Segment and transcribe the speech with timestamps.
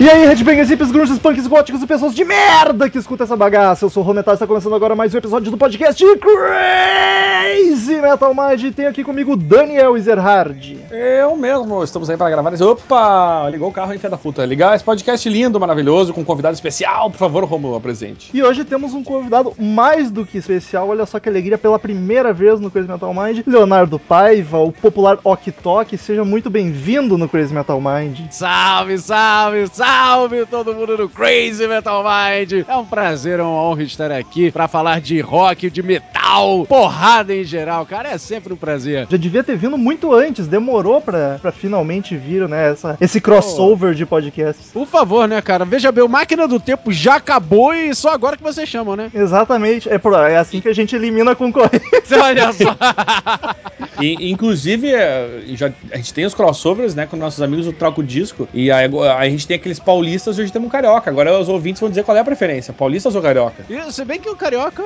[0.00, 3.84] E aí, headbangers, hips, grunges, punks, góticos e pessoas de merda que escuta essa bagaça.
[3.84, 8.32] Eu sou o Rometal e está começando agora mais um episódio do podcast Crazy Metal
[8.32, 8.62] Mind.
[8.62, 10.78] E tem aqui comigo o Daniel Ezerhard.
[10.92, 12.62] Eu mesmo, estamos aí para gravar esse.
[12.62, 13.48] Opa!
[13.50, 14.46] Ligou o carro em fé da puta.
[14.46, 17.10] Ligar esse podcast lindo, maravilhoso, com um convidado especial.
[17.10, 18.30] Por favor, Romulo, apresente.
[18.32, 20.88] E hoje temos um convidado mais do que especial.
[20.88, 25.18] Olha só que alegria, pela primeira vez no Crazy Metal Mind, Leonardo Paiva, o popular
[25.24, 25.98] Ok Tok.
[25.98, 28.20] Seja muito bem-vindo no Crazy Metal Mind.
[28.30, 29.88] Salve, salve, salve
[30.50, 32.64] todo mundo do Crazy Metal Mind.
[32.66, 37.34] É um prazer, é uma honra estar aqui pra falar de rock, de metal, porrada
[37.34, 39.06] em geral, cara, é sempre um prazer.
[39.10, 43.94] Já devia ter vindo muito antes, demorou pra, pra finalmente vir, né, essa, esse crossover
[43.94, 44.70] de podcasts.
[44.72, 45.64] Por favor, né, cara?
[45.64, 49.10] Veja bem, o Máquina do Tempo já acabou e só agora que vocês chamam, né?
[49.12, 52.18] Exatamente, é, é assim que a gente elimina a concorrência.
[52.22, 52.76] Olha só.
[54.00, 58.02] E, inclusive, é, já, a gente tem os crossovers, né, com nossos amigos do Troco
[58.02, 58.48] Disco.
[58.54, 61.10] E aí, a gente tem aqueles paulistas e hoje temos um carioca.
[61.10, 63.64] Agora os ouvintes vão dizer qual é a preferência: paulistas ou carioca?
[63.68, 64.82] E se bem que o Carioca,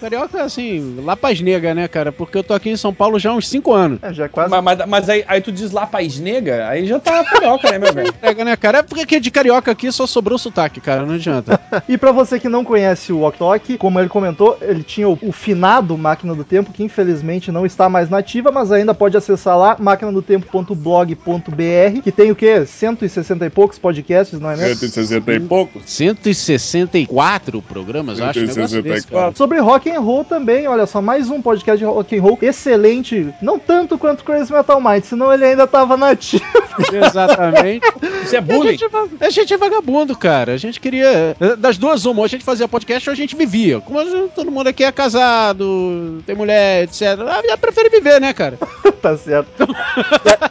[0.00, 2.12] Carioca, assim, lá paz nega, né, cara?
[2.12, 3.98] Porque eu tô aqui em São Paulo já há uns 5 anos.
[4.02, 4.50] É, já quase.
[4.50, 7.78] Mas, mas- mas aí, aí tu diz lá país nega, aí já tá carioca, né,
[7.78, 8.12] meu velho?
[8.20, 8.78] Pega, né, cara?
[8.78, 11.60] É porque de Carioca aqui só sobrou sotaque, cara, não adianta.
[11.88, 15.32] E pra você que não conhece o Tok, como ele comentou, ele tinha o, o
[15.32, 19.76] finado Máquina do Tempo, que infelizmente não está mais nativa, mas ainda pode acessar lá,
[19.78, 22.64] maquinadotempo.blog.br, que tem o quê?
[22.66, 24.76] 160 e poucos podcasts, não é mesmo?
[24.76, 25.80] 160 e pouco.
[25.84, 28.40] 164 programas, eu acho.
[28.40, 29.32] um negócio desse, cara.
[29.34, 33.28] Sobre rock and roll também, olha só, mais um podcast de rock and roll excelente,
[33.40, 36.44] não tanto quanto Crazy Metal Mind, senão ele ainda tava nativo.
[36.92, 37.86] Exatamente.
[38.24, 38.76] Isso é A bullying.
[39.20, 40.52] a gente é vagabundo, cara.
[40.52, 41.36] A gente queria.
[41.58, 43.80] Das duas, uma, ou a gente fazia podcast ou a gente vivia.
[43.80, 47.18] Como todo mundo aqui é casado, tem mulher, etc.
[47.46, 48.41] Já prefere viver, né, cara?
[49.00, 49.66] tá certo.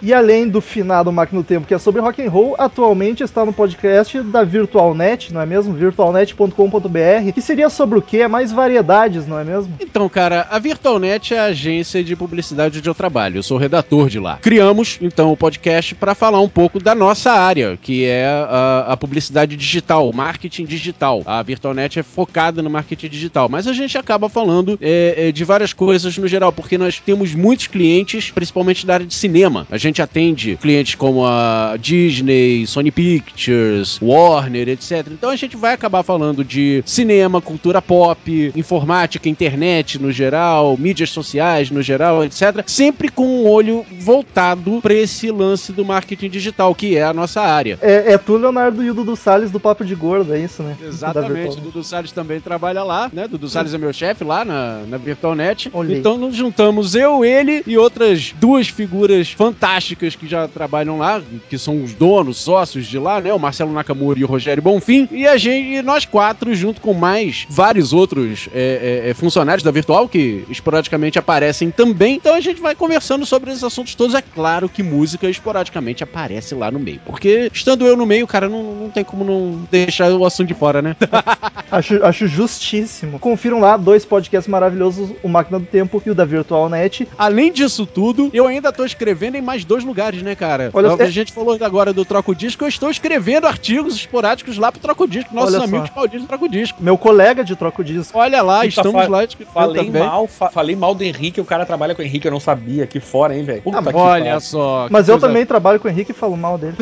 [0.02, 3.46] e, além do finado Máquina do Tempo, que é sobre rock and roll, atualmente está
[3.46, 5.74] no podcast da VirtualNet, não é mesmo?
[5.74, 8.18] virtualnet.com.br, que seria sobre o quê?
[8.18, 9.74] É mais variedades, não é mesmo?
[9.80, 13.38] Então, cara, a VirtualNet é a agência de publicidade onde eu trabalho.
[13.38, 14.38] Eu sou redator de lá.
[14.42, 18.98] Criamos, então, o podcast para falar um pouco da nossa área, que é a, a
[18.98, 21.22] publicidade digital, marketing digital.
[21.26, 25.44] A VirtualNet é focada no marketing digital, mas a gente acaba falando é, é, de
[25.44, 29.66] várias coisas no geral, porque nós temos muitos clientes, principalmente da área de cinema.
[29.72, 35.08] A gente atende clientes como a Disney, Sony Pictures, Warner, etc.
[35.12, 41.10] Então a gente vai acabar falando de cinema, cultura pop, informática, internet no geral, mídias
[41.10, 42.64] sociais no geral, etc.
[42.66, 47.42] Sempre com um olho voltado para esse lance do marketing digital, que é a nossa
[47.42, 47.78] área.
[47.82, 50.76] É, é tu, Leonardo, e o Dudu Salles do Papo de Gordo, é isso, né?
[50.84, 51.62] Exatamente, o.
[51.62, 53.28] Dudu Salles também trabalha lá, né?
[53.28, 55.70] Dudu Salles é meu chefe lá na, na VirtualNet.
[55.74, 55.98] Olhei.
[55.98, 61.58] Então nos juntamos eu, ele e outras duas figuras fantásticas que já trabalham lá, que
[61.58, 63.34] são os donos, sócios de lá, né?
[63.34, 65.08] O Marcelo Nakamura e o Rogério Bonfim.
[65.12, 69.72] E a gente, nós quatro, junto com mais vários outros é, é, é, funcionários da
[69.72, 72.16] Virtual, que esporadicamente aparecem também.
[72.16, 74.16] Então a gente vai conversando sobre esses assuntos todos.
[74.16, 77.02] É claro que música esporadicamente aparece lá no meio.
[77.06, 80.54] Porque estando eu no meio, cara, não, não tem como não deixar o assunto de
[80.54, 80.96] fora, né?
[81.72, 83.18] Acho, acho justíssimo.
[83.18, 87.08] Confiram lá dois podcasts maravilhosos, o Máquina do Tempo e o da VirtualNet.
[87.18, 90.70] Além disso tudo, eu ainda tô escrevendo em mais dois lugares, né, cara?
[90.74, 94.72] Olha, a é- gente falou agora do Troco Disco, eu estou escrevendo artigos esporádicos lá
[94.72, 96.78] pro Troco Disco, nossos Olha amigos malditos do Troco Disco.
[96.82, 98.18] Meu colega de troco disco.
[98.18, 100.02] Olha lá, Puta, estamos fa- lá Falei também.
[100.04, 102.84] mal, fa- falei mal do Henrique, o cara trabalha com o Henrique, eu não sabia,
[102.84, 103.62] aqui fora, hein, velho.
[103.74, 104.88] Ah, olha só.
[104.90, 106.76] Mas eu coisa- também trabalho com o Henrique e falo mal dele.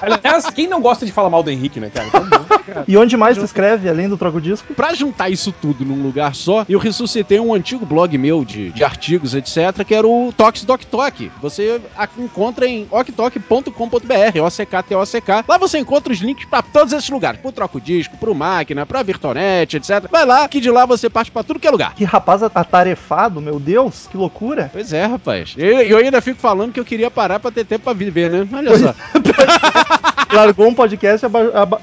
[0.00, 2.06] Aliás, quem não gosta de falar mal do Henrique, né, cara?
[2.08, 2.37] Então.
[2.86, 4.74] E onde mais tu escreve, além do troco disco?
[4.74, 8.84] Pra juntar isso tudo num lugar só, eu ressuscitei um antigo blog meu de, de
[8.84, 11.30] artigos, etc., que era o Tox Doc Talk.
[11.40, 11.80] Você
[12.18, 15.44] encontra em octok.com.br, O-C-K-T-O-C-K.
[15.48, 19.02] Lá você encontra os links pra todos esses lugares, pro Troco Disco, pro Máquina, pra
[19.02, 20.08] Virtonet, etc.
[20.10, 21.94] Vai lá, que de lá você parte pra tudo que é lugar.
[21.94, 24.70] Que rapaz atarefado, meu Deus, que loucura.
[24.72, 25.54] Pois é, rapaz.
[25.56, 28.48] Eu, eu ainda fico falando que eu queria parar pra ter tempo pra viver, né?
[28.52, 28.94] Olha só.
[30.32, 31.80] largou um podcast e aba-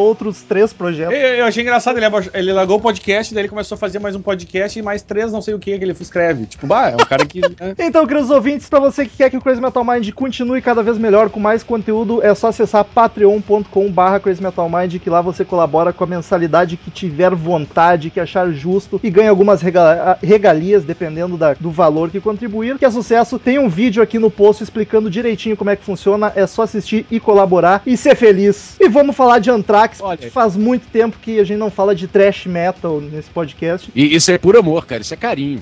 [0.00, 1.14] abraçou outros três projetos.
[1.14, 4.16] Eu, eu achei engraçado, ele, ele largou o podcast, daí ele começou a fazer mais
[4.16, 6.46] um podcast e mais três não sei o que que ele escreve.
[6.46, 7.40] Tipo, bah, é um cara que.
[7.40, 7.74] né?
[7.90, 10.96] Então, queridos ouvintes, pra você que quer que o Crazy Metal Mind continue cada vez
[10.98, 15.92] melhor com mais conteúdo, é só acessar patreon.com.br Crazy Metal Mind, que lá você colabora
[15.92, 21.36] com a mensalidade que tiver vontade, que achar justo, e ganha algumas rega- regalias, dependendo
[21.36, 22.78] da- do valor que contribuir.
[22.78, 26.32] Que é sucesso, tem um vídeo aqui no post explicando direitinho como é que funciona,
[26.34, 28.76] é só assistir e colaborar e ser feliz.
[28.80, 29.50] E vamos falar de
[29.90, 30.30] Anthrax, Olha.
[30.30, 33.90] faz muito tempo que a gente não fala de trash metal nesse podcast.
[33.94, 35.02] E isso é puro amor, cara.
[35.02, 35.60] Isso é carinho.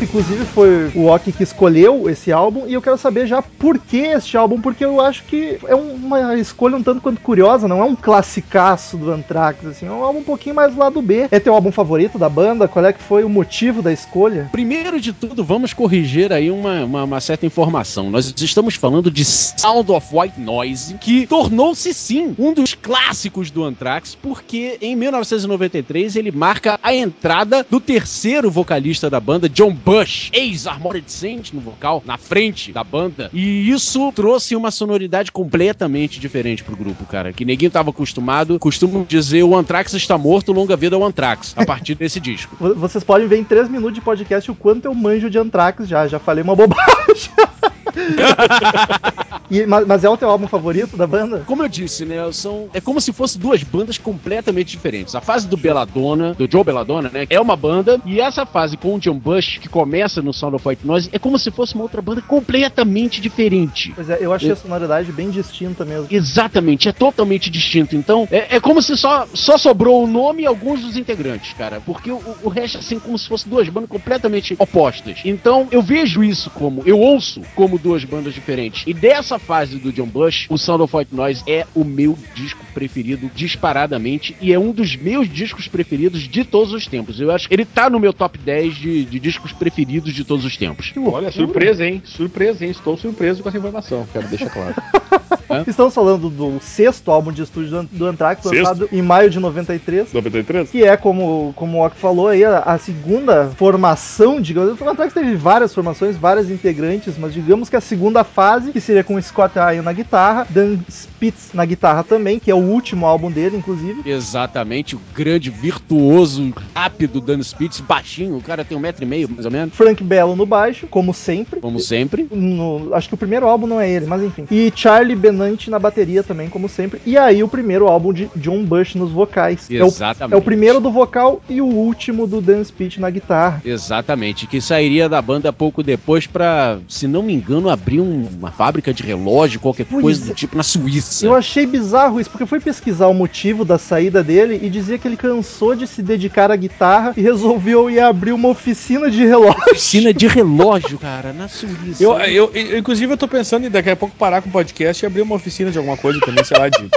[0.00, 3.98] Inclusive foi o Oki que escolheu esse álbum e eu quero saber já por que
[3.98, 7.84] este álbum, porque eu acho que é uma escolha um tanto quanto curiosa, não é
[7.84, 11.28] um classicaço do Anthrax, assim, é um álbum um pouquinho mais do lado B.
[11.30, 12.66] É teu álbum favorito da banda?
[12.66, 14.48] Qual é que foi o motivo da escolha?
[14.50, 18.10] Primeiro de tudo, vamos corrigir aí uma, uma, uma certa informação.
[18.10, 23.62] Nós estamos falando de Sound of White Noise, que tornou-se sim um dos clássicos do
[23.62, 30.30] Anthrax, porque em 1993 ele marca a entrada do terceiro vocalista da banda, John Bush,
[30.48, 33.30] ex-Armored Saint no vocal, na frente da banda.
[33.32, 37.32] E isso trouxe uma sonoridade completamente diferente pro grupo, cara.
[37.32, 38.58] Que ninguém tava acostumado.
[38.58, 42.56] Costumo dizer o Anthrax está morto, longa vida ao Anthrax, a partir desse disco.
[42.74, 46.06] Vocês podem ver em 3 minutos de podcast o quanto eu manjo de Anthrax já,
[46.06, 47.30] já falei uma bobagem.
[49.50, 51.42] E- mas, mas é o teu álbum favorito da banda?
[51.46, 52.16] Como eu disse, né?
[52.32, 55.14] São, é como se fossem duas bandas completamente diferentes.
[55.14, 57.26] A fase do Belladonna, do Joe Belladonna, né?
[57.30, 58.00] É uma banda.
[58.04, 61.18] E essa fase com o John Bush, que começa no Sound of White Noise, é
[61.18, 63.92] como se fosse uma outra banda completamente diferente.
[63.94, 66.08] Pois é, eu achei a sonoridade bem distinta mesmo.
[66.10, 67.96] Exatamente, é totalmente distinto.
[67.96, 71.80] Então, é, é como se só, só sobrou o nome e alguns dos integrantes, cara.
[71.80, 75.20] Porque o, o resto, assim, como se fossem duas bandas completamente opostas.
[75.24, 78.84] Então, eu vejo isso como, eu ouço como duas bandas diferentes.
[78.86, 82.62] E dessa fase do John Bush, o Sound of White Noise é o meu disco
[82.74, 84.36] preferido disparadamente.
[84.42, 87.18] E é um dos meus discos preferidos de todos os tempos.
[87.18, 90.44] Eu acho que ele tá no meu top 10 de, de discos preferidos de todos
[90.44, 90.92] os tempos.
[90.98, 92.02] Olha, surpresa, hein?
[92.04, 92.70] Surpresa, hein?
[92.70, 94.74] Estou surpreso com essa informação, quero deixar claro.
[95.66, 98.56] Estamos falando do sexto álbum de estúdio do, Anthrax, Sexto?
[98.56, 100.12] lançado em maio de 93.
[100.12, 100.70] 93?
[100.70, 104.78] Que é, como, como o Ok falou aí, a, a segunda formação, digamos.
[104.78, 109.04] O Anthrax teve várias formações, várias integrantes, mas digamos que a segunda fase, que seria
[109.04, 113.30] com Scott Ian na guitarra, Dan Spitz na guitarra também, que é o último álbum
[113.30, 114.08] dele, inclusive.
[114.08, 119.28] Exatamente, o grande, virtuoso, rápido Dan Spitz, baixinho, o cara tem um metro e meio,
[119.28, 121.60] mais ou menos, Frank Bello no baixo, como sempre.
[121.60, 122.28] como sempre.
[122.30, 124.46] No- acho que o primeiro álbum não é ele, mas enfim.
[124.50, 127.00] E Charlie Benante na bateria também, como sempre.
[127.04, 129.68] E aí o primeiro álbum de John Bush nos vocais.
[129.70, 130.34] É o, Exatamente.
[130.34, 133.60] é o primeiro do vocal e o último do Dan Spitz na guitarra.
[133.64, 138.50] Exatamente, que sairia da banda pouco depois pra, se não me engano, abrir um- uma
[138.50, 140.26] fábrica de relógio, qualquer Pois coisa é.
[140.26, 141.24] do tipo na Suíça.
[141.24, 144.98] Eu achei bizarro isso, porque eu fui pesquisar o motivo da saída dele e dizia
[144.98, 149.24] que ele cansou de se dedicar à guitarra e resolveu ir abrir uma oficina de
[149.24, 149.62] relógio.
[149.70, 152.02] Oficina de relógio, cara, na Suíça.
[152.02, 155.02] Eu, eu, eu- inclusive, eu tô pensando em daqui a pouco parar com o podcast
[155.02, 156.90] e abrir uma oficina de alguma coisa também, sei lá, de.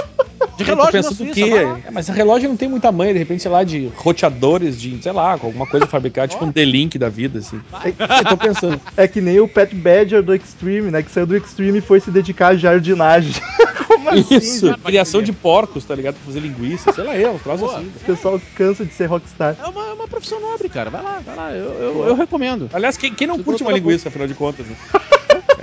[0.56, 1.80] de relógio lá.
[1.86, 5.12] É, mas relógio não tem muito tamanho, de repente, sei lá, de roteadores, de, sei
[5.12, 7.60] lá, com alguma coisa fabricada, tipo um D-Link da vida, assim.
[7.84, 8.80] Eu tô pensando.
[8.96, 11.02] É que nem o Pat Badger do Extreme, né?
[11.02, 13.34] Que saiu do Extreme e foi se dedicar à jardinagem.
[13.86, 14.80] Como assim, Isso, gente?
[14.80, 16.14] criação de porcos, tá ligado?
[16.14, 17.78] Pra fazer linguiça, sei lá, eu, um troço Boa.
[17.78, 17.86] assim.
[17.86, 19.56] O pessoal cansa de ser rockstar.
[19.62, 20.90] É uma, é uma profissão nobre, cara.
[20.90, 21.52] Vai lá, vai lá.
[21.52, 22.70] Eu, eu, eu recomendo.
[22.72, 24.66] Aliás, quem, quem não Você curte uma linguiça, afinal de contas?
[24.66, 24.76] Né?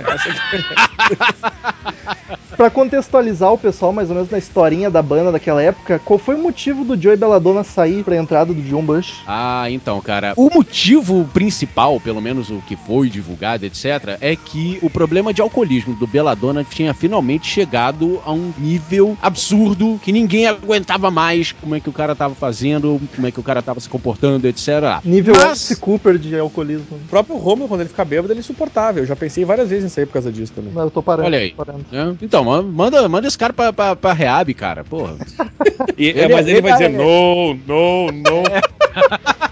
[2.56, 6.34] Pra contextualizar o pessoal mais ou menos na historinha da banda daquela época, qual foi
[6.34, 9.22] o motivo do Joey Belladonna sair pra entrada do John Bush?
[9.26, 10.34] Ah, então, cara.
[10.36, 15.40] O motivo principal, pelo menos o que foi divulgado, etc., é que o problema de
[15.40, 21.74] alcoolismo do Belladonna tinha finalmente chegado a um nível absurdo que ninguém aguentava mais como
[21.74, 25.00] é que o cara tava fazendo, como é que o cara tava se comportando, etc.
[25.02, 26.96] Nível Mas- Alice Cooper de alcoolismo.
[26.96, 29.02] O próprio Romulo, quando ele fica bêbado, ele é insuportável.
[29.02, 30.72] Eu já pensei várias vezes sair por causa disso também.
[30.72, 31.26] Não, eu tô parando.
[31.26, 31.50] Olha aí.
[31.52, 31.84] parando.
[32.22, 34.84] Então, ma- manda, manda esse cara pra, pra, pra rehab, cara.
[34.84, 35.14] Porra.
[35.96, 38.42] E- Ele é, mas é- ele vai ele dizer é- não, não, não.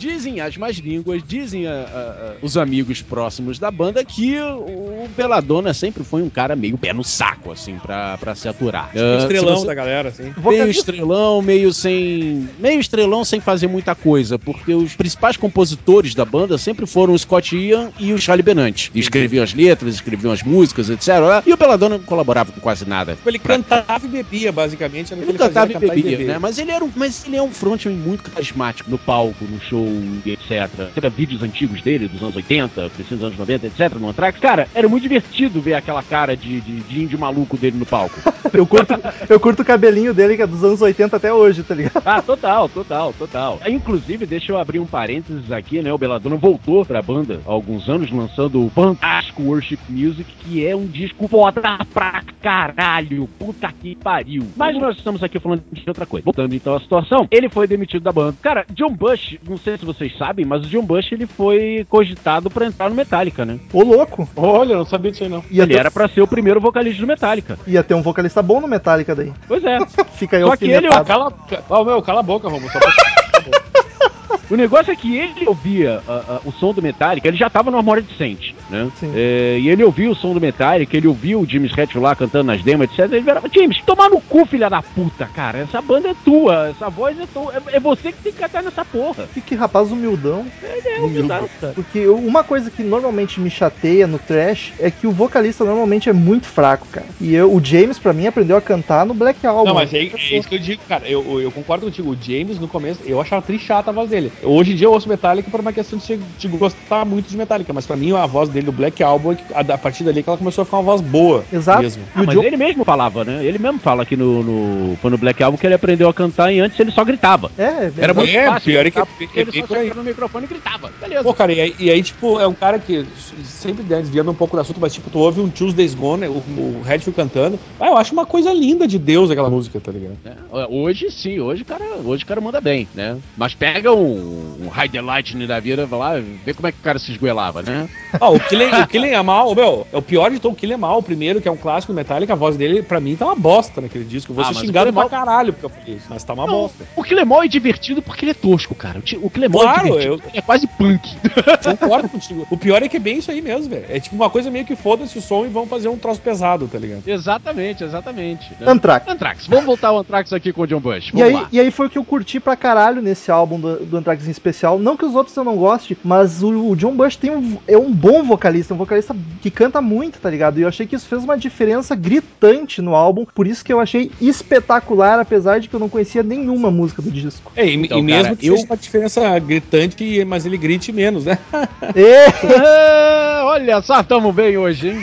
[0.00, 5.04] Dizem as más línguas, dizem a- a- a- os amigos próximos da banda que o,
[5.04, 8.90] o Belladonna sempre foi um cara meio pé no saco, assim, pra, pra se aturar.
[8.94, 10.32] Ah, Estrelão se você- da galera, assim.
[10.42, 12.48] Meio estrelão, meio sem.
[12.58, 17.18] Meio estrelão sem fazer muita coisa, porque os principais compositores da banda sempre foram o
[17.18, 18.90] Scott Ian e o Charlie Benante.
[18.94, 21.08] Escreviam as letras, escreviam as músicas, etc.
[21.46, 23.18] E o Belladonna não colaborava com quase nada.
[23.26, 25.08] Ele cantava e bebia, basicamente.
[25.14, 26.32] Que Ele cantava e fazia, cantar bebia, beber.
[26.32, 26.38] né?
[26.38, 29.89] Mas ele, era um, mas ele é um frontman muito carismático no palco, no show,
[30.24, 30.90] e etc.
[30.94, 34.38] Teve vídeos antigos dele, dos anos 80, dos anos 90, etc, no Anthrax.
[34.38, 38.18] Cara, era muito divertido ver aquela cara de, de, de índio maluco dele no palco.
[38.52, 38.94] Eu curto,
[39.28, 42.02] eu curto o cabelinho dele, que é dos anos 80 até hoje, tá ligado?
[42.04, 43.60] Ah, total, total, total.
[43.66, 45.92] Inclusive, deixa eu abrir um parênteses aqui, né?
[45.92, 50.74] O Belladonna voltou pra banda há alguns anos, lançando o fantástico Worship Music, que é
[50.74, 53.28] um disco foda pra caralho.
[53.38, 54.46] Puta que pariu.
[54.56, 56.24] Mas nós estamos aqui falando de outra coisa.
[56.24, 58.36] Voltando então à situação, ele foi demitido da banda.
[58.42, 62.48] Cara, John Bush, não sei se vocês sabem, mas o John Bush ele foi cogitado
[62.50, 63.58] pra entrar no Metallica, né?
[63.72, 64.28] Ô, louco.
[64.36, 65.42] Olha, eu não sabia disso aí, não.
[65.50, 67.58] Ia Ele ter, era pra ser o primeiro vocalista do Metallica.
[67.66, 69.32] ia ter um vocalista bom no Metallica daí.
[69.48, 69.78] Pois é.
[70.14, 71.06] Fica aí Só que ele- alfinetado.
[71.06, 71.32] Cala,
[71.68, 72.70] oh, meu, cala a boca, Romulo.
[72.70, 72.90] Só pra...
[74.48, 76.02] O negócio é que ele ouvia
[76.44, 78.88] o som do Metallica, ele já tava no Armored Saint, né?
[78.96, 79.12] Sim.
[79.14, 82.44] É, e ele ouvia o som do Metallica, ele ouvia o James Hetfield lá cantando
[82.44, 83.00] nas demos, etc.
[83.12, 85.58] Ele virava, James, tomar no cu, filha da puta, cara.
[85.58, 87.52] Essa banda é tua, essa voz é tua.
[87.54, 89.28] É, é você que tem que cantar nessa porra.
[89.32, 90.46] Que, que rapaz humildão.
[90.62, 91.72] É humildade, cara.
[91.74, 96.12] Porque uma coisa que normalmente me chateia no trash é que o vocalista normalmente é
[96.12, 97.06] muito fraco, cara.
[97.20, 99.64] E eu, o James, pra mim, aprendeu a cantar no Black Album.
[99.66, 101.08] Não, mas é, é isso que eu digo, cara.
[101.08, 102.10] Eu, eu- eu concordo contigo.
[102.10, 104.19] O James, no começo, eu achava trichata a voz dele.
[104.42, 107.72] Hoje em dia eu ouço Metallica por uma questão de, de gostar muito de Metallica.
[107.72, 110.28] Mas pra mim, a voz dele do Black Album, é a, a partir dali que
[110.28, 111.44] ela começou a ficar uma voz boa.
[111.52, 111.82] Exato.
[111.82, 112.02] Mesmo.
[112.16, 113.44] E o Mas John- ele mesmo falava, né?
[113.44, 116.52] Ele mesmo fala aqui no, no, foi no Black Album que ele aprendeu a cantar
[116.52, 117.50] e antes ele só gritava.
[117.56, 118.72] É, Era muito É, fácil.
[118.72, 120.90] pior é que- é ele só chegava no microfone e gritava.
[121.00, 121.22] Beleza.
[121.22, 123.04] Pô, cara, e aí, e aí, tipo, é um cara que
[123.44, 126.42] sempre né, desviando um pouco do assunto, mas tipo, tu ouve um Tuesday's Gone, o,
[126.58, 127.58] o Redfield cantando.
[127.78, 130.16] Ah, eu acho uma coisa linda de Deus aquela música, tá ligado?
[130.24, 133.16] É, Hoje sim, hoje o cara, hoje o cara manda bem, né?
[133.36, 136.12] Mas pega um, um the Lightning da vida, vai lá,
[136.44, 137.88] vê como é que o cara se esgoelava, né?
[138.20, 140.74] Ah, o Killing, o Killing é mal, meu, é o pior de todo, o Killing
[140.74, 143.14] é mal, o primeiro, que é um clássico do Metallica, a voz dele, pra mim,
[143.16, 144.32] tá uma bosta naquele disco.
[144.32, 146.24] Eu vou Ah, ser xingado Killing é pra mal- caralho porque eu falei isso, mas
[146.24, 146.84] tá uma bosta.
[146.96, 148.98] O Killemol é divertido porque ele é tosco, cara.
[148.98, 151.08] O Ti- O Killemol Claro, é eu- é quase punk.
[151.78, 152.46] Concordo contigo.
[152.50, 153.86] O pior é que é bem isso aí mesmo, velho.
[153.88, 156.66] É tipo uma coisa meio que foda-se o som e vão fazer um troço pesado,
[156.68, 157.02] tá ligado?
[157.06, 158.50] exatamente, exatamente.
[158.60, 158.66] né?
[158.70, 159.06] Anthrax.
[159.08, 161.08] Anthrax, vamos voltar ao Anthrax aqui com o John Bush.
[161.08, 161.48] E Vamos aí, lá.
[161.52, 164.30] e aí foi o que eu curti pra caralho nesse álbum do, do Anthrax em
[164.30, 164.78] especial.
[164.78, 167.76] Não que os outros eu não goste, mas o, o John Bush tem um, é
[167.78, 170.58] um bom vocalista, um vocalista que canta muito, tá ligado?
[170.58, 173.80] E eu achei que isso fez uma diferença gritante no álbum, por isso que eu
[173.80, 177.52] achei espetacular, apesar de que eu não conhecia nenhuma música do disco.
[177.56, 180.92] É, e, Então, e mesmo cara, que eu- seja uma diferença gritante, mas ele grite
[180.92, 181.38] menos, né?
[181.52, 181.68] Ah,
[183.44, 185.02] olha só, tamo bem hoje, hein?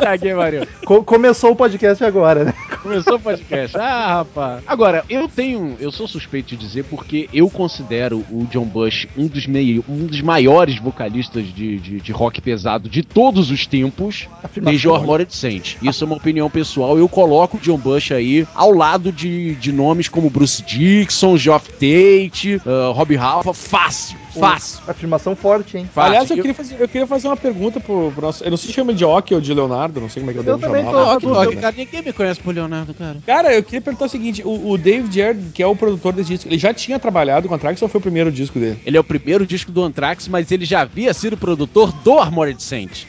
[0.00, 0.66] Caguei, Mario.
[0.84, 2.54] co- começou o podcast agora, né?
[2.82, 3.76] Começou o podcast.
[3.76, 4.62] Ah, rapaz.
[4.66, 5.76] Agora, eu tenho.
[5.80, 10.06] Eu sou suspeito de dizer porque eu considero o John Bush um dos, meio, um
[10.06, 14.70] dos maiores vocalistas de, de, de rock pesado de todos os tempos, Afirmação.
[14.72, 15.76] desde o Armored Saint.
[15.82, 16.98] Isso é uma opinião pessoal.
[16.98, 21.70] Eu coloco o John Bush aí ao lado de, de nomes como Bruce Dixon, Geoff
[21.72, 23.52] Tate, uh, Rob Halfa.
[23.54, 24.80] Fácil, fácil.
[24.86, 25.88] Afirmação forte, hein?
[25.92, 26.08] fácil.
[26.10, 28.44] Aliás, eu queria, fazer, eu queria fazer uma pergunta pro, pro nosso.
[28.44, 30.40] Eu não sei se chama de Ock ou de Leonardo, não sei como é que
[30.40, 30.92] eu, Eu devo também chamar.
[30.92, 31.74] tô- Toque, toque, cara.
[31.76, 33.16] Ninguém me conhece por Leonardo, cara.
[33.26, 36.30] Cara, eu queria perguntar o seguinte: o, o David Jared, que é o produtor desse
[36.30, 38.78] disco, ele já tinha trabalhado com a Trax ou foi o primeiro disco dele?
[38.86, 42.62] Ele é o primeiro disco do Anthrax, mas ele já havia sido produtor do Armored
[42.62, 43.06] Saint.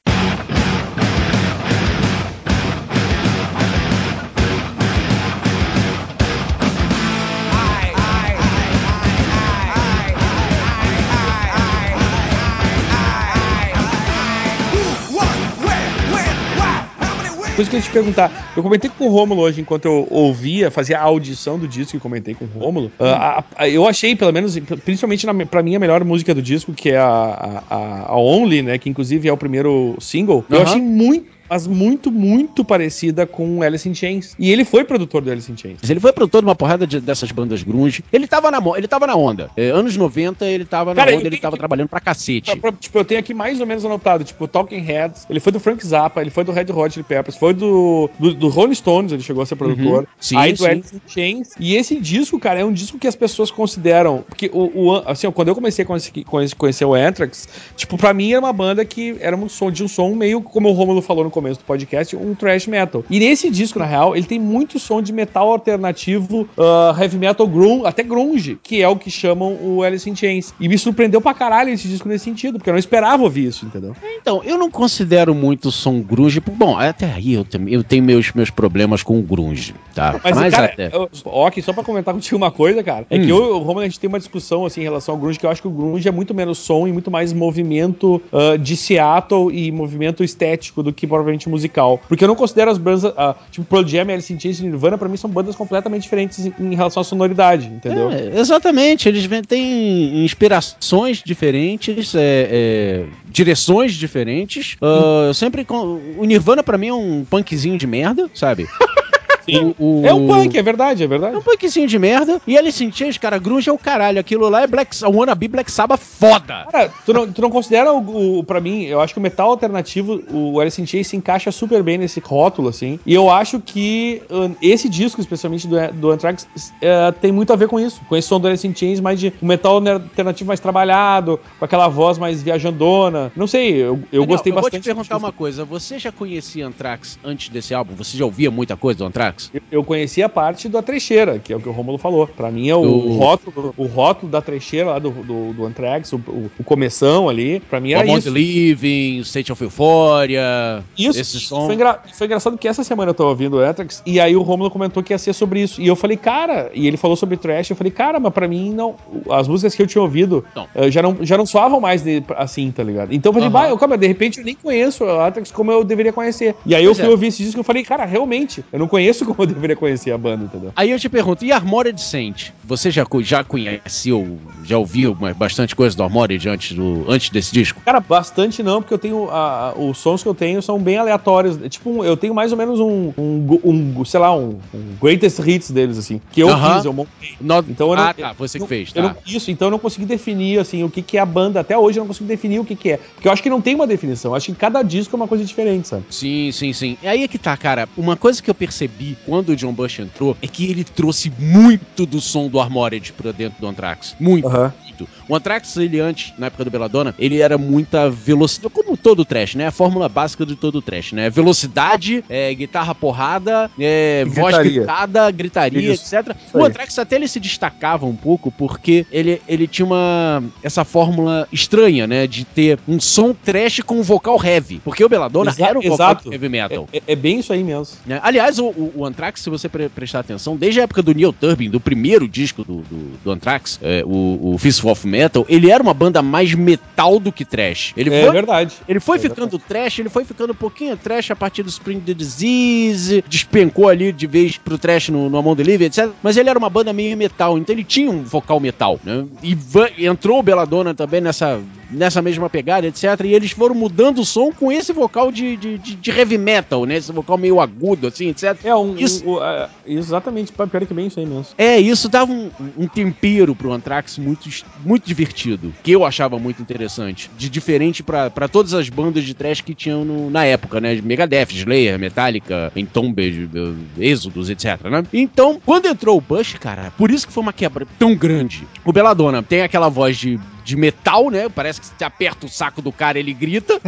[17.57, 18.31] Coisa que eu ia te perguntar.
[18.55, 21.99] Eu comentei com o Rômulo hoje, enquanto eu ouvia, fazia a audição do disco e
[21.99, 22.91] comentei com o Rômulo.
[22.99, 26.91] A- eu achei, pelo menos, principalmente na, pra mim, a melhor música do disco, que
[26.91, 28.77] é a, a, a Only, né?
[28.77, 30.45] Que inclusive é o primeiro single.
[30.49, 30.63] Eu Aham.
[30.65, 31.36] achei muito.
[31.49, 34.35] Mas muito, muito parecida com Alice in Chains.
[34.37, 35.79] E ele foi produtor do Alice in Chains.
[35.81, 38.03] Mas Ele foi produtor de uma porrada de- dessas bandas grunge.
[38.11, 39.49] Ele tava na, ele tava na onda.
[39.55, 42.55] É, anos 90, ele tava na Cara, onda, eu- ele tava trabalhando pra cacete.
[42.57, 45.59] Pra- tipo, eu tenho aqui mais ou menos anotado, tipo, Talking Heads, ele foi do
[45.59, 49.11] Frank Zappa, ele foi do Red Hot Chili Peppers, foi do, do, do Rolling Stones,
[49.11, 50.01] ele chegou a ser produtor.
[50.01, 50.07] Uhum.
[50.19, 50.65] Sim, aí do sim.
[50.67, 51.49] Alice in Chains.
[51.59, 54.23] E esse disco, cara, é um disco que as pessoas consideram.
[54.27, 58.13] Porque o, o assim, quando eu comecei a conhecer, conhecer, conhecer o Anthrax, tipo, pra
[58.13, 61.01] mim era uma banda que era um som de um som meio como o Romulo
[61.01, 63.03] falou no começo do podcast, um thrash metal.
[63.09, 67.47] E nesse disco, na real, ele tem muito som de metal alternativo, uh, heavy metal
[67.47, 70.53] grunge, até grunge, que é o que chamam o Alice in Chains.
[70.59, 73.65] E me surpreendeu pra caralho esse disco nesse sentido, porque eu não esperava ouvir isso,
[73.65, 73.95] entendeu?
[74.19, 76.39] Então, eu não considero muito som grunge.
[76.39, 80.19] Bom, até aí eu, tenho- eu tenho meus, meus problemas com o grunge, tá?
[80.23, 80.89] Mas, cara, até.
[80.91, 83.21] eu- ok, só pra comentar contigo uma coisa, cara, é Hum.
[83.25, 85.45] que eu o Romulo, a gente tem uma discussão, assim, em relação ao grunge, que
[85.45, 88.75] eu acho que o grunge é muito menos som e muito mais movimento ah, de
[88.75, 92.01] Seattle e movimento estético do que provavelmente musical.
[92.07, 94.97] Porque eu não considero as bandas, ah, tipo Pearl Jam, Alice in Chains e Nirvana,
[94.97, 98.09] pra mim são bandas completamente diferentes em, relação à sonoridade, entendeu?
[98.11, 104.77] É, exatamente, eles têm inspirações diferentes, é, é, direções diferentes.
[104.81, 105.65] Eu sempre.
[105.65, 108.67] con- O Nirvana pra mim é um punkzinho de merda, sabe?
[109.49, 109.73] Sim.
[109.79, 111.35] O- o- É um punk, é verdade, é verdade.
[111.35, 112.41] É um punkzinho de merda.
[112.45, 114.19] E Alice in Chains, cara, grunge é o caralho.
[114.19, 116.65] Aquilo lá é Black, a wannabe Black Sabbath foda.
[116.71, 118.43] Cara, tu não, tu não considera o, o.
[118.43, 121.81] Pra mim, eu acho que o metal alternativo, o Alice in Chains se encaixa super
[121.83, 122.99] bem nesse rótulo, assim.
[123.05, 127.55] E eu acho que uh, esse disco, especialmente do, do Anthrax, uh, tem muito a
[127.55, 128.01] ver com isso.
[128.07, 131.65] Com esse som do Alice in Chains, mais de um metal alternativo mais trabalhado, com
[131.65, 133.31] aquela voz mais viajandona.
[133.35, 134.81] Não sei, eu, eu Daniel, gostei eu vou bastante.
[134.83, 135.63] te perguntar uma coisa.
[135.65, 137.93] Você já conhecia Anthrax antes desse álbum?
[137.95, 139.36] Você já ouvia muita coisa do Anthrax?
[139.53, 142.25] Eu- Eu conheci a parte da trecheira, que é o que o Romulo falou.
[142.27, 146.11] Pra mim é o, Do- rótulo, o rótulo da trecheira lá do, do, do Anthrax,
[146.13, 147.59] o, o, o começão ali.
[147.59, 148.29] Pra mim era Among isso.
[148.29, 150.83] Living, State of Euphoria.
[150.97, 151.65] Isso, Esse som.
[151.65, 154.41] Foi, engra- foi engraçado que essa semana eu tô ouvindo o Anthrax e aí o
[154.41, 155.81] Romulo comentou que ia ser sobre isso.
[155.81, 158.71] E eu falei, cara, e ele falou sobre trash, eu falei, cara, mas pra mim
[158.73, 158.95] não.
[159.29, 160.67] As músicas que eu tinha ouvido Não.
[160.75, 163.13] eh, já, não, já não soavam mais de- assim, tá ligado?
[163.13, 166.13] Então eu falei, eu, calma, de repente eu nem conheço o Anthrax como eu deveria
[166.13, 166.55] conhecer.
[166.65, 167.11] E aí eu Pois fui é.
[167.11, 170.11] ouvir esse disco e eu falei, cara, realmente, eu não conheço como eu deveria conhecer
[170.11, 170.71] a banda, entendeu?
[170.75, 172.49] Aí eu te pergunto, e Armored Saint?
[172.65, 177.81] Você já, já conheceu, já ouviu bastante coisa do Armored antes, do, antes desse disco?
[177.85, 179.29] Cara, bastante não, porque eu tenho.
[179.29, 181.61] a- os sons que eu tenho são bem aleatórios.
[181.61, 185.39] É Tipo, eu tenho mais ou menos um, um, um, sei lá, um, um greatest
[185.39, 186.19] hits deles, assim.
[186.31, 186.75] Que eu Aham.
[186.75, 187.35] fiz, eu montei.
[187.41, 189.09] Not- Então eu não- ah, tá, você que fez, eu tá.
[189.09, 191.59] não- isso, então eu não consegui definir, assim, o que, que é a banda.
[191.59, 192.97] Até hoje eu não consigo definir o que, que é.
[192.97, 194.31] Porque eu acho que não tem uma definição.
[194.31, 196.05] Eu acho que cada disco é uma coisa diferente, sabe?
[196.09, 196.97] Sim, sim, sim.
[197.01, 197.87] E aí é que tá, cara.
[197.97, 202.05] Uma coisa que eu percebi quando o John Bush entrou é que ele trouxe muito
[202.05, 204.15] do som do Armored pra dentro do Anthrax.
[204.19, 205.07] Muito, muito.
[205.29, 209.55] O Anthrax, ele antes, na época do Belladonna, ele era muita velocidade, como todo trash,
[209.55, 209.67] né?
[209.67, 211.29] A fórmula básica de todo trash, né?
[211.29, 216.15] Velocidade, é, guitarra porrada, é, voz gritada, gritaria, Isso.
[216.15, 216.35] etc.
[216.47, 216.63] Isso O.
[216.63, 222.07] Anthrax até ele se destacava um pouco porque ele, ele tinha uma essa fórmula estranha,
[222.07, 225.79] né, de ter um som trash com um vocal heavy, porque o Belladonna Exa- era
[225.79, 226.31] um vocal exato.
[226.33, 226.87] heavy metal.
[226.93, 227.97] É, é- é bem isso aí mesmo.
[228.05, 228.19] né?
[228.23, 231.33] Aliás, o, o, o Anthrax, se você pre- prestar atenção, desde a época do Neil
[231.33, 235.71] Turbin, do primeiro disco do, do, do Anthrax, é, o, o Fistful of Metal, ele
[235.71, 237.93] era uma banda mais metal do que trash.
[237.97, 238.73] Ele é foi, verdade.
[238.87, 241.99] ele foi É ficando trash, ele foi ficando um pouquinho trash a partir do Spring
[241.99, 246.09] the Disease, despencou ali de vez pro trash no, no Among the Living, etc.
[246.23, 249.25] Mas ele era uma banda meio metal, então ele tinha um vocal metal, né?
[249.43, 249.57] E
[249.97, 251.59] e entrou o Belladonna também nessa,
[251.91, 253.03] nessa mesma pegada, etc.
[253.25, 256.85] E eles foram mudando o som com esse vocal de, de, de- de heavy metal,
[256.85, 256.95] né?
[256.97, 258.57] Esse vocal meio agudo, assim, etc.
[258.63, 258.95] É um.
[259.03, 261.45] Isso- um- é, exatamente, pior que bem isso aí mesmo.
[261.57, 264.49] É, isso dava um, um tempero pro Anthrax muito,
[264.85, 267.29] muito divertido, que eu achava muito interessante.
[267.35, 270.99] De diferente pra pra todas as bandas de trash que tinham no- na época, né?
[271.01, 273.49] Megadeth, Slayer, Metallica, Entombed,
[273.97, 275.03] Exodus, etc, né?
[275.13, 278.67] Então, quando entrou o Bush, cara, por isso que foi uma quebra tão grande.
[278.85, 281.47] O Belladonna tem aquela voz de, de metal, né?
[281.47, 283.79] Parece que você aperta o saco do cara, ele grita.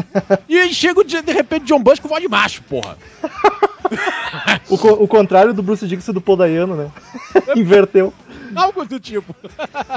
[0.47, 2.97] e aí chega, de, de repente, John Bush com voz de macho, porra.
[4.69, 6.91] O, co- o contrário do Bruce Dixon e do Paul Dayano, né?
[7.55, 8.13] Inverteu.
[8.55, 9.35] Algo do tipo.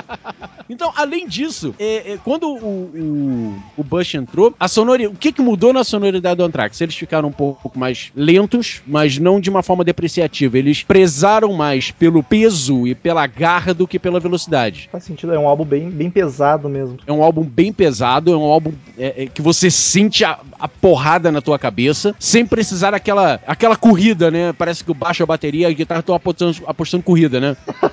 [0.68, 5.14] então, além disso, é, é, quando o, o, o Bush entrou, a sonoridade.
[5.14, 6.80] O que, que mudou na sonoridade do Anthrax?
[6.80, 10.58] Eles ficaram um pouco mais lentos, mas não de uma forma depreciativa.
[10.58, 14.88] Eles prezaram mais pelo peso e pela garra do que pela velocidade.
[14.90, 16.98] Faz sentido, é um álbum bem, bem pesado mesmo.
[17.06, 20.68] É um álbum bem pesado, é um álbum é, é, que você sente a, a
[20.68, 24.52] porrada na tua cabeça, sem precisar daquela aquela corrida, né?
[24.52, 27.56] Parece que o baixo, a bateria e a guitarra estão apostando, apostando corrida, né?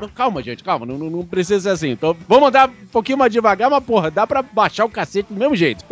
[0.00, 1.90] Não, calma, gente, calma, não, não- não precisa ser assim.
[1.90, 5.38] Então, vamos andar um pouquinho mais devagar, mas porra, dá pra baixar o cacete do
[5.38, 5.84] mesmo jeito.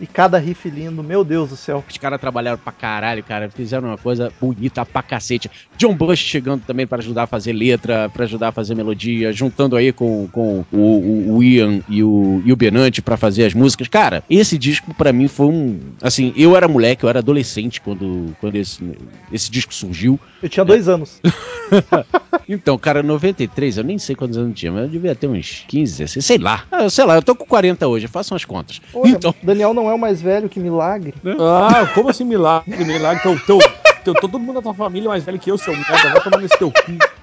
[0.00, 1.84] E cada riff lindo, meu Deus do céu.
[1.88, 3.50] Os caras trabalharam pra caralho, cara.
[3.50, 5.50] Fizeram uma coisa bonita pra cacete.
[5.76, 9.76] John Bush chegando também pra ajudar a fazer letra, pra ajudar a fazer melodia, juntando
[9.76, 13.52] aí com, com o, o- o Ian e o, e o Benante pra fazer as
[13.54, 13.88] músicas.
[13.88, 15.78] Cara, esse disco pra mim foi um.
[16.00, 18.82] Assim, eu era moleque, eu era adolescente quando, quando esse,
[19.30, 20.18] esse disco surgiu.
[20.42, 21.20] Eu tinha dois anos.
[22.48, 25.26] Então, cara, 93 83, eu nem sei quantos anos eu tinha, mas eu devia ter
[25.26, 26.64] uns 15, 16, sei lá.
[26.70, 28.80] Ah, sei lá, eu tô com 40 hoje, façam as contas.
[28.94, 31.14] Olha, então, Daniel não é o mais velho, que milagre.
[31.40, 32.84] Ah, como assim milagre?
[32.84, 33.58] Milagre, teu, teu,
[34.04, 36.10] teu, todo mundo da tua família é mais velho que eu, seu merda.
[36.10, 37.19] Vai tomar nesse teu cu.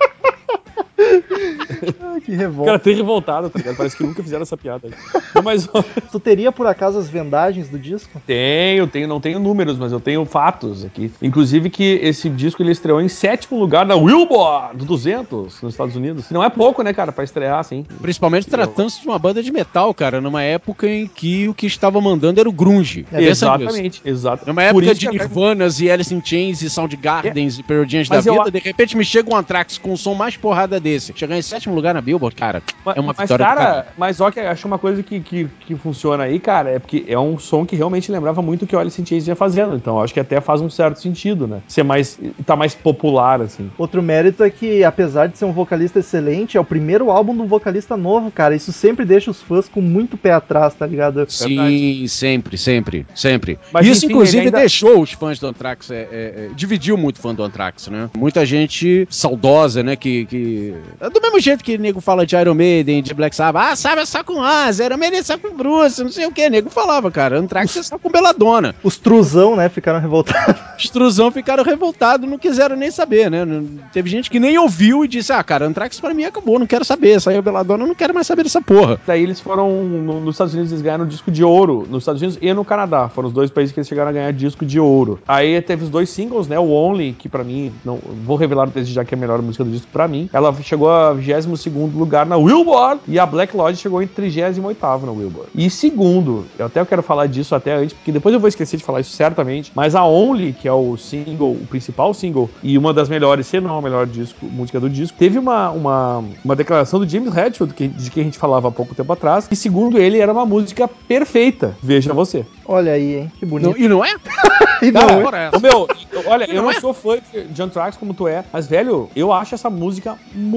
[2.01, 2.65] Ai, que O revolta.
[2.71, 3.75] cara tem revoltado, tá ligado?
[3.75, 4.89] Parece que nunca fizeram essa piada.
[5.35, 5.67] Não, Mas
[6.11, 8.21] Tu teria, por acaso, as vendagens do disco?
[8.25, 11.11] tenho, tenho, não tenho números, mas eu tenho fatos aqui.
[11.21, 16.29] Inclusive que esse disco ele estreou em sétimo lugar na Billboard 200 nos Estados Unidos.
[16.31, 17.85] Não é pouco, né, cara, pra estrear assim.
[18.01, 21.99] principalmente tratando-se de uma banda de metal, cara, numa época em que o que estava
[22.01, 23.05] mandando era o grunge.
[23.11, 23.23] É.
[23.23, 24.45] Exatamente, exato.
[24.47, 28.17] Numa época isso de Nirvanas e Alice in Chains e Soundgardens e Pearl Jams da
[28.17, 31.13] eu vida, a- de repente me chega um Anthrax com um som mais porrada desse.
[31.15, 32.61] Chegar em sétimo lugar na Billboard, cara,
[32.95, 35.75] é uma mas, vitória do cara, mas ó, que acho uma coisa que, que, que
[35.75, 38.79] funciona aí, cara, é porque é um som que realmente lembrava muito o que o
[38.79, 39.75] Alice in Chains vinha fazendo.
[39.75, 41.61] Então acho que até faz um certo sentido, né?
[41.67, 42.19] Ser mais.
[42.45, 43.69] tá mais popular, assim.
[43.77, 47.45] Outro mérito é que, apesar de ser um vocalista excelente, é o primeiro álbum do
[47.45, 48.55] vocalista novo, cara.
[48.55, 51.25] Isso sempre deixa os fãs com muito pé atrás, tá ligado?
[51.27, 53.59] Sim, sempre, sempre, sempre.
[53.71, 57.19] Mas, Isso, enfim, inclusive, ainda- deixou os fãs do Anthrax, é, é, é, dividiu muito
[57.19, 58.09] fã do Anthrax, né?
[58.17, 59.95] Muita gente saudosa, né?
[59.95, 60.73] Que, que.
[61.13, 64.05] Do mesmo jeito que nego fala de Iron Maiden, de Black Sabbath, ah, sabe é
[64.05, 66.49] só com Asa, Iron Maiden é só com Bruce, não sei o que.
[66.49, 68.75] Nego falava, cara, Anthrax é só com Beladona.
[68.83, 70.55] Os truzão, né, ficaram revoltados.
[70.77, 73.45] Extrusão ficaram revoltados, não quiseram nem saber, né?
[73.91, 76.85] Teve gente que nem ouviu e disse, ah, cara, Anthrax pra mim acabou, não quero
[76.85, 77.19] saber.
[77.19, 78.99] Saiu Beladona, eu não quero mais saber dessa porra.
[79.05, 79.83] Daí eles foram.
[79.83, 81.87] no- nos Estados Unidos eles ganharam disco de ouro.
[81.89, 83.09] Nos Estados Unidos e no Canadá.
[83.09, 85.19] Foram os dois países que eles chegaram a ganhar disco de ouro.
[85.27, 86.59] Aí teve os dois singles, né?
[86.59, 89.63] O Only, que pra mim, não vou revelar desde já que é a melhor música
[89.63, 90.29] do disco pra mim.
[90.31, 95.11] Ela chegou a 22 lugar na Billboard e a Black Lodge chegou em 38 na
[95.13, 95.49] Billboard.
[95.55, 98.83] E segundo, eu até quero falar disso até antes, porque depois eu vou esquecer de
[98.83, 102.93] falar isso certamente, mas a Only, que é o single, o principal single e uma
[102.93, 106.99] das melhores, se não a melhor disco, música do disco, teve uma, uma, uma declaração
[106.99, 109.97] do James Hetfield, que, de que a gente falava há pouco tempo atrás, que segundo
[109.97, 111.77] ele era uma música perfeita.
[111.81, 112.45] Veja você.
[112.65, 113.69] Olha aí, hein, que bonito.
[113.69, 114.13] Não- e não é?
[114.79, 115.59] E não, Cara, é?
[115.59, 115.87] Meu,
[116.27, 116.79] olha, eu Não não é?
[116.79, 117.17] sou fã
[117.49, 120.56] de Anthrax como tu é, mas, velho, eu acho essa música muito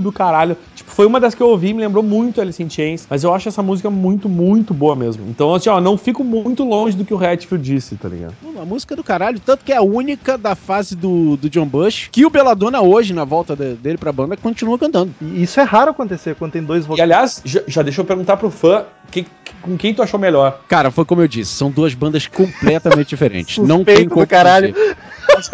[0.00, 0.56] do caralho.
[0.74, 3.32] Tipo, foi uma das que eu ouvi, me lembrou muito Alice in Chains, mas eu
[3.34, 5.24] acho essa música muito, muito boa mesmo.
[5.28, 8.34] Então, assim, ó, não fico muito longe do que o Hatfield disse, tá ligado?
[8.42, 12.08] Uma música do caralho, tanto que é a única da fase do, do John Bush
[12.10, 15.14] que o Belladonna hoje, na volta de- dele pra banda, continua cantando.
[15.20, 17.02] E isso é raro acontecer quando tem dois E, vocalistas.
[17.02, 19.26] aliás, já, já deixa eu perguntar pro fã que-
[19.62, 20.60] com quem tu achou melhor.
[20.68, 23.58] Cara, foi como eu disse, são duas bandas completamente diferentes.
[23.66, 24.72] não Suspeito tem como do caralho.
[24.72, 24.96] dizer.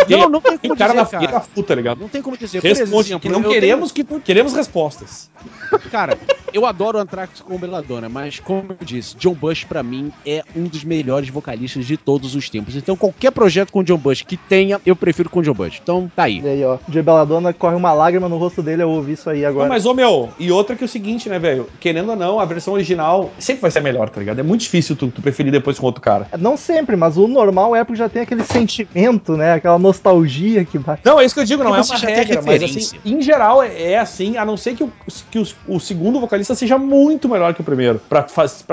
[0.08, 1.98] Não, não tem como o cara dizer, na fogueira full, tá ligado?
[2.00, 2.60] Não tem como dizer.
[2.60, 5.30] Por Responde, exemplo, que não eu queremos que tu, queremos respostas.
[5.70, 6.16] tenho- cara,
[6.52, 10.42] eu adoro o Anthrax com Belladonna, mas como eu disse, John Bush pra mim é
[10.56, 12.76] um dos melhores vocalistas de todos os tempos.
[12.76, 15.80] Então qualquer projeto com John Bush que tenha, eu prefiro com John Bush.
[15.82, 16.40] Então tá aí.
[16.40, 19.44] E aí, ó, de Belladonna corre uma lágrima no rosto dele, eu ouvi isso aí
[19.44, 19.68] agora.
[19.68, 21.66] Não, mas, ô meu, e outra que é o seguinte, né, velho?
[21.80, 24.38] Querendo ou não, a versão original sempre vai ser melhor, tá ligado?
[24.38, 26.26] É muito difícil tu, tu preferir depois com outro cara.
[26.38, 29.54] Não sempre, mas o normal é porque já tem aquele sentimento, né?
[29.54, 31.02] Aquela nostalgia que bate.
[31.04, 33.62] Não, é isso que eu digo, não Porque é uma regra, mas assim, em geral
[33.62, 34.92] é, é assim, a não ser que, o,
[35.30, 38.26] que os- o segundo vocalista seja muito melhor que o primeiro, pra,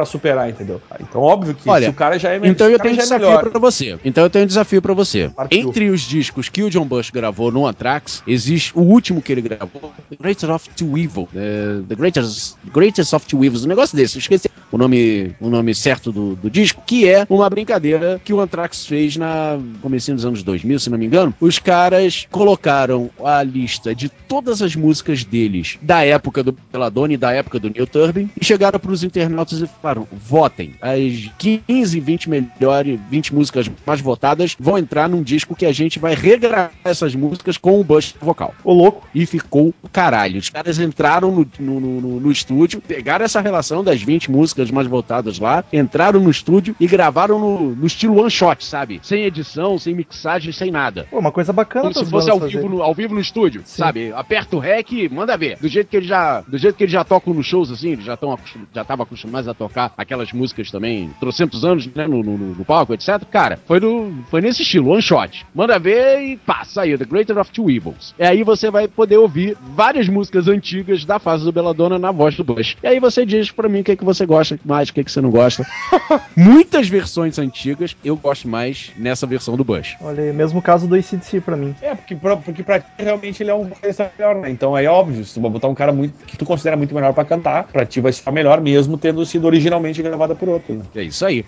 [0.05, 0.81] superar, entendeu?
[0.99, 2.51] Então, óbvio que Olha, se o cara já é melhor.
[2.53, 3.49] Então eu tenho um é desafio melhor.
[3.49, 3.99] pra você.
[4.03, 5.29] Então eu tenho um desafio pra você.
[5.35, 5.59] Partiu.
[5.69, 9.41] Entre os discos que o John Bush gravou no Anthrax, existe o último que ele
[9.41, 11.27] gravou, The Greatest of Two Evil.
[11.35, 14.17] eh, The Greatest, Greatest of Two Evils, um negócio desse.
[14.17, 18.33] Eu esqueci o nome, o nome certo do, do disco, que é uma brincadeira que
[18.33, 21.34] o Anthrax fez na comecinho dos anos 2000, se não me engano.
[21.39, 27.17] Os caras colocaram a lista de todas as músicas deles da época do Belladonna e
[27.17, 30.73] da época do Neil Turbin e chegaram pros internautas e falaram: votem.
[30.82, 35.99] As 15, 20 melhores, 20 músicas mais votadas vão entrar num disco que a gente
[35.99, 38.54] vai regravar essas músicas com o Bush vocal.
[38.63, 39.08] Ô, louco.
[39.13, 40.39] E ficou caralho.
[40.39, 44.71] Os caras entraram no, no, no- no- no estúdio, pegaram essa relação das 20 músicas
[44.71, 48.99] mais votadas lá, entraram no estúdio e gravaram no, no estilo one shot, sabe?
[49.04, 50.78] Sem edição, sem mixagem, sem nada.
[51.09, 54.11] Pô, uma coisa bacana Como se fosse ao vivo, no, ao vivo no estúdio, sabe?
[54.13, 55.57] Aperta o rec e manda ver.
[55.59, 58.05] Do jeito que eles já, do jeito que eles já tocam nos shows, assim, eles
[58.05, 58.37] já estão
[58.73, 62.93] já estavam acostumados a tocar aquelas músicas também, trocentos anos, né, no, no, no palco,
[62.93, 63.21] etc.
[63.29, 65.45] Cara, foi, no, foi nesse estilo, one shot.
[65.53, 68.13] Manda ver e pá, saiu, The Greater of Two Evils.
[68.17, 72.35] E aí você vai poder ouvir várias músicas antigas da fase do Belladonna na voz
[72.35, 72.77] do Bush.
[72.81, 75.01] E aí você diz pra mim o que, é que você gosta mais, o que,
[75.01, 75.65] é que você não gosta.
[76.35, 79.95] Muitas versões antigas, eu gosto mais nessa versão do Bush.
[80.01, 81.75] Olha aí, mesmo caso do ACDC pra mim.
[81.82, 84.51] É, porque pra, porque pra ti realmente ele é um vocalista melhor, né?
[84.51, 87.12] Então é óbvio, se tu vai botar um cara muito que tu considera muito melhor
[87.12, 90.84] pra cantar, pra ti vai ser melhor mesmo tendo sido originalmente gravada por outro, né?
[90.95, 91.43] É isso aí.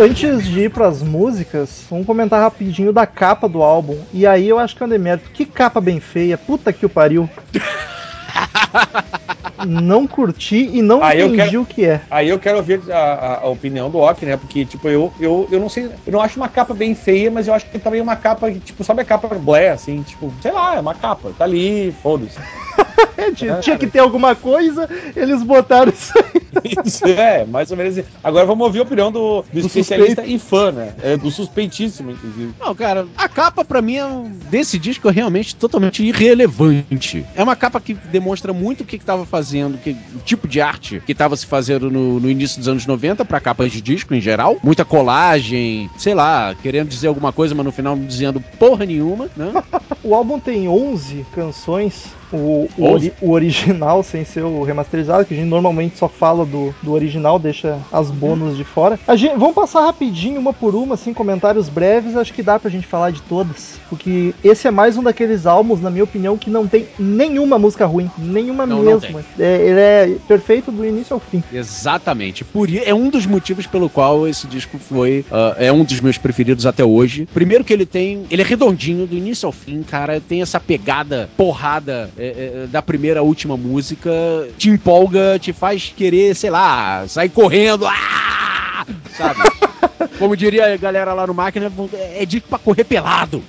[0.00, 3.98] Antes de ir pras músicas, vamos comentar rapidinho da capa do álbum.
[4.14, 5.30] E aí eu acho que é um demérito.
[5.30, 7.28] Que capa bem feia, puta que o pariu.
[9.66, 12.00] não curti e não eu entendi quero- o que é.
[12.10, 14.38] Aí eu quero ouvir a, a- a opinião do Ok, né?
[14.38, 15.90] Porque, tipo, eu, eu, eu não sei.
[16.06, 18.50] Eu não acho uma capa bem feia, mas eu acho que também é uma capa,
[18.50, 21.30] que, tipo, sabe a capa Blé, assim, tipo, sei lá, é uma capa.
[21.36, 22.38] Tá ali, foda-se.
[23.20, 26.40] É, tinha, tinha que ter alguma coisa, eles botaram isso aí.
[26.86, 28.02] Isso, é, mais ou menos.
[28.24, 30.94] Agora vamos ouvir a opinião do, do, Do especialista e fã, né?
[31.02, 32.54] É, do suspeitíssimo, inclusive.
[32.58, 37.24] Não, cara, a capa pra mim é um- desse disco é realmente totalmente irrelevante.
[37.34, 40.60] É uma capa que demonstra muito o que, que tava fazendo, que, o tipo de
[40.60, 44.14] arte que tava se fazendo no, no início dos anos 90 pra capas de disco
[44.14, 44.56] em geral.
[44.62, 49.28] Muita colagem, sei lá, querendo dizer alguma coisa, mas no final não dizendo porra nenhuma,
[49.36, 49.52] né?
[50.02, 52.04] O álbum tem 11 canções.
[52.32, 52.92] O, o, 11?
[52.94, 56.92] ori- o original, sem ser o remasterizado, que a gente normalmente só fala do, do
[56.92, 58.98] original, deixa as bônus de fora.
[59.06, 62.16] A gente, vamos passar rapidinho, uma por uma, assim, comentários breves.
[62.16, 63.78] Acho que dá pra gente falar de todas.
[63.88, 67.86] Porque esse é mais um daqueles álbuns, na minha opinião, que não tem nenhuma música
[67.86, 68.10] ruim.
[68.18, 69.20] Nenhuma Não, não mesmo.
[69.38, 71.42] É, ele é perfeito do início ao fim.
[71.52, 72.44] Exatamente.
[72.44, 76.18] Por é um dos motivos pelo qual esse disco foi ah, é um dos meus
[76.18, 77.26] preferidos até hoje.
[77.32, 80.20] Primeiro que ele tem, ele é redondinho do início ao fim, cara.
[80.20, 84.10] Tem essa pegada porrada é, é, da primeira à última música,
[84.58, 88.86] te empolga, te faz querer, sei lá, sair correndo, ah!
[89.16, 89.40] sabe?
[90.18, 91.72] Como diria a galera lá no máquina,
[92.14, 93.42] é disco pra correr pelado.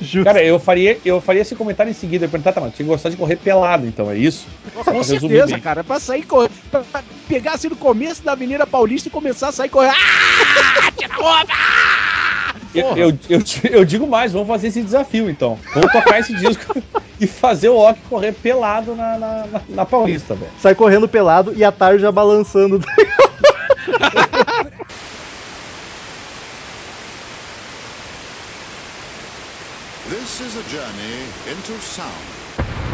[0.00, 0.24] Justo.
[0.24, 2.24] Cara, eu faria, eu faria esse comentário em seguida.
[2.24, 4.46] Eu ia perguntar, tá, mas tinha que gostar de correr pelado, então, é isso?
[4.72, 5.60] Com certeza, bem.
[5.60, 5.82] cara.
[5.82, 9.52] Pra sair correndo, pra, pra pegar assim no começo da Avenida Paulista e começar a
[9.52, 9.96] sair correndo.
[9.96, 10.92] Ah!
[10.96, 11.52] Tira a roupa!
[11.52, 12.07] Ah!
[12.74, 15.58] Eu, eu, eu, eu digo mais, vamos fazer esse desafio então.
[15.74, 16.74] Vamos tocar esse disco
[17.18, 20.52] e fazer o Ok correr pelado na, na, na- na Paulista, velho.
[20.58, 22.80] Sai correndo pelado e a tarja balançando.
[30.08, 31.20] This is a journey
[31.52, 32.87] into sound.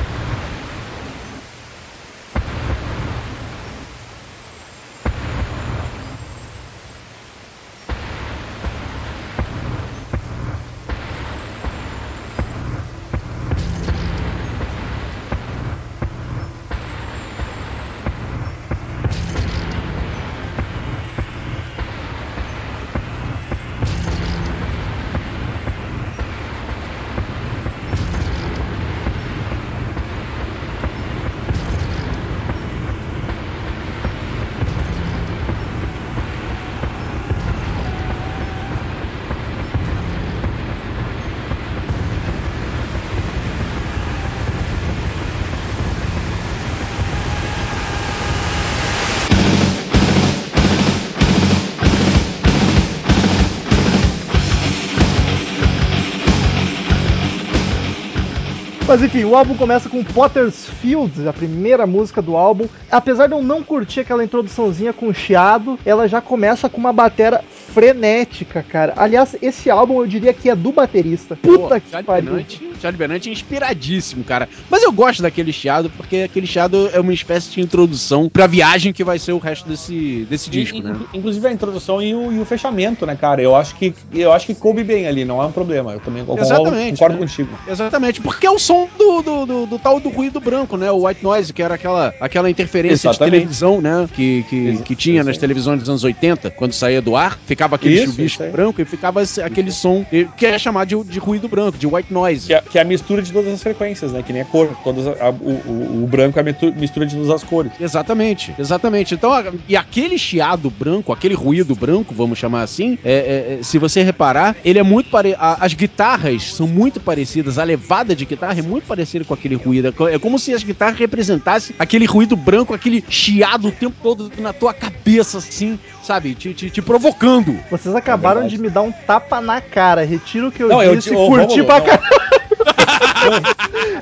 [58.95, 62.69] Mas enfim, o álbum começa com Potter's Field, a primeira música do álbum.
[62.89, 67.43] Apesar de eu não curtir aquela introduçãozinha com chiado, ela já começa com uma batera
[67.75, 68.93] frenética, cara.
[68.97, 71.37] Aliás, esse álbum eu diria que é do baterista.
[71.37, 72.31] Puta Pô, que Charlie pariu.
[72.31, 74.49] Benante, Charlie Benante é inspiradíssimo, cara.
[74.71, 78.93] Mas eu gosto daquele chiado, porque aquele chiado é uma espécie de introdução pra viagem
[78.93, 80.97] que vai ser o resto desse, desse disco, In- né?
[81.13, 83.43] in- Inclusive a introdução e o, e o fechamento, né, cara?
[83.43, 85.93] Eu acho que eu acho que coube bem ali, não é um problema.
[85.93, 87.21] Eu também concordo, Exatamente, concordo né?
[87.21, 87.59] contigo.
[87.69, 90.91] Exatamente, porque é o som do, do, do, do tal do ruído branco, né?
[90.91, 93.33] O white noise, que era aquela, aquela interferência Exatamente.
[93.33, 94.09] de televisão, né?
[94.15, 97.95] Que, que, que tinha nas televisões dos anos 80, quando saía do ar, ficava aquele
[97.95, 100.05] Isso, chuvisco isso branco e ficava aquele som
[100.37, 102.47] que é chamado de, de ruído branco, de white noise.
[102.47, 104.23] Que é, que é a mistura de todas as frequências, né?
[104.23, 104.69] Que nem a cor.
[104.83, 105.35] Todas a- a- o,
[105.67, 107.73] o- o branco é a mistura de todas as cores.
[107.81, 109.15] Exatamente, exatamente.
[109.15, 113.63] Então, a- e aquele chiado branco, aquele ruído branco, vamos chamar assim, é, é, é,
[113.63, 115.35] se você reparar, ele é muito pare...
[115.39, 119.55] a- as guitarras são muito parecidas, a levada de guitarra é muito parecida com aquele
[119.55, 119.95] ruído.
[120.11, 124.53] É como se as guitarras representassem aquele ruído branco, aquele chiado o tempo todo na
[124.53, 126.35] tua cabeça, assim, sabe?
[126.35, 127.59] Te, te, te provocando.
[127.71, 128.57] Vocês acabaram verdade.
[128.57, 130.05] de me dar um tapa na cara.
[130.05, 131.85] Retiro o que eu Não, eu disse, te- ô, curti pra não.
[131.87, 132.25] caralho.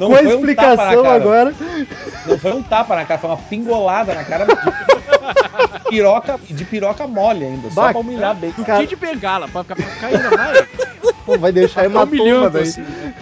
[0.00, 1.54] Não Com a foi um tapa na explicação agora.
[2.26, 7.06] Não foi um tapa na cara, foi uma pingolada na cara de piroca, de piroca
[7.06, 8.50] mole ainda, só Bah, pra humilhar bem.
[8.52, 8.80] Cara.
[8.80, 10.66] Que de bengala, pra ficar, pra ficar ainda mais.
[11.24, 13.14] Pô, vai deixar Tá humilhando, assim, né?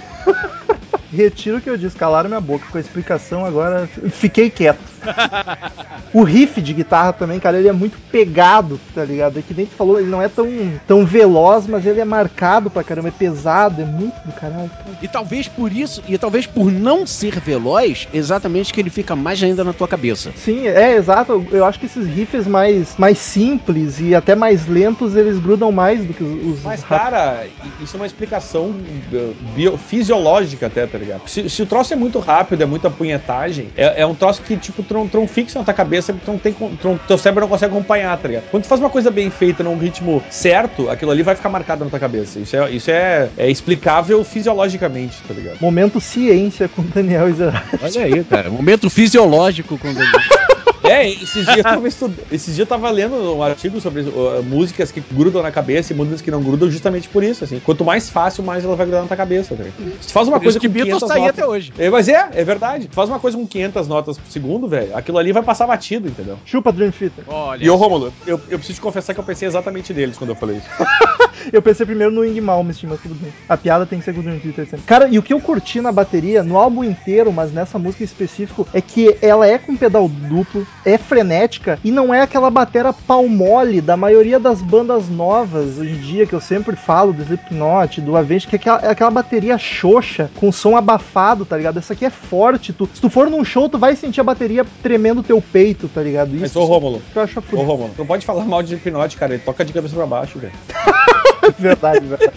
[1.13, 2.65] Retiro o que eu disse, calaram minha boca.
[2.71, 4.79] Com a explicação agora, fiquei quieto.
[6.13, 9.39] O riff de guitarra também, cara, ele é muito pegado, tá ligado?
[9.39, 10.49] É que nem tu falou, ele não é tão,
[10.85, 14.69] tão veloz, mas ele é marcado pra caramba, é pesado, é muito do caralho.
[14.71, 14.97] Cara.
[15.01, 19.41] E talvez por isso, e talvez por não ser veloz, exatamente que ele fica mais
[19.41, 20.33] ainda na tua cabeça.
[20.35, 21.47] Sim, é exato.
[21.53, 26.05] Eu acho que esses riffs mais, mais simples e até mais lentos, eles grudam mais
[26.05, 26.59] do que os.
[26.59, 27.47] os Mas, cara,
[27.81, 31.23] isso é uma explicação uh, bio- fisiológica até, tá ligado?
[31.29, 34.57] Se, se o troço é muito rápido, é muita punhetagem, é, é um troço que,
[34.57, 37.43] tipo, tu não, tu não fixa na tua cabeça, tu não tem, não- teu cérebro
[37.43, 38.45] não consegue acompanhar, tá ligado?
[38.51, 41.85] Quando tu faz uma coisa bem feita num ritmo certo, aquilo ali vai ficar marcado
[41.85, 42.41] na tua cabeça.
[42.41, 45.59] Isso é, isso é, é explicável fisiologicamente, tá ligado?
[45.61, 47.79] Momento ciência com Daniel Izerati.
[47.81, 48.51] Olha aí, cara.
[48.51, 50.11] Momento fisiológico com o Daniel.
[50.85, 54.43] É, esses dias, eu tava estu- esses dias eu tava lendo um artigo sobre uh,
[54.43, 57.61] músicas que grudam na cabeça e músicas que não grudam justamente por isso, assim.
[57.61, 59.65] Quanto mais fácil, mais ela vai grudar na tua cabeça, tá?
[60.01, 61.39] Se tu faz uma Por coisa isso que com Beatles 500 tá aí notas...
[61.39, 61.73] até hoje.
[61.79, 62.89] É, mas é, é verdade.
[62.89, 66.09] Tu faz uma coisa com 500 notas por segundo, velho, aquilo ali vai passar batido,
[66.09, 66.39] entendeu?
[66.45, 67.25] Chupa Dream Theater.
[67.29, 67.65] Olha.
[67.65, 70.37] E ô, Romulo, eu, eu preciso te confessar que eu pensei exatamente neles quando eu
[70.37, 70.67] falei isso.
[71.53, 73.33] Eu pensei primeiro no Ing Malmsteen, mas tudo bem.
[73.49, 74.87] A piada tem que ser com o Dream Theater sempre.
[74.87, 78.07] Cara, e o que eu curti na bateria, no álbum inteiro, mas nessa música em
[78.07, 82.93] específico, é que ela é com pedal duplo, é frenética e não é aquela batera
[82.93, 87.23] pau mole da maioria das bandas novas hoje em dia, que eu sempre falo, do
[87.23, 91.79] Slipknot, do Avenged, que é aquela, é aquela bateria xoxa, com som abafado, tá ligado?
[91.79, 92.73] Essa aqui é forte.
[92.73, 96.03] Tu, se tu for num show, tu vai sentir a bateria tremendo teu peito, tá
[96.03, 96.31] ligado?
[96.33, 99.17] Mas, Isso ô, Rômulo, que eu acho ô, tu não pode falar mal de Hipnote,
[99.17, 100.53] cara, ele toca de cabeça pra baixo, velho.
[101.59, 102.33] verdade, verdade.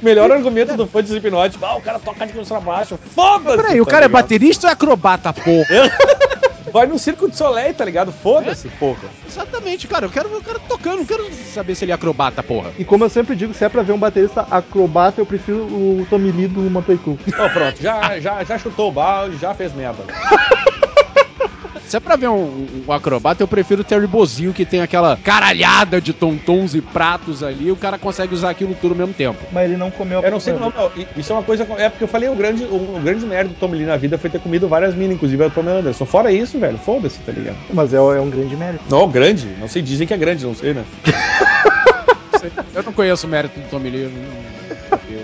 [0.00, 2.98] Melhor argumento do fã de Hipnote, ah, o cara toca de cabeça pra baixo.
[3.14, 3.56] Foda-se!
[3.56, 5.66] Peraí, o tá cara é baterista ou é acrobata, porra?
[6.72, 8.12] Vai no Circo de Soleil, tá ligado?
[8.12, 9.08] Foda-se, porra.
[9.26, 10.06] Exatamente, cara.
[10.06, 12.70] Eu quero o cara tocando, não quero saber se ele é acrobata, porra.
[12.78, 16.06] E como eu sempre digo, se é pra ver um baterista acrobata, eu prefiro o
[16.08, 17.18] Tommy Lee do Motley Crue.
[17.38, 20.04] Ó, pronto, já, já, já chutou o balde, já fez merda.
[21.90, 25.16] Se é pra ver um, um acrobata, eu prefiro o Terry Bozinho, que tem aquela
[25.16, 29.12] caralhada de tontons e pratos ali, e o cara consegue usar aquilo tudo ao mesmo
[29.12, 29.40] tempo.
[29.50, 30.88] Mas ele não comeu a Eu não sei não, não.
[31.16, 31.66] Isso é uma coisa.
[31.78, 34.16] É porque eu falei, o grande, o, o grande merda do Tom Lee na vida
[34.16, 36.06] foi ter comido várias minas, inclusive a Pamela Anderson.
[36.06, 37.56] Fora isso, velho, foda-se, tá ligado?
[37.74, 38.84] Mas é, é um grande mérito.
[38.88, 39.48] Não, grande.
[39.58, 40.84] Não sei, dizem que é grande, não sei, né?
[42.72, 44.02] Eu não conheço o mérito do Tommy Lee.
[44.02, 45.00] eu não-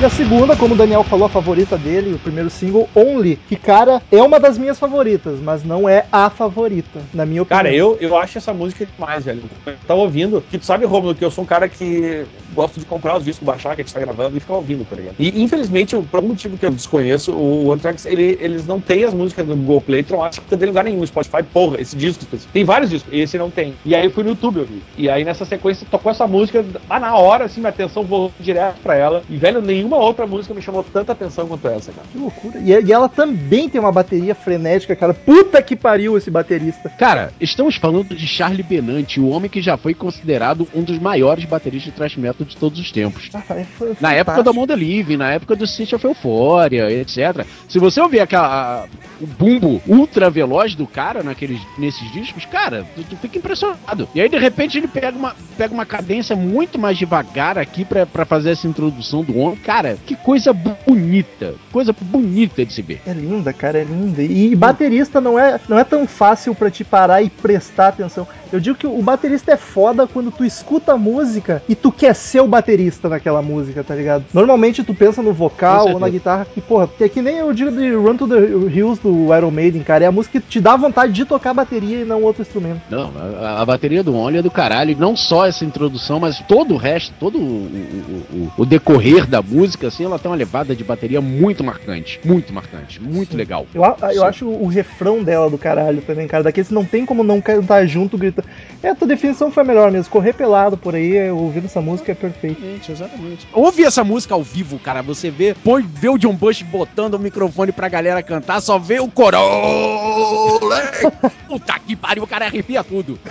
[0.00, 3.56] E a segunda, como o Daniel falou, a favorita dele, o primeiro single, Only, que,
[3.56, 7.58] cara, é uma das minhas favoritas, mas não é a favorita, na minha opinião.
[7.64, 9.42] Cara, eu, eu acho essa música demais, velho.
[9.66, 12.86] Eu tava ouvindo, que tu sabe, Romulo, que eu sou um cara que gosto de
[12.86, 15.16] comprar os discos, baixar, que a gente tá gravando e ficar ouvindo, tá ligado?
[15.18, 19.12] E infelizmente, por algum motivo que eu desconheço, o Anthrax, ele, eles não têm as
[19.12, 22.24] músicas do Google Play, tu não acha que tem lugar nenhum, Spotify, porra, esse disco.
[22.52, 23.74] Tem vários discos, esse não tem.
[23.84, 24.80] E aí eu fui no YouTube, eu vi.
[24.96, 28.76] E aí nessa sequência tocou essa música, ah, na hora, assim, minha atenção voltou direto
[28.80, 29.22] pra ela.
[29.28, 32.06] E, velho, nenhuma outra música me chamou tanta atenção quanto essa, cara.
[32.12, 32.58] Que loucura.
[32.60, 35.14] E, e ela também tem uma bateria frenética, cara.
[35.14, 36.88] Puta que pariu esse baterista.
[36.90, 41.44] Cara, estamos falando de Charlie Benante, o homem que já foi considerado um dos maiores
[41.44, 43.30] bateristas de thrash metal de todos os tempos.
[43.34, 47.46] Ah, é foi Na época Amanda Living, na época do City of Euphoria, etc.
[47.68, 48.84] Se você ouvir aquela, a-
[49.20, 54.08] o bumbo ultra veloz do cara naqueles, nesses discos, cara, tu, tu fica impressionado.
[54.14, 58.04] E aí, de repente, ele pega uma, pega uma cadência muito mais devagar aqui pra,
[58.06, 59.56] pra fazer essa introdução do homem.
[59.58, 61.54] Cara, que coisa bonita.
[61.72, 63.00] Coisa bonita de se ver.
[63.06, 64.22] É linda, cara, é linda.
[64.22, 68.26] E baterista não é, não é tão fácil pra te parar e prestar atenção.
[68.52, 72.14] Eu digo que o baterista é foda quando tu escuta a música e tu quer
[72.14, 74.24] ser o baterista naquela música, tá ligado?
[74.32, 77.52] Normalmente tu pensa no vocal ou na guitarra e, porra, que é que nem eu
[77.52, 78.38] digo de Run to the
[78.74, 80.04] Hills do Iron Maiden, cara.
[80.04, 82.80] É a música que te dá vontade de tocar bateria e não outro instrumento.
[82.90, 84.90] Não, a, a bateria do Only é do caralho.
[84.92, 89.26] E Não só essa introdução, mas todo o resto, todo o, o- o- o decorrer
[89.26, 92.20] da música, assim, ela tem uma levada de bateria muito marcante.
[92.24, 93.00] Muito marcante.
[93.02, 93.66] Muito legal.
[93.74, 94.24] Eu, eu Sim.
[94.24, 96.44] acho o refrão dela do caralho também, cara.
[96.44, 98.37] Daqueles não tem como não cantar junto, gritando.
[98.82, 100.10] É, a tua definição foi a melhor mesmo.
[100.10, 102.58] Correr pelado por aí, ouvindo essa música é perfeito.
[102.62, 103.48] Exatamente, exatamente.
[103.52, 105.02] Ouve essa música ao vivo, cara.
[105.02, 109.00] Você vê, põe, vê o John Bush botando o microfone pra galera cantar, só vê
[109.00, 110.82] o Corolla.
[111.48, 113.18] Puta que pariu, o cara arrepia tudo.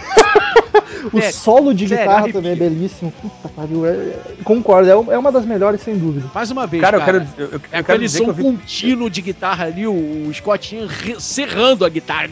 [1.13, 2.33] O Sério, solo de sério, guitarra arrepia.
[2.33, 3.11] também é belíssimo.
[3.21, 6.25] Puta pariu, é- é- concordo, é, um- é uma das melhores, sem dúvida.
[6.33, 7.17] Mais uma vez, Cara, cara.
[7.17, 9.21] eu quero, eu, eu- eu É quero aquele dizer que som eu vi contínuo de
[9.21, 10.87] guitarra ali, o, o Scottinho
[11.19, 12.27] serrando a guitarra.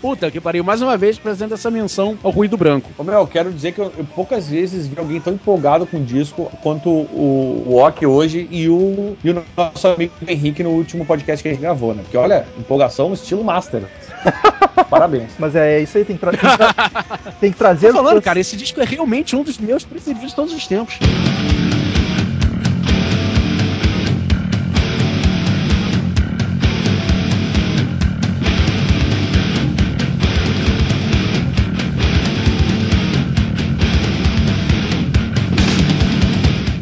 [0.00, 0.62] Puta que pariu.
[0.64, 2.90] Mais uma vez, apresenta essa menção ao ruído branco.
[2.98, 5.98] Ô, meu, eu quero dizer que eu, eu poucas vezes vi alguém tão empolgado com
[5.98, 10.70] o disco quanto o, o Ok hoje e o, e o nosso amigo Henrique no
[10.70, 12.02] último podcast que a gente gravou, né?
[12.02, 13.82] Porque olha, empolgação no estilo master.
[14.90, 15.30] Parabéns.
[15.38, 17.88] Mas é isso aí, tem que, tra- tem que tra- tem que trazer.
[17.88, 20.66] Tô falando, os- cara, esse disco é realmente um dos meus preferidos de todos os
[20.66, 20.98] tempos.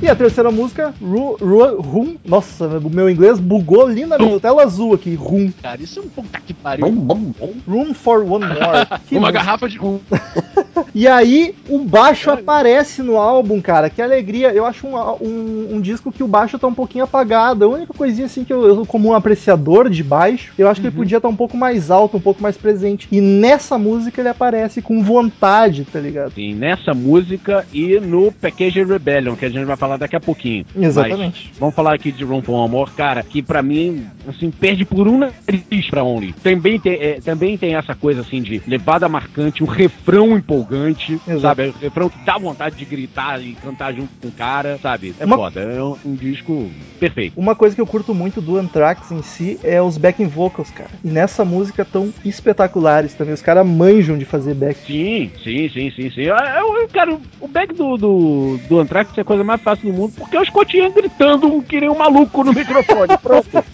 [0.05, 2.17] E a terceira música, Ru, Ru, Rum.
[2.27, 4.39] Nossa, o meu inglês bugou lindamente.
[4.39, 5.51] Tela azul aqui, Rum.
[5.63, 6.87] Cara, isso é um puta que pariu.
[7.67, 8.87] Room for One More.
[9.09, 9.33] Que Uma música.
[9.33, 9.99] garrafa de rum.
[10.95, 13.89] E aí, o baixo aparece no álbum, cara.
[13.91, 14.53] Que alegria.
[14.53, 17.65] Eu acho um, um, um disco que o baixo tá um pouquinho apagado.
[17.65, 20.87] A única coisinha assim que eu, eu como um apreciador de baixo, eu acho que
[20.87, 23.09] ele podia estar um pouco mais alto, um pouco mais presente.
[23.11, 26.33] E nessa música ele aparece com vontade, tá ligado?
[26.33, 30.65] Sim, nessa música e no Package Rebellion, que a gente vai falar daqui a pouquinho.
[30.77, 31.49] Exatamente.
[31.51, 35.07] Mas vamos falar aqui de Room for Amor, cara, que pra mim, assim, perde por
[35.09, 36.33] um nariz pra Only.
[36.43, 41.41] Também tem, é, também tem essa coisa, assim, de levada marcante, um refrão empolgante, Exato.
[41.41, 41.69] sabe?
[41.69, 45.15] Um refrão que dá vontade de gritar e cantar junto com o cara, sabe?
[45.19, 47.39] É Uma- foda, é um, um disco perfeito.
[47.39, 50.91] Uma coisa que eu curto muito do Anthrax em si é os backing vocals, cara.
[51.03, 53.35] E nessa música tão espetaculares também.
[53.35, 54.79] Os caras manjam de fazer back.
[54.87, 56.23] Sim, sim, sim, sim, sim.
[56.23, 59.93] Eu, eu, cara, o back do, do, do Anthrax é a coisa mais fácil do
[59.93, 63.17] mundo, porque o Scott Ian gritando que nem um maluco no microfone.
[63.23, 63.49] Pronto.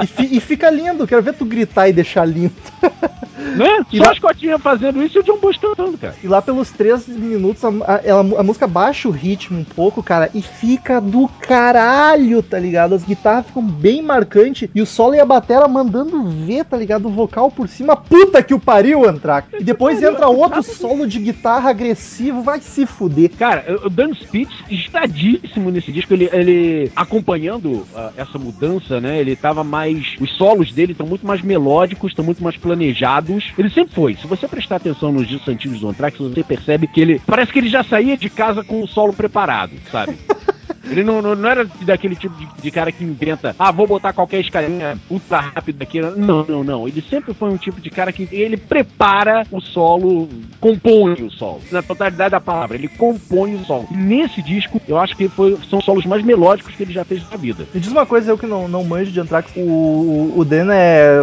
[0.00, 1.08] E, fi- e fica lindo.
[1.08, 2.54] Quero ver tu gritar e deixar lindo.
[3.56, 3.84] né?
[3.92, 6.14] E Só lá- Scott Ian fazendo isso e o John Bush cantando, cara.
[6.22, 10.02] E lá pelos três minutos a, a- ela- a música baixa o ritmo um pouco,
[10.02, 12.94] cara, e fica do caralho, tá ligado?
[12.94, 17.06] As guitarras ficam bem marcantes e o solo e a batera mandando ver, tá ligado?
[17.08, 19.48] O vocal por cima, puta que o pariu, Antrax.
[19.60, 23.30] E depois entra outro solo de guitarra agressivo, vai se fuder.
[23.38, 29.18] Cara, o Dan Spitz estadíssimo nesse disco, ele, ele acompanhando ah, essa mudança, né?
[29.18, 30.16] Ele tava mais.
[30.20, 33.37] Os solos dele estão muito mais melódicos, estão muito mais planejados.
[33.56, 34.14] Ele sempre foi.
[34.16, 37.20] Se você prestar atenção nos discos antigos do Anthrax, você percebe que ele.
[37.26, 40.16] Parece que ele já saía de casa com o solo preparado, sabe?
[40.84, 44.12] Ele não, não, não era daquele tipo de, de cara que inventa, ah, vou botar
[44.12, 46.00] qualquer escalinha ultra rápido aqui.
[46.00, 46.88] Não, não, não.
[46.88, 50.28] Ele sempre foi um tipo de cara que ele prepara o solo,
[50.60, 51.60] compõe o solo.
[51.70, 53.86] Na totalidade da palavra, ele compõe o solo.
[53.90, 57.04] E nesse disco, eu acho que foi, são os solos mais melódicos que ele já
[57.04, 57.66] fez na vida.
[57.74, 61.20] Me diz uma coisa, eu que não, não manjo de Anthrax, o, o Dan é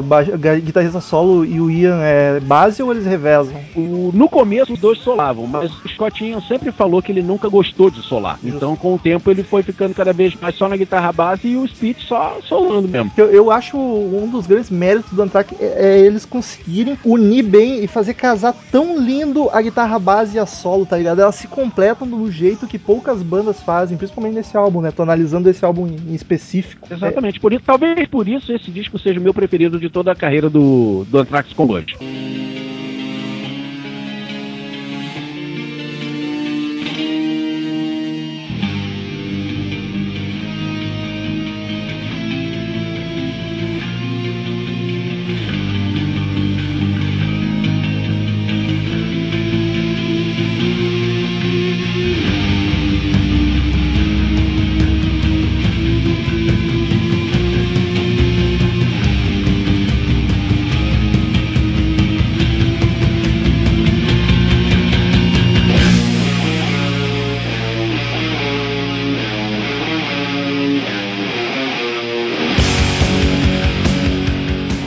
[0.63, 3.55] guitarrista solo e o Ian é base ou eles revezam?
[3.75, 7.47] O- no começo os dois solavam, mas o Scott Ian sempre falou que ele nunca
[7.49, 8.39] gostou de solar.
[8.43, 11.57] Então, com o tempo, ele foi ficando cada vez mais só na guitarra base e
[11.57, 13.11] o Speed só solando mesmo.
[13.17, 17.83] Eu, eu acho um dos grandes méritos do Anthrax é, é eles conseguirem unir bem
[17.83, 21.21] e fazer casar tão lindo a guitarra base e a solo, tá ligado?
[21.21, 24.91] Elas se completam do jeito que poucas bandas fazem, principalmente nesse álbum, né?
[24.91, 26.87] Tô analisando esse álbum em, específico.
[26.91, 27.39] Exatamente.
[27.39, 30.49] Por isso, talvez por isso esse disco seja o meu preferido de toda a carreira
[30.49, 31.65] do, do Anthrax com.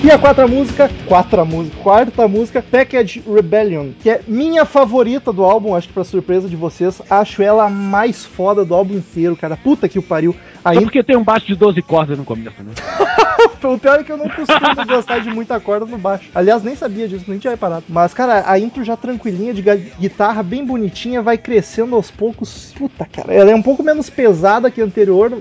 [0.09, 5.45] E a quarta música, quarta música, quarta música, Package Rebellion, que é minha favorita do
[5.45, 9.37] álbum, acho que pra surpresa de vocês, acho ela a mais foda do álbum inteiro,
[9.37, 9.55] cara.
[9.55, 10.33] Puta que o pariu.
[10.33, 12.73] Só Ainda porque tem um baixo de 12 cordas no começo, né?
[13.67, 16.29] o pior é que eu não costumo gostar de muita corda no baixo.
[16.35, 17.85] Aliás, nem sabia disso, nem tinha reparado.
[17.89, 19.63] Mas, cara, a intro já tranquilinha, de
[19.99, 22.73] guitarra bem bonitinha, vai crescendo aos poucos.
[22.77, 25.33] Puta, cara, ela é um pouco menos pesada que a anterior,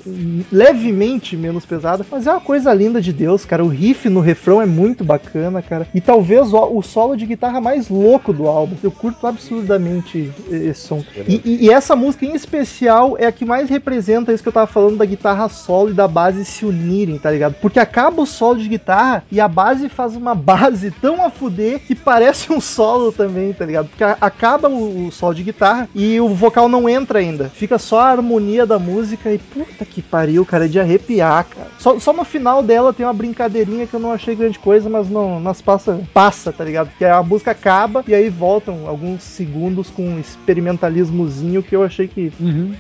[0.51, 3.63] levemente menos pesada, mas é uma coisa linda de Deus, cara.
[3.63, 5.88] O riff no refrão é muito bacana, cara.
[5.93, 8.76] E talvez o, o solo de guitarra mais louco do álbum.
[8.84, 11.03] Eu curto absurdamente esse som.
[11.28, 14.53] E, e- e essa música em especial é a que mais representa isso que eu
[14.53, 17.55] tava falando da guitarra solo e da base se unirem, tá ligado?
[17.61, 21.80] Porque acaba o solo de guitarra e a base faz uma base tão a fuder
[21.80, 23.88] que parece um solo também, tá ligado?
[23.89, 27.49] Porque acaba o, o solo de guitarra e o vocal não entra ainda.
[27.49, 31.68] Fica só a harmonia da música e puta que pariu, cara, é de arrepiar, cara.
[31.80, 35.10] Só, só no final dela tem uma brincadeirinha que eu não achei grande coisa, mas
[35.10, 36.89] não, mas passa, passa, tá ligado?
[36.89, 42.08] Porque a música acaba e aí voltam alguns segundos com um experimentalismozinho que eu achei
[42.08, 42.32] que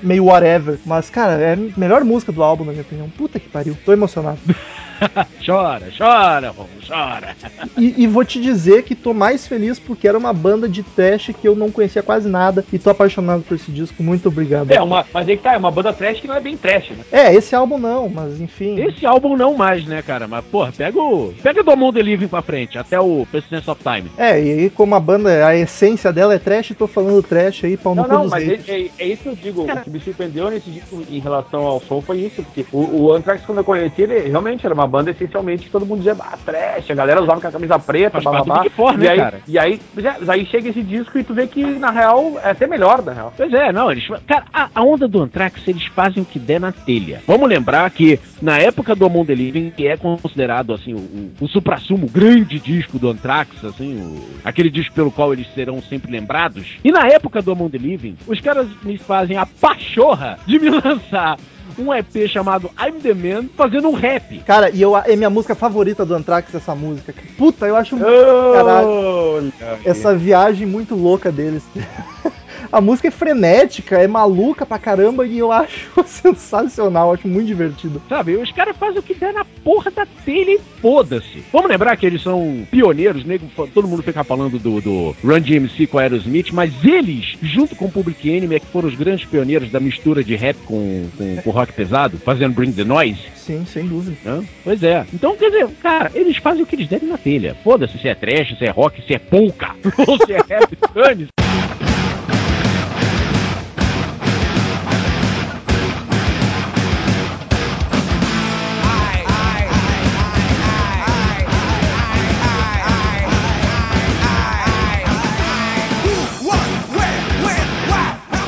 [0.01, 0.77] meio whatever.
[0.85, 3.09] Mas, cara, é a melhor música do álbum, na minha opinião.
[3.09, 3.77] Puta que pariu.
[3.85, 4.39] Tô emocionado.
[5.45, 7.35] chora, chora, Romulo, chora.
[7.77, 11.31] E, e vou te dizer que tô mais feliz porque era uma banda de trash
[11.39, 14.01] que eu não conhecia quase nada e tô apaixonado por esse disco.
[14.01, 14.71] Muito obrigado.
[14.71, 16.89] É, uma, mas aí que tá, é uma banda trash que não é bem trash,
[16.91, 17.03] né?
[17.11, 18.79] É, esse álbum não, mas enfim.
[18.79, 20.27] Esse álbum não mais, né, cara?
[20.27, 21.33] Mas, porra, pega o.
[21.41, 24.09] Pega do the Living pra frente, até o Persistence of Time.
[24.17, 27.77] É, e aí como a banda, a essência dela é trash, tô falando trash aí,
[27.77, 29.63] pau no Não, cu não, mas é, é- é isso que eu digo.
[29.63, 33.13] O que me surpreendeu nesse disco em relação ao som foi isso, porque o, o
[33.13, 36.37] Anthrax, quando eu conheci, ele realmente era uma banda essencialmente que todo mundo dizia, ah,
[36.45, 38.61] trash, a galera usava com a camisa preta, do bababá.
[38.61, 39.39] Big Four, e né, aí, cara?
[39.47, 42.65] E aí, já- aí chega esse disco e tu vê que, na real, é até
[42.67, 43.33] melhor, na real.
[43.35, 44.07] Pois é, não, eles.
[44.25, 47.21] Cara, a, a onda do Anthrax, eles fazem o que der na telha.
[47.27, 51.31] Vamos lembrar que na época do Among the Living, que é considerado assim o, o,
[51.41, 56.11] o supra-sumo, grande disco do Anthrax, assim, o- aquele disco pelo qual eles serão sempre
[56.11, 56.77] lembrados.
[56.83, 60.69] E na época do Among the Living, os caras me fazem a pachorra de me
[60.81, 61.37] lançar
[61.77, 64.39] um EP chamado I'm the Man fazendo um rap.
[64.39, 67.13] Cara, e eu, é minha música favorita do Anthrax, essa música.
[67.37, 69.53] Puta, eu acho Caralho.
[69.85, 71.63] essa viagem muito louca deles.
[72.71, 78.01] A música é frenética, é maluca pra caramba e eu acho sensacional, acho muito divertido.
[78.07, 81.43] Sabe, os caras fazem o que der na porra da telha e foda-se.
[81.51, 85.87] Vamos lembrar que eles são pioneiros, nego, todo mundo fica falando do, do Run DMC
[85.87, 89.71] com Aerosmith, mas eles, junto com o Public Enemy, é que foram os grandes pioneiros
[89.71, 93.19] da mistura de rap com, com, com rock pesado, fazendo Bring the Noise.
[93.35, 94.17] Sim, sem dúvida.
[94.23, 94.45] né?
[94.63, 95.05] Pois é.
[95.13, 97.55] Então, quer dizer, cara, eles fazem o que eles derem na telha.
[97.63, 101.27] Foda-se se é trash, se é rock, se é polka, ou se é rap, dane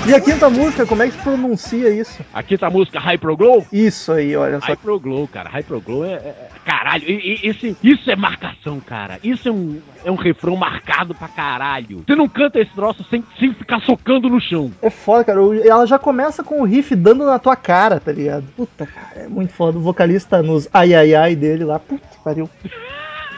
[0.09, 2.23] E a quinta música, como é que se pronuncia isso?
[2.33, 3.65] Aqui tá a música Hyperglow.
[3.71, 4.67] Isso aí, olha só.
[4.67, 5.49] Hyperglow, cara.
[5.49, 9.19] Hyperglow é, é- é- Caralho, e- e- esse, isso é marcação, cara.
[9.23, 12.03] Isso é um, é um refrão marcado pra caralho.
[12.07, 14.71] Você não canta esse troço sem, sem ficar socando no chão.
[14.81, 15.39] É foda, cara.
[15.65, 18.45] Ela já começa com o riff dando na tua cara, tá ligado?
[18.55, 19.77] Puta, cara, é muito foda.
[19.77, 22.49] O vocalista nos ai ai ai dele lá, puta que pariu.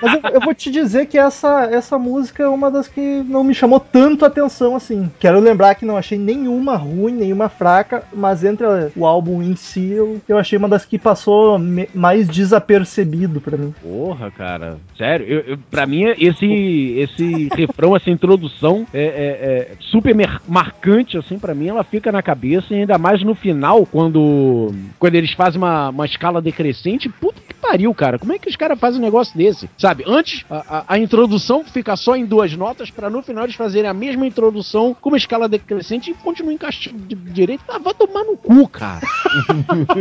[0.02, 3.44] Mas eu, eu vou te dizer que essa, essa música é uma das que não
[3.44, 5.12] me chamou tanto a atenção assim.
[5.20, 9.92] Quero lembrar que não achei nenhuma ruim, nenhuma fraca, mas entre o álbum em si,
[9.92, 13.74] eu, eu achei uma das que passou me- mais desapercebido pra mim.
[13.82, 14.78] Porra, cara.
[14.98, 20.16] Sério, eu, eu, pra mim, esse, esse refrão, essa introdução é, é- é super
[20.48, 21.68] marcante, assim, pra mim.
[21.68, 26.06] Ela fica na cabeça, e ainda mais no final, quando, quando eles fazem uma, uma
[26.06, 27.10] escala decrescente.
[27.10, 28.18] Puta que pariu, cara.
[28.20, 29.70] Como é que os caras fazem um negócio desse?
[29.78, 33.56] Sabe, antes a, a- a introdução fica só em duas notas, pra no final eles
[33.56, 37.64] fazerem a mesma introdução com uma escala decrescente e continuar encaixando de direito.
[37.68, 39.02] Ah, vai tomar no cu, cara.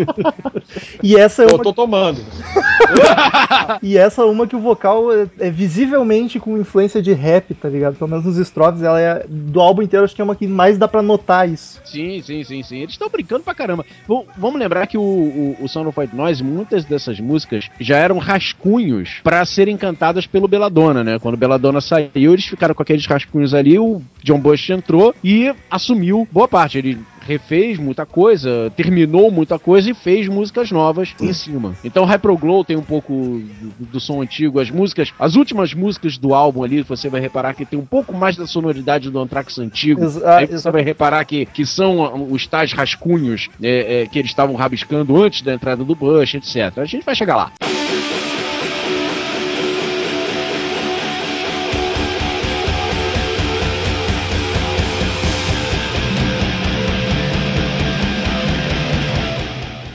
[1.02, 2.20] E essa é Eu uma, tô tomando.
[3.82, 7.68] e essa é uma que o vocal é, é visivelmente com influência de rap, tá
[7.68, 7.96] ligado?
[7.96, 10.78] Pelo menos nos estrofes, ela é do álbum inteiro, acho que é uma que mais
[10.78, 11.80] dá pra notar isso.
[11.84, 12.78] Sim, sim, sim, sim.
[12.78, 13.84] Eles estão brincando pra caramba.
[14.08, 17.96] V- vamos lembrar que o, o, o Sound of White Noise, muitas dessas músicas já
[17.96, 21.18] eram rascunhos pra serem cantadas pelo Belladonna, né?
[21.18, 26.28] Quando Belladonna saiu, eles ficaram com aqueles rascunhos ali, o John Bush entrou e assumiu
[26.30, 26.78] boa parte.
[26.78, 31.74] Ele refez muita coisa, terminou muita coisa e fez músicas novas em cima.
[31.84, 36.34] Então Hyperglow tem um pouco do, do som antigo, as músicas, as últimas músicas do
[36.34, 40.02] álbum ali, você vai reparar que tem um pouco mais da sonoridade do Anthrax antigo.
[40.04, 44.30] Exa- Aí você vai reparar que, que são os tais rascunhos é, é, que eles
[44.30, 46.78] estavam rabiscando antes da entrada do Bush, etc.
[46.78, 47.52] A gente vai chegar lá.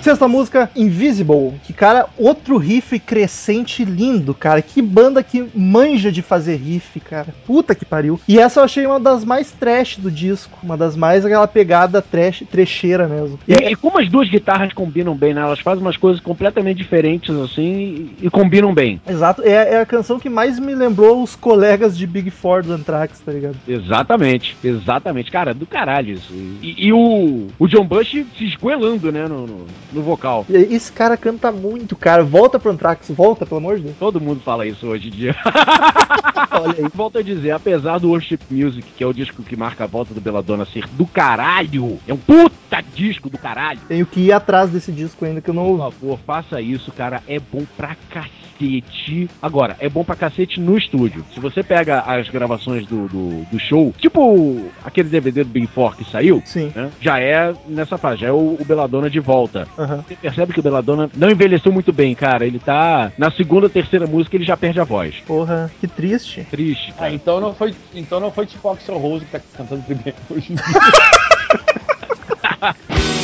[0.06, 1.54] Sexta música, Invisible.
[1.64, 4.62] Que, cara, outro riff crescente lindo, cara.
[4.62, 7.34] Que banda que manja de fazer riff, cara.
[7.44, 8.20] Puta que pariu.
[8.28, 10.60] E essa eu achei uma das mais trash do disco.
[10.62, 13.40] Uma das mais aquela pegada trash, trecheira mesmo.
[13.48, 15.42] E, e como as duas guitarras combinam bem, né?
[15.42, 19.02] Elas fazem umas coisas completamente diferentes, assim, e, e combinam bem.
[19.10, 22.74] Exato, é, é a canção que mais me lembrou os colegas de Big Four do
[22.74, 23.56] Anthrax, tá ligado?
[23.68, 25.32] Exatamente, exatamente.
[25.32, 26.32] Cara, do caralho isso.
[26.32, 29.66] E, e o, o John Bush se esgoelando, né, no, no,
[29.96, 30.46] no vocal.
[30.50, 32.24] E esse cara canta muito, cara.
[32.24, 33.96] Volta pro Anthrax, volta, pelo amor de Deus.
[33.98, 35.36] Todo mundo fala isso hoje em dia.
[36.52, 36.92] Olha aí.
[36.94, 40.14] Volto a dizer, apesar do Worship Music, que é o disco que marca a volta
[40.14, 43.80] do Belladonna ser do caralho, é um puta disco do caralho.
[43.88, 47.24] Tenho que ir atrás desse disco ainda que eu não Por favor, faça isso, cara.
[47.28, 48.45] É bom pra cacete.
[48.60, 49.30] Cacete.
[49.42, 51.24] Agora, é bom pra cacete no estúdio.
[51.34, 55.96] Se você pega as gravações do, do, do show, tipo aquele DVD do Big Four
[55.96, 56.72] que saiu, Sim.
[56.76, 59.68] né, já é nessa fase, já é o, o Belladonna de volta.
[59.78, 60.04] Aham.
[60.08, 62.46] Você percebe que o Belladonna não envelheceu muito bem, cara.
[62.46, 63.12] Ele tá.
[63.18, 65.16] Na segunda, terceira música, ele já perde a voz.
[65.26, 66.46] Porra, que triste.
[66.50, 67.14] Triste, Ah, cara.
[67.14, 70.56] então não foi, então não foi tipo Axel Rose que tá cantando primeiro hoje em
[70.56, 70.66] dia.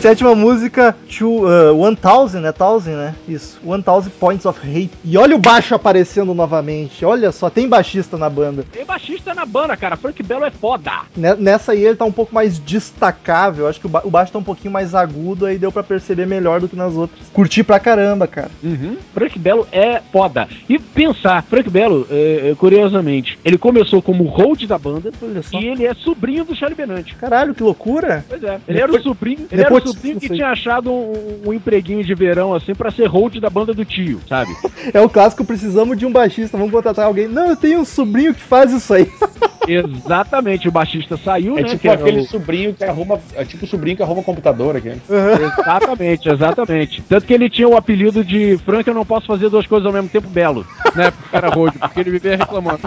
[0.00, 2.54] Sétima música, to, uh, 1000, né?
[2.58, 3.14] 1000, né?
[3.28, 3.60] Isso.
[3.62, 4.90] 1000 Points of Hate.
[5.04, 7.04] E olha o baixo aparecendo novamente.
[7.04, 8.64] Olha só, tem baixista na banda.
[8.72, 9.96] Tem baixista na banda, cara.
[9.98, 10.90] Frank Belo é foda.
[11.14, 13.68] Ne- Nessa aí ele tá um pouco mais destacável.
[13.68, 16.26] Acho que o, ba- o baixo tá um pouquinho mais agudo, aí deu pra perceber
[16.26, 17.20] melhor do que nas outras.
[17.34, 18.50] Curti pra caramba, cara.
[19.12, 20.48] Frank Belo é foda.
[20.66, 25.58] E pensar, Frank Belo, é, é, curiosamente, ele começou como hold da banda Olha só.
[25.60, 27.14] e ele é sobrinho do Charlie Benante.
[27.16, 28.24] Caralho, que loucura.
[28.26, 28.58] Pois é.
[28.66, 32.04] Ele era o sobrinho, ele era o Nepotismo, sobrinho que tinha achado um, um empreguinho
[32.04, 34.50] de verão assim pra ser hold da banda do tio, sabe?
[34.94, 37.28] É o clássico, precisamos de um baixista, vamos contratar alguém.
[37.28, 39.06] Não, eu tenho um sobrinho que faz isso aí.
[39.68, 41.68] Exatamente, o baixista saiu, É né?
[41.68, 43.20] tipo era aquele o- sobrinho que arruma.
[43.34, 44.90] É tipo o sobrinho que arruma computador aqui.
[45.58, 47.02] Exatamente, exatamente.
[47.08, 49.92] Tanto que ele tinha o apelido de Frank, eu não posso fazer duas coisas ao
[49.92, 50.66] mesmo tempo belo.
[50.94, 51.10] Né?
[51.10, 52.80] Porque era road, porque ele vivia reclamando.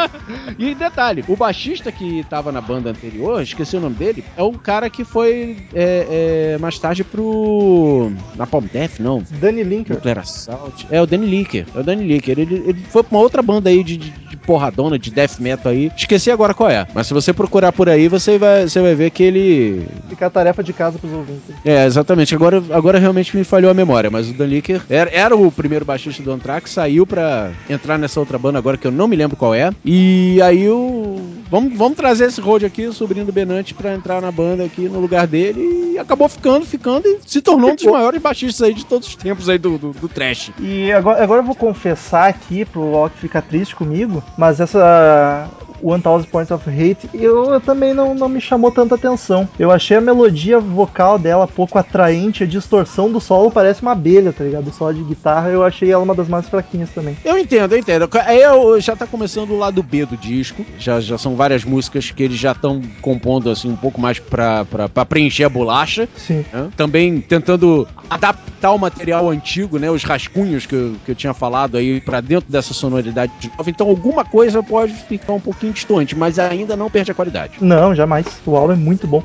[0.58, 4.52] e detalhe, o baixista que tava na banda anterior, esqueci o nome dele, é o
[4.52, 8.10] cara que foi é, é, mais tarde pro.
[8.36, 9.22] Na Palm Death, não.
[9.40, 9.96] Danny Linker.
[9.96, 10.86] Nuclear Assault.
[10.90, 11.66] É o Danny Linker.
[11.74, 12.38] É o Danny Linker.
[12.38, 15.72] Ele, ele foi pra uma outra banda aí de, de, de porradona, de death metal
[15.72, 15.90] aí.
[15.96, 16.86] Esqueci agora qual é.
[16.94, 19.86] Mas se você procurar por aí, você vai, você vai ver que ele.
[20.08, 21.54] Fica a tarefa de casa pros ouvintes.
[21.64, 22.34] É, exatamente.
[22.34, 24.10] Agora, agora realmente me falhou a memória.
[24.10, 28.20] Mas o Dan Licker era, era o primeiro baixista do Anthrax, saiu pra entrar nessa
[28.20, 29.70] outra banda agora que eu não me lembro qual é.
[29.84, 31.35] E aí o.
[31.48, 34.88] Vamos, vamos trazer esse road aqui, o sobrinho do Benante, pra entrar na banda aqui
[34.88, 35.92] no lugar dele.
[35.92, 39.16] E acabou ficando, ficando e se tornou um dos maiores baixistas aí de todos os
[39.16, 40.50] tempos aí do, do, do trash.
[40.60, 45.48] E agora, agora eu vou confessar aqui pro Alck ficar triste comigo, mas essa
[45.82, 49.48] 1000 Points of Hate eu, também não, não me chamou tanta atenção.
[49.58, 54.32] Eu achei a melodia vocal dela pouco atraente, a distorção do solo parece uma abelha,
[54.32, 54.68] tá ligado?
[54.68, 57.16] O solo de guitarra eu achei ela uma das mais fraquinhas também.
[57.24, 58.08] Eu entendo, eu entendo.
[58.24, 60.64] Aí eu- já tá começando o lado B do disco.
[60.78, 64.64] Já, já são várias músicas que eles já estão compondo assim um pouco mais pra,
[64.64, 66.08] pra, pra preencher a bolacha.
[66.16, 66.44] Sim.
[66.52, 66.68] né?
[66.76, 69.90] Também tentando adaptar o material antigo, né?
[69.90, 73.68] Os rascunhos que eu, que eu tinha falado aí pra dentro dessa sonoridade de novo.
[73.70, 77.58] Então alguma coisa pode ficar um pouquinho distante, mas ainda não perde a qualidade.
[77.60, 78.26] Não, jamais.
[78.46, 79.22] O álbum é muito bom.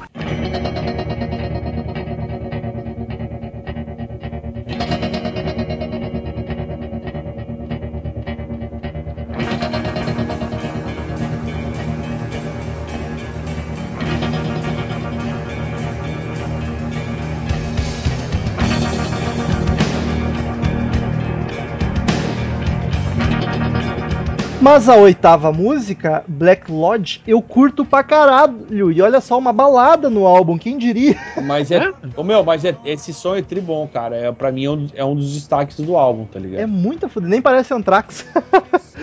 [24.61, 28.91] Mas a oitava música, Black Lodge, eu curto pra caralho.
[28.91, 31.17] E olha só, uma balada no álbum, quem diria?
[31.43, 31.91] Mas é.
[32.15, 34.15] Ô meu, mas é, esse som é tribom, cara.
[34.15, 36.61] É, pra mim é um, é um dos destaques do álbum, tá ligado?
[36.61, 38.23] É muito foda, nem parece Anthrax.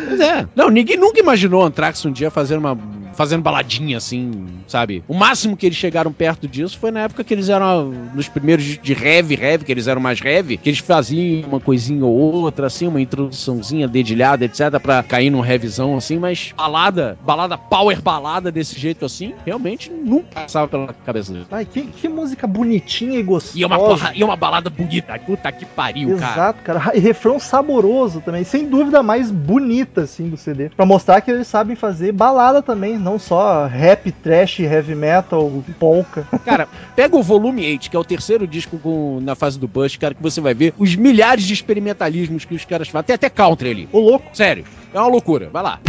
[0.09, 0.47] Pois é.
[0.55, 2.79] Não, ninguém nunca imaginou Anthrax um dia fazendo uma.
[3.19, 5.03] Fazendo baladinha assim, sabe?
[5.09, 8.65] O máximo que eles chegaram perto disso foi na época que eles eram nos primeiros
[8.65, 12.69] de- heavy, heavy, que eles eram mais heavy, que eles faziam uma coisinha ou outra,
[12.69, 18.53] assim, uma introduçãozinha dedilhada, etc, pra cair num heavyzão assim, mas balada, balada power balada
[18.53, 21.49] desse jeito assim, realmente nunca passava pela cabeça deles.
[21.51, 23.59] Ai, que, que música bonitinha e gostosa.
[23.59, 26.33] E é uma, porra, e é uma balada bonita, puta que pariu, cara.
[26.33, 26.93] Exato, cara.
[26.97, 28.45] E refrão saboroso também.
[28.45, 30.69] Sem dúvida mais bonita, assim, do CD.
[30.71, 32.99] Pra mostrar que eles sabem fazer balada também.
[33.09, 35.51] Não só rap, trash, heavy metal,
[35.81, 36.29] polka.
[36.45, 39.97] Cara, pega o volume 8, que é o terceiro disco com- na fase do Bush,
[39.97, 43.07] cara, que você vai ver os milhares de experimentalismos que os caras fazem.
[43.07, 43.89] Tem até country ali.
[43.93, 44.27] Ô, louco.
[44.35, 44.65] Sério.
[44.93, 45.49] É uma loucura.
[45.51, 45.81] Vai lá.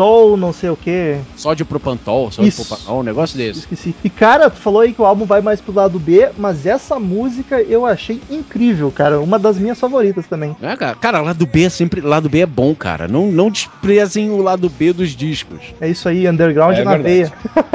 [0.00, 1.16] Propantol, não sei o que.
[1.36, 2.64] Sódio propantol, sódio Isso.
[2.64, 3.60] propanol, um negócio desse.
[3.60, 3.94] Esqueci.
[4.02, 6.98] E cara, tu falou aí que o álbum vai mais pro lado B, mas essa
[6.98, 9.20] música eu achei incrível, cara.
[9.20, 10.56] Uma das minhas favoritas também.
[10.62, 12.00] É, cara, cara, lado B é sempre.
[12.00, 13.06] Lado B é bom, cara.
[13.06, 15.60] Não, não desprezem o lado B dos discos.
[15.80, 17.02] É isso aí, underground É na verdade.
[17.14, 17.32] veia.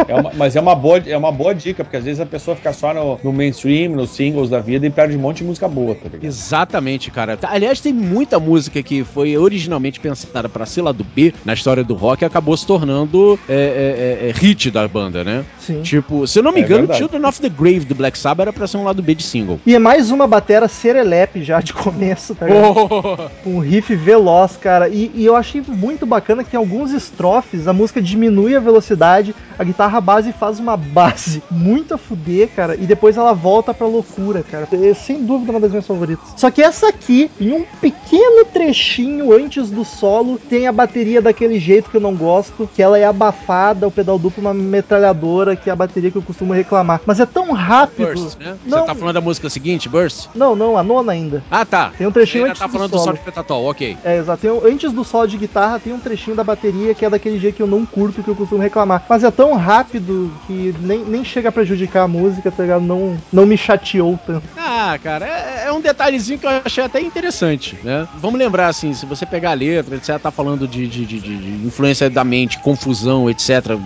[0.08, 2.56] É uma- mas é uma, boa, é uma boa dica, porque às vezes a pessoa
[2.58, 5.68] fica só no, no mainstream, nos singles da vida e perde um monte de música
[5.68, 6.24] boa, tá ligado?
[6.26, 7.38] Exatamente, cara.
[7.38, 11.84] Tá, Aliás, tem muita música que foi originalmente pensada pra ser lado B na história
[11.84, 15.44] do rock e acabou se tornando é, é, é, é, hit da banda, né?
[15.60, 15.82] Sim.
[15.82, 17.00] Tipo, se eu não me É engano, verdade.
[17.00, 19.60] Children of the Grave do Black Sabbath era pra ser um lado B de single.
[19.66, 23.32] E é mais uma batera serelepe já de começo, tá ligado?
[23.46, 24.88] Um riff veloz, cara.
[24.90, 29.36] E, e eu achei muito bacana que em alguns estrofes a música diminui a velocidade,
[29.58, 33.88] a guitarra base faz uma base muito a fuder, cara, e depois ela volta pra
[33.88, 34.68] loucura, cara.
[34.72, 36.26] É sem dúvida uma das minhas favoritas.
[36.36, 41.60] Só que essa aqui, em um pequeno trechinho antes do solo, tem a bateria daquele
[41.60, 45.70] jeito que eu não gosto, que ela é abafada, o pedal duplo uma metralhadora, que
[45.70, 47.00] é a bateria que eu costumo reclamar.
[47.06, 48.08] Mas é tão rápido.
[48.14, 48.58] Burst, né?
[48.66, 48.80] Não.
[48.82, 50.28] Você tá falando da música seguinte, Burst?
[50.36, 51.42] Não, não, a nona ainda.
[51.50, 51.94] Ah, tá.
[51.98, 53.06] Tem um trechinho Você antes tá do falando do solo.
[53.06, 53.98] solo de Petatol, ok.
[54.04, 54.42] É, exato.
[54.42, 57.40] Tem um- antes do solo de guitarra tem um trechinho da bateria que é daquele
[57.40, 59.04] jeito que eu não curto, que eu costumo reclamar.
[59.08, 62.82] Mas é tão rápido que nem, nem chega a prejudicar a música, tá ligado?
[62.84, 64.44] Não, não me chateou tanto.
[64.58, 68.08] Ah, cara, é, é um detalhezinho que eu achei até interessante, né?
[68.18, 71.38] Vamos lembrar, assim, se você pegar a letra, etc., tá falando de, de, de- de-
[71.38, 73.78] de influência da mente, confusão, etc.,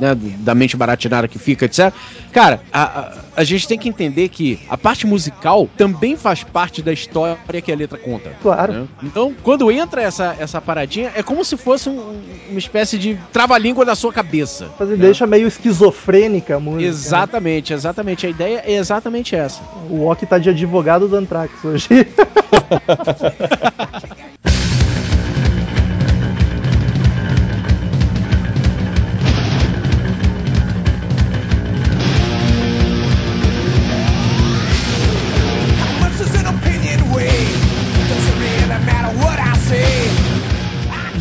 [0.00, 1.92] né, da mente baratinada que fica, etc.
[2.32, 6.82] Cara, a, a, a gente tem que entender que a parte musical também faz parte
[6.82, 8.32] da história que a letra conta.
[8.42, 8.72] Claro.
[8.72, 8.86] né?
[9.02, 12.20] Então, quando entra essa, essa paradinha, é como se fosse um-
[12.50, 14.68] uma espécie de trava-língua da sua cabeça.
[14.80, 14.96] Mas né?
[14.96, 16.82] deixa meio esquizofrênica a música.
[16.82, 16.88] né?
[16.88, 18.26] Exatamente, exatamente.
[18.26, 19.60] A ideia é exatamente essa.
[19.90, 21.88] O Ok tá de advogado do Anthrax hoje.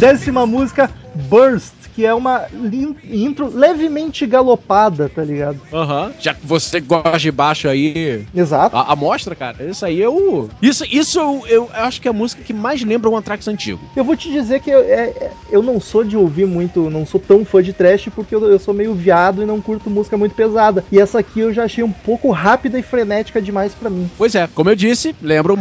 [0.02, 0.90] Décima música,
[1.30, 2.46] Burst, que é uma
[3.04, 5.60] intro levemente galopada, tá ligado?
[5.74, 6.12] Aham.
[6.20, 8.26] Já que você gosta de baixo aí.
[8.34, 8.76] Exato.
[8.76, 10.50] A, a mostra, cara, isso aí é o.
[10.62, 13.80] Isso, isso eu, eu acho que é a música que mais lembra um Anthrax antigo.
[13.96, 17.06] Eu vou te dizer que eu, é- é- eu não sou de ouvir muito, não
[17.06, 20.18] sou tão fã de trash porque eu, eu sou meio viado e não curto música
[20.18, 20.84] muito pesada.
[20.92, 24.10] E essa aqui eu já achei um pouco rápida e frenética demais pra mim.
[24.18, 25.54] Pois é, como eu disse, lembra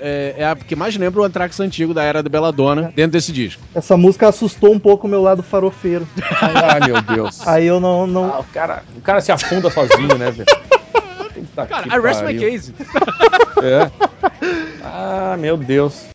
[0.00, 3.32] é, é a que mais lembra o Anthrax antigo da era do Belladonna dentro desse
[3.32, 3.62] disco.
[3.74, 6.06] Essa música assustou um pouco o meu lado farofeiro.
[6.40, 7.46] Ai, meu Deus.
[7.46, 8.06] Aí eu não.
[8.06, 8.32] não...
[8.32, 10.46] Ah, o, cara, o cara se afunda sozinho, né, velho?
[11.54, 12.74] Cara, I rest my case.
[13.62, 13.90] É.
[14.88, 16.06] Ah, meu Deus.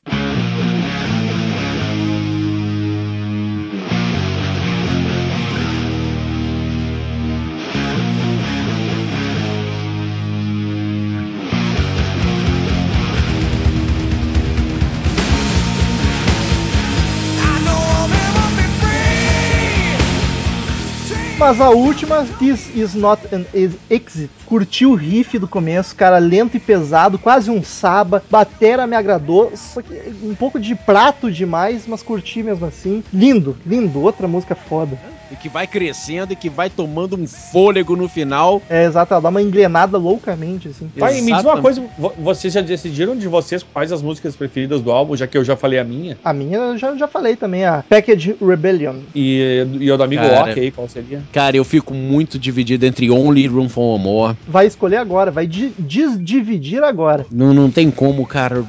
[21.42, 24.30] Mas a última, This Is Not an Ex- Exit.
[24.46, 28.24] Curti o riff do começo, cara, lento e pesado, quase um saba.
[28.30, 29.92] Batera me agradou, só que
[30.24, 33.04] um pouco de prato demais, mas curti mesmo assim.
[33.12, 35.00] Lindo, lindo, outra música foda.
[35.32, 38.62] E que vai crescendo e que vai tomando um fôlego no final.
[38.70, 40.90] É, exato, ela dá uma engrenada loucamente, assim.
[41.00, 44.82] Pai, me diz uma coisa, vo- vocês já decidiram de vocês quais as músicas preferidas
[44.82, 46.18] do álbum, já que eu já falei a minha?
[46.24, 48.96] A minha eu já, já falei também, a Package Rebellion.
[49.16, 50.52] E, e o do amigo Cara.
[50.52, 51.24] Ok aí, qual seria?
[51.32, 54.36] Cara, eu fico muito dividido entre Only Room for More.
[54.48, 57.26] Vai escolher agora, vai di- desdividir agora.
[57.32, 58.64] Não, não tem como, cara.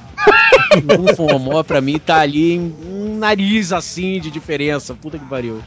[1.16, 4.94] For More pra mim tá ali em um nariz assim de diferença.
[4.94, 5.60] Puta que pariu.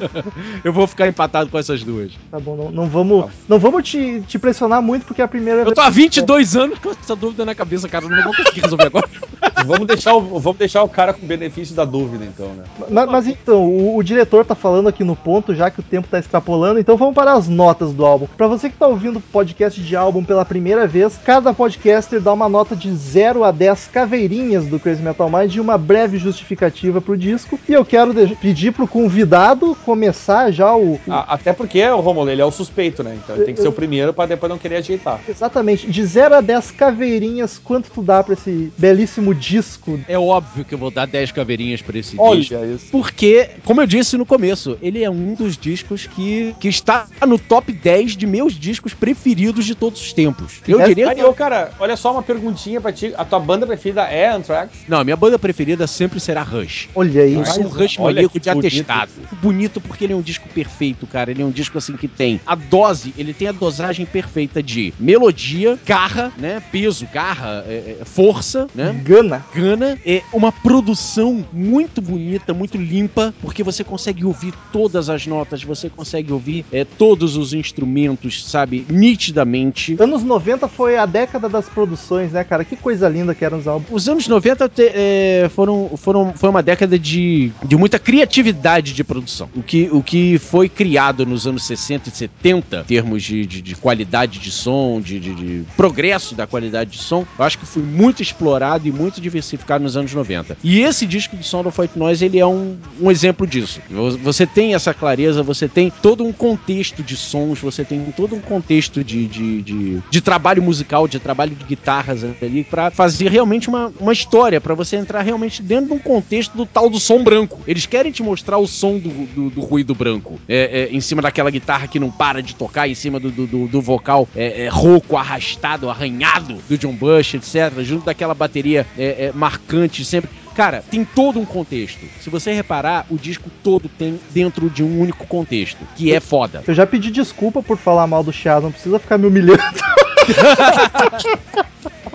[0.62, 2.12] eu vou ficar empatado com essas duas.
[2.30, 5.62] Tá bom, não, não vamos, não vamos te, te pressionar muito, porque é a primeira
[5.62, 8.08] Eu tô há 22 anos com essa dúvida na cabeça, cara.
[8.08, 9.08] Não vou conseguir resolver agora.
[9.64, 12.64] vamos, deixar o, vamos deixar o cara com o benefício da dúvida, então, né?
[12.90, 16.08] Mas, mas então, o, o diretor tá falando aqui no ponto, já que o tempo
[16.08, 18.26] tá extrapolando, então vamos para as notas do álbum.
[18.36, 22.48] Pra você que tá ouvindo podcast de álbum pela primeira vez, cada podcaster dá uma
[22.48, 27.16] nota de 0 a 10 caveirinhas do Crazy Metal Mind e uma breve justificativa pro
[27.16, 27.58] disco.
[27.68, 30.94] E eu quero pedir pro convidado começar já o.
[30.94, 33.16] o- A- até porque o Romulo, ele é o suspeito, né?
[33.22, 35.20] Então ele tem que ser o primeiro pra depois não querer ajeitar.
[35.28, 40.00] Exatamente, de 0 a 10 caveirinhas, quanto tu dá pra esse belíssimo disco.
[40.08, 42.64] É óbvio que eu vou dar 10 caveirinhas pra esse Olha disco.
[42.64, 42.86] isso.
[42.90, 47.38] Porque, como eu disse no começo, ele é um dos discos que, que está no
[47.38, 50.60] top 10 de meus discos preferidos de todos os tempos.
[50.66, 53.12] Eu É, diria cara, olha só uma perguntinha pra ti.
[53.16, 54.84] A tua banda preferida é Anthrax?
[54.88, 56.88] Não, a minha banda preferida sempre será Rush.
[56.94, 57.34] Olha aí.
[57.34, 59.12] Eu sou um Rush olha maníaco de bonito atestado.
[59.40, 61.30] Bonito porque ele é um disco perfeito, cara.
[61.30, 64.92] Ele é um disco assim que tem a dose, ele tem a dosagem perfeita de
[64.98, 66.62] melodia, garra, né?
[66.70, 68.92] Peso, garra, é, é, força, né?
[69.04, 69.44] Gana.
[69.54, 75.62] Gana é uma produção muito bonita, muito limpa, porque você consegue ouvir todas as notas,
[75.62, 79.96] você consegue ouvir é, todos os instrumentos, sabe, nitidamente.
[79.98, 82.64] Anos 90 foi a década das produções, né, cara?
[82.64, 86.62] Que coisa linda que eram os Os anos 90 te- é, foram, foram, foi uma
[86.62, 89.48] década de, de muita criatividade de produção.
[89.54, 93.60] O que, o que foi criado nos anos 60 e 70, em termos de, de,
[93.62, 97.66] de qualidade de som, de, de- de progresso da qualidade de som, eu acho que
[97.66, 100.56] foi muito explorado e muito diversificado nos anos 90.
[100.62, 103.80] E esse disco do Sound of White Noise, ele é um, um exemplo disso.
[103.90, 108.34] Vo- Você tem essa clareza, você tem todo um contexto de sons, você tem todo
[108.34, 113.30] um contexto de, de, de, de trabalho musical, de trabalho de guitarras ali, pra fazer
[113.30, 116.98] realmente uma, uma história, pra você entrar realmente dentro de um contexto do tal do
[117.00, 117.60] som branco.
[117.66, 121.22] Eles querem te mostrar o som do, do, do ruído branco, é, é, em cima
[121.22, 124.64] daquela guitarra que não para de tocar, em cima do, do, do- do vocal é,
[124.64, 130.30] é, rouco, arrastado, arranhado do John Bush, etc., junto daquela bateria é, é, marcante sempre.
[130.54, 132.04] Cara, tem todo um contexto.
[132.20, 136.62] Se você reparar, o disco todo tem dentro de um único contexto, que é foda.
[136.66, 139.62] Eu já pedi desculpa por falar mal do Chiado, não precisa ficar me humilhando.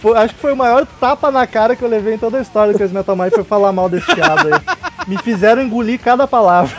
[0.00, 2.42] Foi- acho que foi o maior tapa na cara que eu levei em toda a
[2.42, 4.60] história do Crazy Metal Mind foi falar mal desse Chiado aí.
[5.06, 6.76] Me fizeram engolir cada palavra.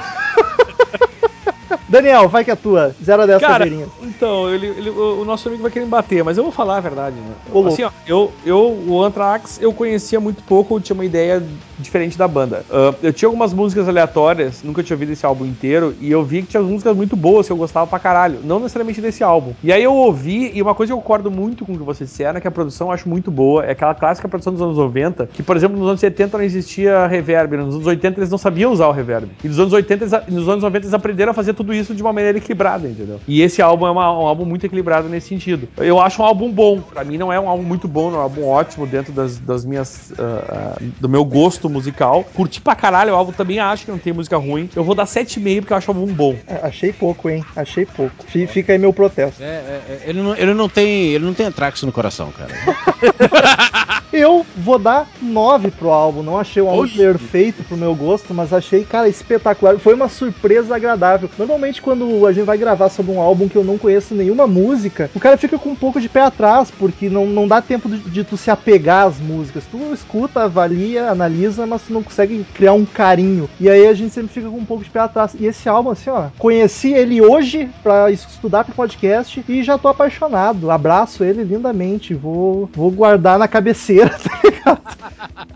[1.90, 2.96] Daniel, vai que é tua.
[3.04, 3.90] 0 a 10 Cara, caveirinhas.
[4.04, 6.78] então, ele, ele- o o nosso amigo vai querer me bater, mas eu vou falar
[6.78, 7.34] a verdade, né?
[7.52, 7.66] Ô.
[7.68, 11.44] Assim, ó, eu, eu, o Anthrax, eu conhecia muito pouco, eu tinha uma ideia
[11.78, 12.64] diferente da banda.
[12.70, 16.42] Ah, eu tinha algumas músicas aleatórias, nunca tinha ouvido esse álbum inteiro, e eu vi
[16.42, 19.54] que tinha músicas muito boas que eu gostava pra caralho, não necessariamente desse álbum.
[19.64, 22.10] E aí eu ouvi, e uma coisa que eu concordo muito com o que vocês
[22.10, 24.78] disseram, é que a produção eu acho muito boa, é aquela clássica produção dos anos
[24.78, 28.38] 90, que, por exemplo, nos anos 70 não existia reverb, nos anos 80 eles não
[28.38, 29.30] sabiam usar o reverb.
[29.44, 32.02] E nos anos 80, eles, nos anos 90 eles aprenderam a fazer tudo isso de
[32.02, 33.20] uma maneira equilibrada, entendeu?
[33.28, 35.68] E esse álbum é uma- um álbum muito equilibrado nesse sentido.
[35.78, 36.82] Eu acho um álbum bom.
[36.82, 39.38] Pra mim não é um álbum muito bom, não é um álbum ótimo dentro das,
[39.40, 40.12] das minhas.
[40.20, 42.24] ah, do meu gosto musical.
[42.34, 44.70] Curti pra caralho o álbum, também acho que não tem música ruim.
[44.76, 46.36] Eu vou dar 7,5 porque eu acho o álbum bom.
[46.48, 47.44] É, achei pouco, hein?
[47.56, 48.14] Achei pouco.
[48.28, 49.42] Fi- Fica aí meu protesto.
[49.42, 51.08] É, é, é, ele, não, ele não tem.
[51.14, 52.50] Ele não tem Anthrax no coração, cara.
[54.12, 56.24] Eu vou dar 9 pro álbum.
[56.24, 56.90] Não achei o álbum Oi.
[56.90, 59.78] perfeito pro meu gosto, mas achei, cara, espetacular.
[59.78, 61.30] Foi uma surpresa agradável.
[61.38, 65.10] Normalmente, quando a gente vai gravar sobre um álbum que eu não conheço nenhuma música,
[65.14, 68.00] o cara fica com um pouco de pé atrás, porque não, não dá tempo de,
[68.00, 69.66] de tu se apegar às músicas.
[69.70, 73.50] Tu escuta, avalia, analisa, mas tu não consegue criar um carinho.
[73.60, 75.36] E aí a gente sempre fica com um pouco de pé atrás.
[75.40, 79.88] E esse álbum, assim, ó, conheci ele hoje pra estudar pro podcast e já tô
[79.88, 80.72] apaixonado.
[80.72, 82.14] Abraço ele lindamente.
[82.14, 84.82] Vou, vou guardar na cabeceira, tá ligado?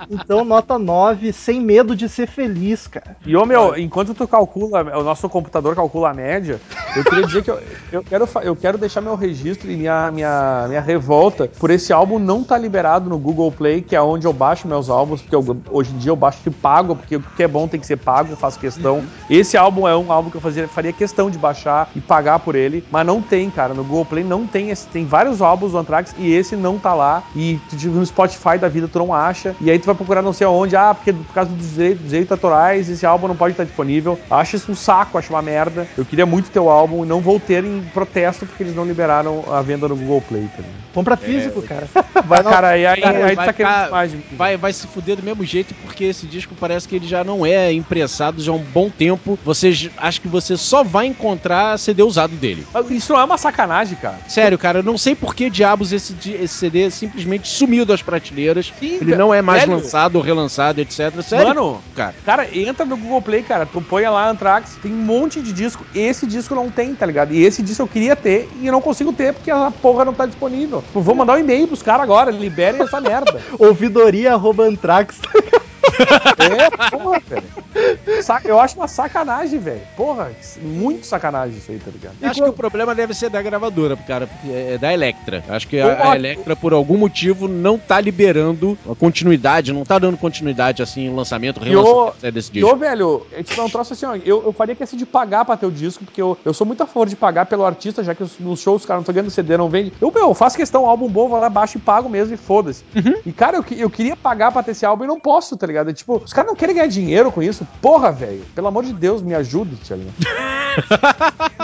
[0.10, 3.16] Então, nota 9, sem medo de ser feliz, cara.
[3.26, 6.60] E, ô meu, enquanto tu calcula, o nosso computador calcula a média,
[6.96, 7.60] eu queria dizer que eu,
[7.92, 12.20] eu, quero, eu quero deixar meu registro e minha, minha, minha revolta por esse álbum
[12.20, 15.58] não tá liberado no Google Play, que é onde eu baixo meus álbuns, porque eu-
[15.72, 17.98] hoje em dia eu baixo e pago, porque o que é bom tem que ser
[17.98, 19.04] pago, eu faço questão.
[19.30, 22.56] Esse álbum é um álbum que eu fazia, faria questão de baixar e pagar por
[22.56, 23.74] ele, mas não tem, cara.
[23.74, 24.88] No Google Play não tem esse.
[24.88, 27.24] Tem vários álbuns do Anthrax e esse não tá lá.
[27.36, 29.56] E tipo, no Spotify da vida tu não acha.
[29.60, 32.32] E aí tu vai procurar não sei aonde, ah, porque por causa dos direitos, direitos
[32.32, 34.20] autorais, esse álbum não pode estar disponível.
[34.30, 35.88] Acho isso um saco, acho uma merda.
[35.98, 38.86] Eu queria muito ter o álbum e não vou ter em protesto porque eles não
[38.86, 40.44] liberaram a venda no Google Play.
[40.56, 40.64] Tá?
[40.94, 41.88] Compra físico, cara.
[42.26, 44.16] Vai Ah, cara, e aí, Cara, aí tu vai tá querendo mais.
[44.32, 47.46] Vai, vai se fuder do mesmo jeito, porque esse disco parece que ele já não
[47.46, 49.38] é impressado já há um bom tempo.
[49.44, 52.66] Você acho que você só vai encontrar CD usado dele.
[52.90, 54.20] Isso não é uma sacanagem, cara.
[54.28, 58.72] Sério, cara, eu não sei por que diabos esse, esse CD simplesmente sumiu das prateleiras.
[58.80, 59.74] Sim, ele não é mais velho.
[59.74, 61.22] lançado ou relançado, etc.
[61.22, 62.16] Sério, Mano, cara.
[62.24, 63.66] Cara, entra no Google Play, cara.
[63.66, 65.83] Tu põe lá Anthrax, tem um monte de disco.
[65.94, 67.34] Esse disco não tem, tá ligado?
[67.34, 70.14] E esse disco eu queria ter e eu não consigo ter porque a porra não
[70.14, 70.84] tá disponível.
[70.94, 73.42] Vou mandar um e-mail pros caras agora, liberem essa merda.
[73.58, 75.20] Ouvidoria arroba Antrax.
[76.40, 77.44] É, porra, velho.
[78.46, 79.82] Eu acho uma sacanagem, velho.
[79.96, 80.32] Porra,
[80.62, 82.16] muito sacanagem isso aí, tá ligado?
[82.24, 85.44] Acho que o problema deve ser da gravadora, cara, porque é da Electra.
[85.50, 89.84] Acho que a, Eu a Electra, por algum motivo, não tá liberando a continuidade, não
[89.84, 92.70] tá dando continuidade, assim, em lançamento, o- relançamento né, desse disco.
[92.70, 94.16] ô, velho, gente dá um troço assim, ó.
[94.16, 96.82] Eu, eu faria questão de pagar pra ter o disco, porque eu, eu sou muito
[96.84, 99.14] a favor de pagar pelo artista, já que os- nos shows os caras não estão
[99.14, 99.94] ganhando CD, não vende.
[100.00, 102.84] Eu, meu, eu faço questão, álbum bom, vou lá, baixo e pago mesmo e foda-se.
[103.26, 105.73] E, cara, eu, eu queria pagar pra ter esse álbum e não posso, tá ligado?
[105.76, 107.68] É Tipo, os caras não querem ganhar dinheiro com isso.
[107.82, 108.44] Porra, velho.
[108.56, 110.04] Pelo amor de Deus, me ajude, Thiago.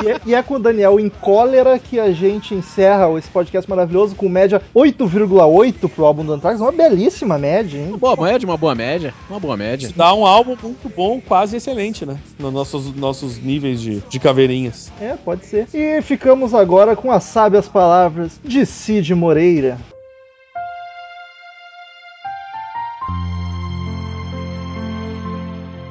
[0.03, 3.69] E é, e é com o Daniel em cólera que a gente encerra esse podcast
[3.69, 6.61] maravilhoso com média 8,8 pro álbum do Anthrax.
[6.61, 7.89] Uma belíssima média, hein?
[7.89, 9.89] Uma boa média, uma boa média, uma boa média.
[9.95, 12.17] Dá um álbum muito bom, quase excelente, né?
[12.37, 14.91] Nos nossos, nossos níveis de, de caveirinhas.
[15.01, 15.67] É, pode ser.
[15.73, 19.77] E ficamos agora com as sábias palavras de Cid Moreira.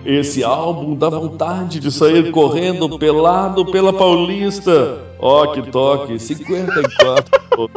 [0.09, 5.03] Esse álbum dá vontade de sair correndo pelado pela Paulista.
[5.19, 7.71] Ó, que toque, 54.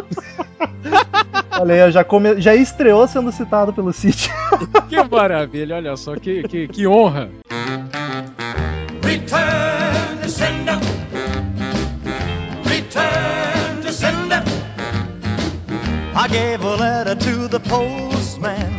[1.59, 2.39] Olha aí, já, come...
[2.39, 4.31] já estreou sendo citado pelo Cid.
[4.87, 7.29] Que maravilha, olha só, que, que, que honra.
[9.03, 10.79] Return to sender.
[12.63, 14.41] Return to sender.
[16.15, 18.71] I gave a letter to the postman.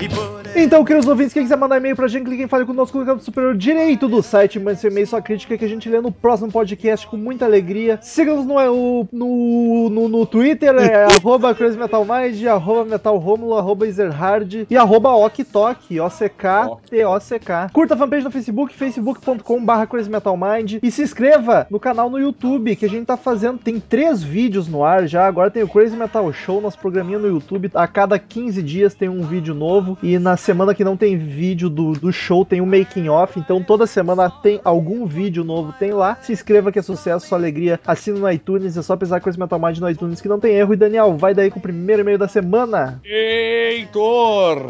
[0.00, 2.98] He put Então, queridos ouvintes, quem quiser mandar e-mail pra gente, clique em Fale Conosco
[2.98, 6.00] no canto superior direito do site, mande seu e-mail, sua crítica que a gente lê
[6.00, 7.98] no próximo podcast com muita alegria.
[8.02, 15.14] Siga-nos no, no, no, no Twitter, é arroba crazymetalmind, arroba metalromulo, arroba ezerhard e arroba
[15.14, 17.70] oktok, O-C-K-T-O-C-K.
[17.72, 20.78] Curta a fanpage no Facebook, facebook.com barra crazymetalmind.
[20.82, 24.66] E se inscreva no canal no YouTube, que a gente tá fazendo, tem três vídeos
[24.66, 28.18] no ar já, agora tem o Crazy Metal Show, nosso programinha no YouTube, a cada
[28.18, 29.96] 15 dias tem um vídeo novo.
[30.02, 33.62] E na semana que não tem vídeo do, do show tem um making off, então
[33.62, 36.18] toda semana tem algum vídeo novo, tem lá.
[36.22, 37.78] Se inscreva que é sucesso, sua alegria.
[37.86, 40.74] Assina no iTunes, é só pesar Crazy Metal Mind no iTunes que não tem erro.
[40.74, 43.00] E Daniel, vai daí com o primeiro e-mail da semana.
[43.04, 44.60] Heitor!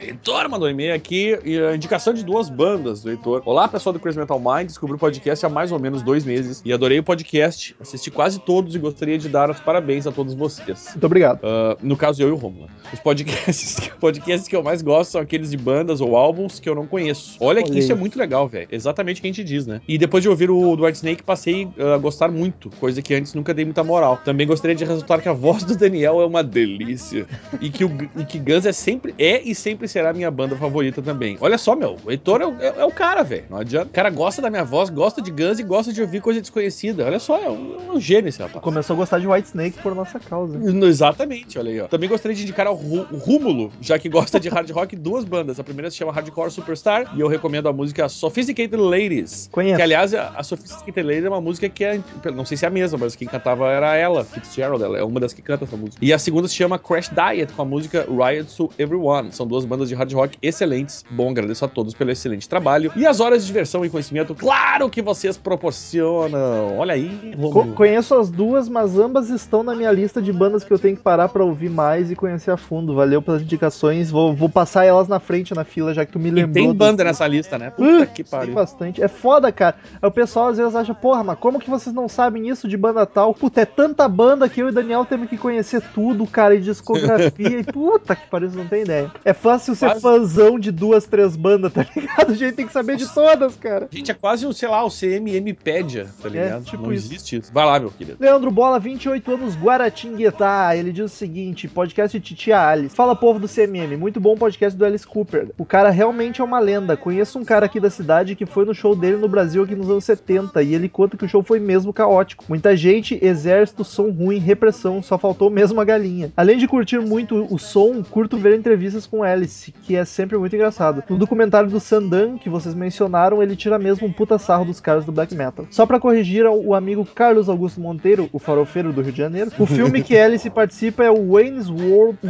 [0.00, 3.42] Heitor mandou um e-mail aqui e a indicação de duas bandas do Heitor.
[3.44, 4.66] Olá, pessoal do Crazy Metal Mind.
[4.66, 7.76] Descobri o podcast há mais ou menos dois meses e adorei o podcast.
[7.80, 10.88] Assisti quase todos e gostaria de dar os parabéns a todos vocês.
[10.92, 11.40] Muito obrigado.
[11.42, 12.68] Ah, no caso, eu e o Romulo.
[12.92, 16.74] Os podcasts, podcasts que eu mais gosto são aqueles de bandas ou álbuns que eu
[16.74, 17.36] não conheço.
[17.40, 18.68] Olha que isso é muito legal, velho.
[18.70, 19.80] Exatamente o que a gente diz, né?
[19.86, 23.34] E depois de ouvir o do White Snake, passei a gostar muito, coisa que antes
[23.34, 24.18] nunca dei muita moral.
[24.24, 27.26] Também gostaria de resultar que a voz do Daniel é uma delícia.
[27.60, 31.00] E que, o, e que Guns é sempre é e sempre será minha banda favorita
[31.02, 31.36] também.
[31.40, 33.44] Olha só, meu, o Heitor é, o- é- é o cara, velho.
[33.50, 33.86] Não adianta.
[33.86, 37.04] O cara gosta da minha voz, gosta de Guns e gosta de ouvir coisa desconhecida.
[37.04, 38.62] Olha só, é um, é um gênio esse rapaz.
[38.62, 40.58] Começou a gostar de White Snake por nossa causa.
[40.86, 41.86] Exatamente, olha aí, ó.
[41.88, 45.58] Também gostaria de indicar ao Rú- Rúmulo, já que gosta de hard rock, duas bandas.
[45.58, 49.48] A primeira se chama Hardcore Superstar e eu recomendo a música Sophisticated Ladies.
[49.50, 49.76] Conheço.
[49.76, 52.00] Que, aliás, a a Sophisticated Ladies é uma música que é.
[52.34, 54.82] Não sei se é a mesma, mas quem cantava era ela, Fitzgerald.
[54.82, 55.98] Ela é uma das que canta essa música.
[56.04, 59.32] E a segunda se chama Crash Diet, com a música Riot to Everyone.
[59.32, 61.04] São duas bandas de hard rock excelentes.
[61.10, 62.92] Bom, agradeço a todos pelo excelente trabalho.
[62.96, 66.78] E as horas de diversão e conhecimento, claro que vocês proporcionam.
[66.78, 67.74] Olha aí, Rômulo.
[67.74, 71.02] conheço as duas, mas ambas estão na minha lista de bandas que eu tenho que
[71.02, 72.94] parar pra ouvir mais e conhecer a fundo.
[72.94, 74.10] Valeu pelas indicações.
[74.10, 76.52] Vou, vou passar elas na frente na fila, já que tu me E lembrou.
[76.54, 77.70] tem do- banda nessa lista, né?
[77.70, 78.54] Puta Uh, que Tem pariu.
[78.54, 79.02] bastante.
[79.02, 79.76] É foda, cara.
[80.02, 83.04] O pessoal às vezes acha, porra, mas como que vocês não sabem isso de banda
[83.06, 83.34] tal?
[83.34, 87.60] Puta, é tanta banda que eu e Daniel temos que conhecer tudo, cara, e discografia.
[87.60, 89.10] e puta que pariu, não tem ideia.
[89.24, 89.32] É
[89.62, 90.00] fácil ser Quase.
[90.00, 92.32] fãzão de duas, três bandas, tá ligado?
[92.32, 93.88] A gente tem que saber de todas, cara.
[93.90, 96.64] Gente, é quase um, sei lá, o CMMpédia, tá ligado?
[96.64, 97.06] tipo Não isso.
[97.06, 97.52] existe isso.
[97.52, 98.16] Vai lá, meu querido.
[98.20, 100.76] Leandro Bola, 28 anos, Guaratinguetá.
[100.76, 102.94] Ele diz o seguinte: podcast de Titia Alice.
[102.94, 105.50] Fala povo do CMM, muito bom podcast do Alice Cooper.
[105.58, 106.96] O cara realmente é uma lenda.
[106.96, 109.88] Conheço um cara aqui da cidade que foi no show dele no Brasil aqui nos
[109.90, 112.44] anos 70 e ele conta que o show foi mesmo caótico.
[112.48, 116.32] Muita gente, exército, som ruim, repressão, só faltou mesmo a galinha.
[116.36, 119.51] Além de curtir muito o som, curto ver entrevistas com Alice,
[119.82, 121.02] que é sempre muito engraçado.
[121.08, 125.04] No documentário do Sandan, que vocês mencionaram, ele tira mesmo um puta sarro dos caras
[125.04, 125.66] do black metal.
[125.70, 129.66] Só pra corrigir o amigo Carlos Augusto Monteiro, o farofeiro do Rio de Janeiro, o
[129.66, 132.28] filme que Alice participa é o Wayne's World 1,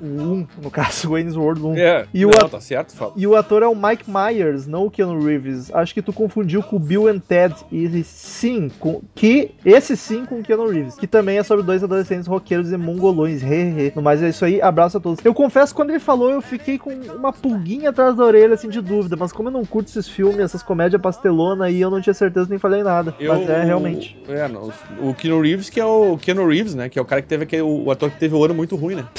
[0.00, 1.76] o 1, no caso, Wayne's World 1.
[1.76, 3.12] É, E o não, tá certo, fala.
[3.16, 5.72] E o ator é o Mike Myers, não o Keanu Reeves.
[5.72, 7.54] Acho que tu confundiu com o Bill and Ted.
[7.70, 10.96] E sim, com, que esse sim com o Keanu Reeves.
[10.96, 13.42] Que também é sobre dois adolescentes roqueiros e mongolões.
[13.42, 13.92] He, he, he.
[13.94, 15.24] No mais é isso aí, abraço a todos.
[15.24, 18.80] Eu confesso, quando ele falou, eu fiquei com uma pulguinha atrás da orelha, assim, de
[18.80, 19.16] dúvida.
[19.16, 22.48] Mas como eu não curto esses filmes, essas comédias pastelona aí, eu não tinha certeza
[22.48, 23.14] nem falei nada.
[23.20, 24.18] Eu, mas é, realmente.
[24.28, 26.88] É, não, o Keanu Reeves, que é o Keanu Reeves, né?
[26.88, 27.62] Que é o cara que teve aquele.
[27.62, 29.04] O ator que teve o ano muito ruim, né?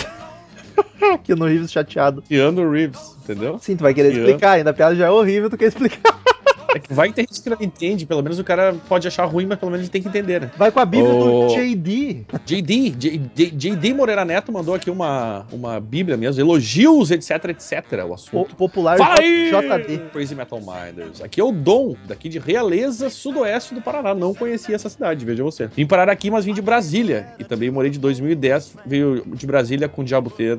[1.29, 2.21] No Reeves chateado.
[2.21, 3.59] Keanu Reeves, entendeu?
[3.59, 4.19] Sim, tu vai querer Ian.
[4.19, 6.19] explicar, ainda a piada já é horrível, tu quer explicar.
[6.75, 9.45] É que vai ter gente que não entende, pelo menos o cara pode achar ruim,
[9.45, 10.51] mas pelo menos ele tem que entender, né?
[10.57, 11.47] Vai com a Bíblia Ô.
[11.47, 12.25] do JD.
[12.45, 18.05] JD, J- J- JD Moreira Neto mandou aqui uma, uma bíblia mesmo, elogios, etc, etc,
[18.07, 18.55] o assunto.
[18.55, 19.51] Popular Fala aí!
[19.51, 19.97] JD.
[20.11, 21.21] Crazy Metal Minders.
[21.21, 24.13] Aqui é o Dom, daqui de Realeza, sudoeste do Paraná.
[24.13, 25.67] Não conhecia essa cidade, veja você.
[25.67, 27.27] Vim parar aqui, mas vim de Brasília.
[27.39, 30.57] E também morei de 2010, veio de Brasília com Diabo T.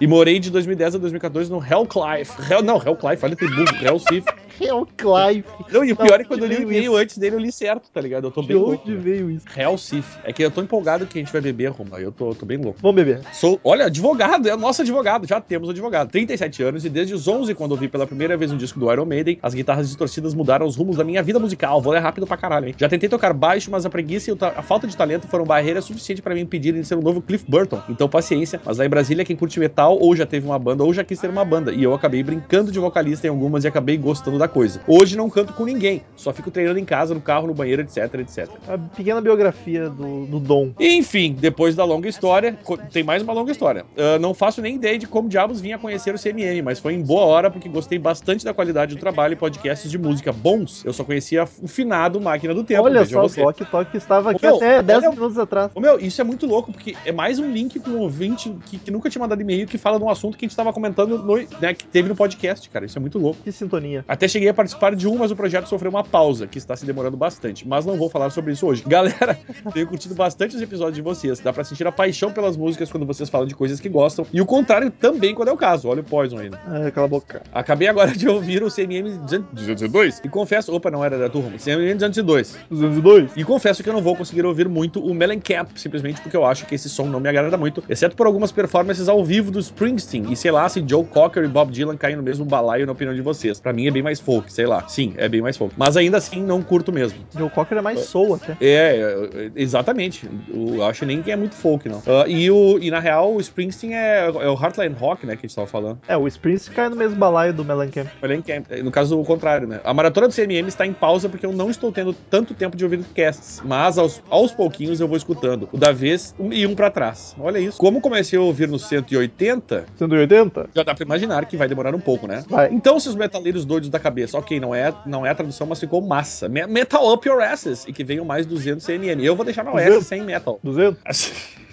[0.00, 2.32] E morei de 2010 a 2014 no Hellclife.
[2.50, 3.84] Hell, não, Hellclife, olha que burro.
[3.84, 4.24] Hellsif.
[4.60, 5.44] É o Clive.
[5.70, 7.50] Não, e o pior é que quando eu li o e-mail antes dele, eu li
[7.50, 8.26] certo, tá ligado?
[8.26, 8.82] Eu tô De bem louco.
[8.84, 9.46] onde veio isso?
[9.56, 10.18] Hellsif.
[10.24, 11.98] É que eu tô empolgado que a gente vai beber, Roma.
[11.98, 12.78] Eu tô, tô bem louco.
[12.80, 13.20] Vamos beber.
[13.32, 16.10] Sou, olha, advogado, é nosso advogado, já temos advogado.
[16.10, 19.04] 37 anos e desde os 11, quando ouvi pela primeira vez um disco do Iron
[19.04, 21.80] Maiden, as guitarras distorcidas mudaram os rumos da minha vida musical.
[21.80, 22.74] Vou ler rápido pra caralho, hein?
[22.76, 25.80] Já tentei tocar baixo, mas a preguiça e o a falta de talento foram barreira
[25.80, 27.80] suficiente pra me impedirem de ser um novo Cliff Burton.
[27.88, 30.92] Então, paciência, mas lá em Brasília, quem curte metal ou já teve uma banda ou
[30.92, 31.72] já quis ter uma banda.
[31.72, 34.80] E eu acabei brincando de vocalista em algumas e acabei gostando da coisa.
[34.86, 38.14] Hoje não canto com ninguém, só fico treinando em casa, no carro, no banheiro, etc,
[38.14, 38.48] etc.
[38.68, 40.72] A pequena biografia do, do Dom.
[40.78, 42.56] Enfim, depois da longa história,
[42.92, 43.84] tem mais uma longa história.
[43.96, 46.94] Ah, não faço nem ideia de como diabos vim a conhecer o CMM, mas foi
[46.94, 50.84] em boa hora porque gostei bastante da qualidade do trabalho e podcasts de música bons.
[50.84, 52.82] Eu só conhecia o finado Máquina do Tempo.
[52.84, 53.42] Olha só, o você.
[53.42, 55.70] Tok Tok estava aqui meu, até 10 olha- minutos atrás.
[55.74, 58.78] Ô, meu, isso é muito louco, porque é mais um link com um ouvinte que,
[58.78, 61.18] que nunca tinha mandado e-mail que fala de um assunto que a gente tava comentando
[61.18, 62.84] no, né, que teve no podcast, cara.
[62.84, 63.38] Isso é muito louco.
[63.42, 64.04] Que sintonia.
[64.08, 66.84] Até cheguei a participar de um, mas o projeto sofreu uma pausa, que está se
[66.84, 67.66] demorando bastante.
[67.66, 68.82] Mas não vou falar sobre isso hoje.
[68.86, 69.38] Galera,
[69.72, 71.38] tenho curtido bastante os episódios de vocês.
[71.38, 74.26] Dá pra sentir a paixão pelas músicas quando vocês falam de coisas que gostam.
[74.32, 75.88] E o contrário também quando é o caso.
[75.88, 76.50] Olha o Poison aí.
[76.50, 76.58] né?
[76.66, 77.42] Ah, cala a boca.
[77.52, 79.18] Acabei agora de ouvir o CMM
[79.52, 80.74] 202 e confesso...
[80.74, 81.52] Opa, não era da turma.
[81.56, 82.58] CMM 202.
[82.70, 83.36] 202.
[83.36, 86.66] E confesso que eu não vou conseguir ouvir muito o Mellencamp, simplesmente porque eu acho
[86.66, 90.32] que esse som não me agrada muito, exceto por algumas performances ao vivo do Springsteen.
[90.32, 93.14] E sei lá se Joe Cocker e Bob Dylan caem no mesmo balaio, na opinião
[93.14, 93.60] de vocês.
[93.60, 94.86] Pra mim é bem mais folk, sei lá.
[94.88, 95.74] Sim, é bem mais folk.
[95.76, 97.18] Mas ainda assim, não curto mesmo.
[97.36, 98.56] Joe Cocker é mais soul até.
[98.60, 100.28] É, é, exatamente.
[100.52, 102.02] Eu acho nem que é muito folk, não.
[102.06, 105.44] Ah, e, o, e na real, o Springsteen é, é o Heartland Rock, né, que
[105.44, 105.98] a gente tava falando.
[106.08, 108.08] É, o Springsteen cai no mesmo balaio do Mellencamp.
[108.22, 108.66] Mellencamp.
[108.82, 109.80] No caso, o contrário, né?
[109.84, 112.84] A maratona do CMM está em pausa porque eu não estou tendo tanto tempo de
[112.84, 113.60] ouvir casts.
[113.64, 115.68] Mas aos, aos pouquinhos eu vou escutando.
[115.72, 117.34] O da vez um- e um pra trás.
[117.38, 117.78] Olha isso.
[117.78, 120.68] Como comecei a ouvir no 180, 180?
[120.74, 122.44] já dá pra imaginar que vai demorar um pouco, né?
[122.48, 122.72] Vai.
[122.72, 126.00] Então, seus metaleiros doidos da cabeça, ok, não é, não é a tradução, mas ficou
[126.00, 126.48] massa.
[126.48, 127.84] Me- Metal up your asses.
[127.86, 129.22] E que venham mais 200 CMM.
[129.24, 130.06] Eu vou deixar meu S 200?
[130.06, 130.58] sem metal.
[130.62, 131.00] 200?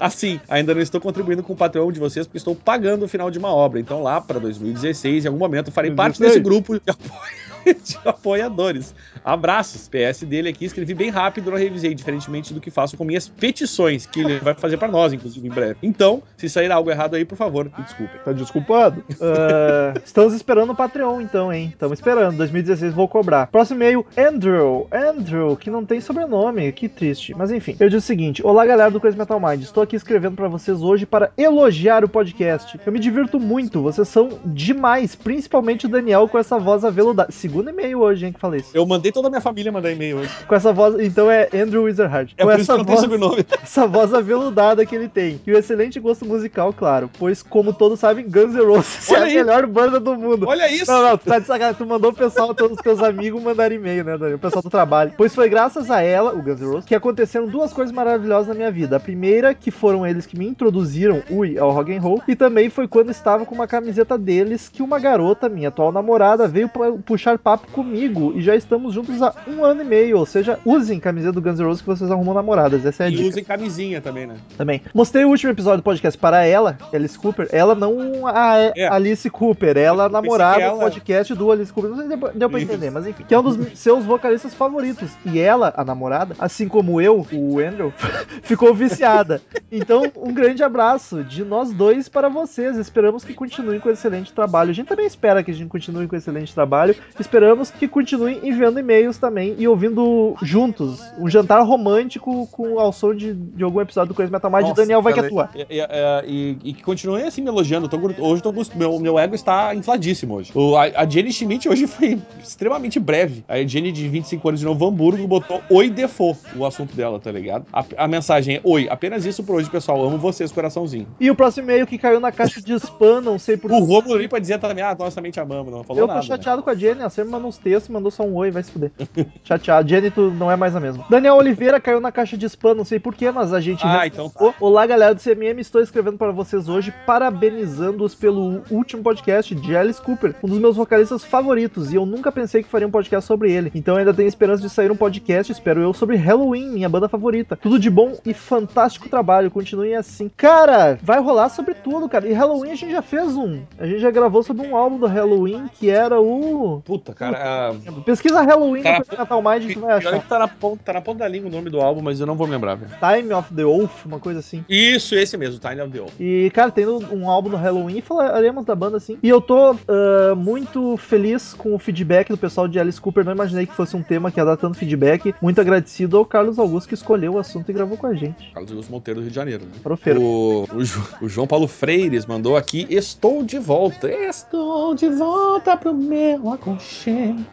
[0.00, 3.30] Assim, ainda não estou contribuindo com o Patreon de vocês porque estou pagando o final
[3.32, 3.80] de uma obra.
[3.80, 6.32] Então, lá para 2016, em algum momento, farei parte 2016.
[6.32, 7.45] desse grupo de, apoio-
[7.82, 8.94] de apoiadores.
[9.24, 9.88] Abraços.
[9.88, 14.06] PS dele aqui, escrevi bem rápido, não revisei, diferentemente do que faço com minhas petições,
[14.06, 15.76] que ele vai fazer para nós, inclusive, em breve.
[15.82, 18.20] Então, se sair algo errado aí, por favor, me desculpem.
[18.24, 19.04] Tá desculpado?
[19.20, 21.70] Ah, estamos esperando o Patreon, então, hein?
[21.72, 22.36] Estamos esperando.
[22.36, 23.46] 2016 vou cobrar.
[23.46, 24.86] Próximo e-mail, Andrew.
[24.92, 26.70] Andrew, que não tem sobrenome.
[26.72, 27.34] Que triste.
[27.36, 29.62] Mas enfim, eu digo o seguinte: Olá, galera do Crazy Metal Mind.
[29.62, 32.78] Estou aqui escrevendo pra vocês hoje para elogiar o podcast.
[32.84, 33.82] Eu me divirto muito.
[33.82, 35.14] Vocês são demais.
[35.14, 37.32] Principalmente o Daniel com essa voz aveludada.
[37.56, 38.70] Segundo e-mail hoje, hein, que falei isso.
[38.74, 40.30] Eu mandei toda a minha família mandar e-mail hoje.
[40.46, 40.94] Com essa voz.
[41.00, 42.34] Então é Andrew Wizardhard.
[42.36, 43.46] É com por isso que essa não tem voz sobrenome.
[43.62, 45.40] essa voz aveludada que ele tem.
[45.46, 47.08] E o excelente gosto musical, claro.
[47.18, 49.34] Pois, como todos sabem, Guns N' Roses Olha é a aí.
[49.36, 50.46] melhor banda do mundo.
[50.46, 50.90] Olha isso!
[50.90, 51.76] Não, não, tu tá de sacanagem.
[51.78, 54.36] Tu mandou o pessoal, todos os teus amigos mandar e-mail, né, Daniel?
[54.36, 55.12] O pessoal do trabalho.
[55.16, 58.54] Pois foi graças a ela, o Guns N' Roses, que aconteceram duas coisas maravilhosas na
[58.54, 58.96] minha vida.
[58.96, 62.22] A primeira, que foram eles que me introduziram, ui, ao rock and roll.
[62.28, 66.46] E também foi quando estava com uma camiseta deles, que uma garota, minha atual namorada,
[66.46, 66.98] veio pu-
[67.36, 68.32] puxar papo comigo.
[68.36, 70.18] E já estamos juntos há um ano e meio.
[70.18, 72.84] Ou seja, usem camiseta do Guns N' Roses que vocês arrumam namoradas.
[72.84, 74.36] Essa é a E dica usem camisinha também, né?
[74.56, 74.82] também.
[74.94, 77.48] Mostrei o último episódio do podcast para ela, Alice Cooper.
[77.52, 78.88] Ela não a É.
[78.88, 81.90] Alice Cooper, ela a namorada ela- do podcast do Alice Cooper.
[81.90, 83.24] Não sei se deu, pra entender, mas enfim.
[83.26, 85.10] Que é um dos seus vocalistas favoritos.
[85.24, 87.92] E ela, a namorada, assim como eu, o Andrew,
[88.42, 89.40] ficou viciada.
[89.70, 92.76] Então, um grande abraço de nós dois para vocês.
[92.76, 94.70] Esperamos que continuem com excelente trabalho.
[94.70, 96.94] A gente também espera que a gente continue com excelente trabalho.
[97.26, 103.12] Esperamos que continuem enviando e-mails também e ouvindo juntos um jantar romântico com ao som
[103.12, 104.62] de, de algum episódio do Crazy Metal Mind.
[104.62, 105.50] Nossa, Daniel vai que atua.
[105.54, 107.86] E, e- é, e- e que continue assim me elogiando.
[107.86, 110.52] Eu tô hoje eu tô, meu, meu ego está infladíssimo hoje.
[110.54, 113.44] O- a, a Jenny Schmidt hoje foi extremamente breve.
[113.48, 117.32] A Jenny, de 25 anos de Novo Hamburgo, botou Oi Default, o assunto dela, tá
[117.32, 117.66] ligado?
[117.72, 120.00] A, a mensagem é: Oi, apenas isso por hoje, pessoal.
[120.04, 121.08] Amo vocês, coraçãozinho.
[121.18, 124.14] E o próximo e-mail que caiu na caixa de spam, não sei por O Romulo
[124.14, 125.72] ali pra dizer também: Ah, nós também te amamos.
[125.72, 126.20] Não falou Eu tô nada.
[126.20, 126.26] né?
[126.26, 128.92] chateado com a Jenny, sempre manda uns textos mandou só um oi, vai se fuder.
[129.42, 129.88] Chateado.
[129.88, 131.04] Jenny, tu não é mais a mesma.
[131.08, 133.82] Daniel Oliveira caiu na caixa de spam, não sei porquê, mas a gente.
[133.84, 134.54] Ah, então tá.
[134.60, 140.00] Olá, galera do CMM, estou escrevendo para vocês hoje, parabenizando-os pelo último podcast de Alice
[140.00, 143.50] Cooper, um dos meus vocalistas favoritos, e eu nunca pensei que faria um podcast sobre
[143.50, 143.72] ele.
[143.74, 147.56] Então ainda tenho esperança de sair um podcast, espero eu, sobre Halloween, minha banda favorita.
[147.56, 150.30] Tudo de bom e fantástico trabalho, continuem assim.
[150.36, 152.28] Cara, vai rolar sobre tudo, cara.
[152.28, 153.62] E Halloween a gente já fez um.
[153.78, 156.82] A gente já gravou sobre um álbum do Halloween que era o.
[156.84, 157.74] Puta, cara.
[158.04, 160.20] Pesquisa Halloween Cara, no Natal Mind, tu vai achar.
[160.20, 162.26] que tá na, ponta, tá na ponta da língua o nome do álbum, mas eu
[162.26, 162.92] não vou me lembrar, velho.
[162.98, 164.64] Time of the Wolf, uma coisa assim.
[164.68, 166.12] Isso, esse mesmo, Tiny of the Old.
[166.18, 169.18] E, cara, tendo um álbum no Halloween, falaremos da banda assim.
[169.22, 173.24] E eu tô ah, muito feliz com o feedback do pessoal de Alice Cooper.
[173.24, 175.34] Não imaginei que fosse um tema que ia dar tanto feedback.
[175.40, 178.52] Muito agradecido ao Carlos Augusto que escolheu o assunto e gravou com a gente.
[178.52, 179.72] Carlos Augusto Monteiro do Rio de Janeiro, né?
[179.82, 180.20] Profeiro.
[180.20, 184.10] O, o, o João Paulo Freires mandou aqui: Estou de volta.
[184.10, 186.95] Estou de volta pro meu aconchego.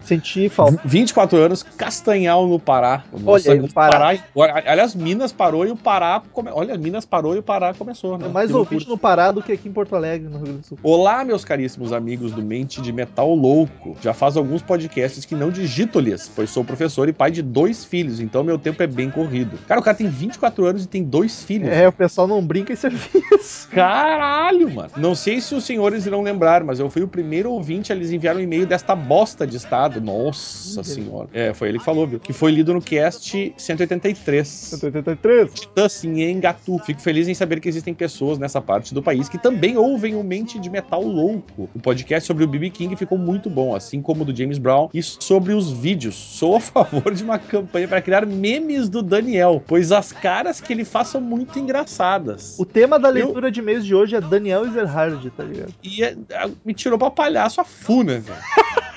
[0.02, 0.80] Senti falta.
[0.86, 3.04] 24 anos, Castanhal no Pará.
[3.26, 4.18] Olha aí, o Pará.
[4.36, 6.22] Olha, Aliás, Minas parou e o Pará.
[6.32, 6.50] Come...
[6.52, 8.26] Olha, Minas parou e o Pará começou, né?
[8.26, 10.68] É mais ouvinte no Pará do que aqui em Porto Alegre, no Rio Grande do
[10.68, 10.80] Sul.
[10.84, 13.96] Olá, meus caríssimos amigos do Mente de Metal Louco.
[14.02, 18.20] Já faz alguns podcasts que não digito-lhes, pois sou professor e pai de dois filhos,
[18.20, 19.58] então meu tempo é bem corrido.
[19.68, 21.70] Cara, o cara tem 24 anos e tem dois filhos.
[21.70, 23.68] É, o pessoal não brinca em serviço.
[23.70, 24.92] Caralho, mano.
[24.98, 28.40] Não sei se os senhores irão lembrar, mas eu fui o primeiro ouvinte, eles enviaram
[28.40, 30.00] um e-mail desta bosta de estado.
[30.02, 31.28] Nossa senhora.
[31.34, 32.20] É, foi ele que falou, viu?
[32.20, 34.48] Que foi lido no cast 183.
[34.48, 35.52] 183.
[35.76, 36.78] Assim, em Engatu.
[36.80, 40.24] Fico feliz em saber que existem pessoas nessa parte do país que também ouvem o
[40.24, 41.70] Mente de Metal Louco.
[41.74, 44.90] O podcast sobre o BB King ficou muito bom, assim como o do James Brown.
[44.94, 49.62] E sobre os vídeos, sou a favor de uma campanha para criar memes do Daniel,
[49.66, 52.56] pois as caras que ele faz são muito engraçadas.
[52.60, 55.74] O tema da leitura de e-mails de hoje é Daniel Ezerhard, tá ligado?
[55.84, 58.40] E é- é- me tirou pra palhaço a funa, velho.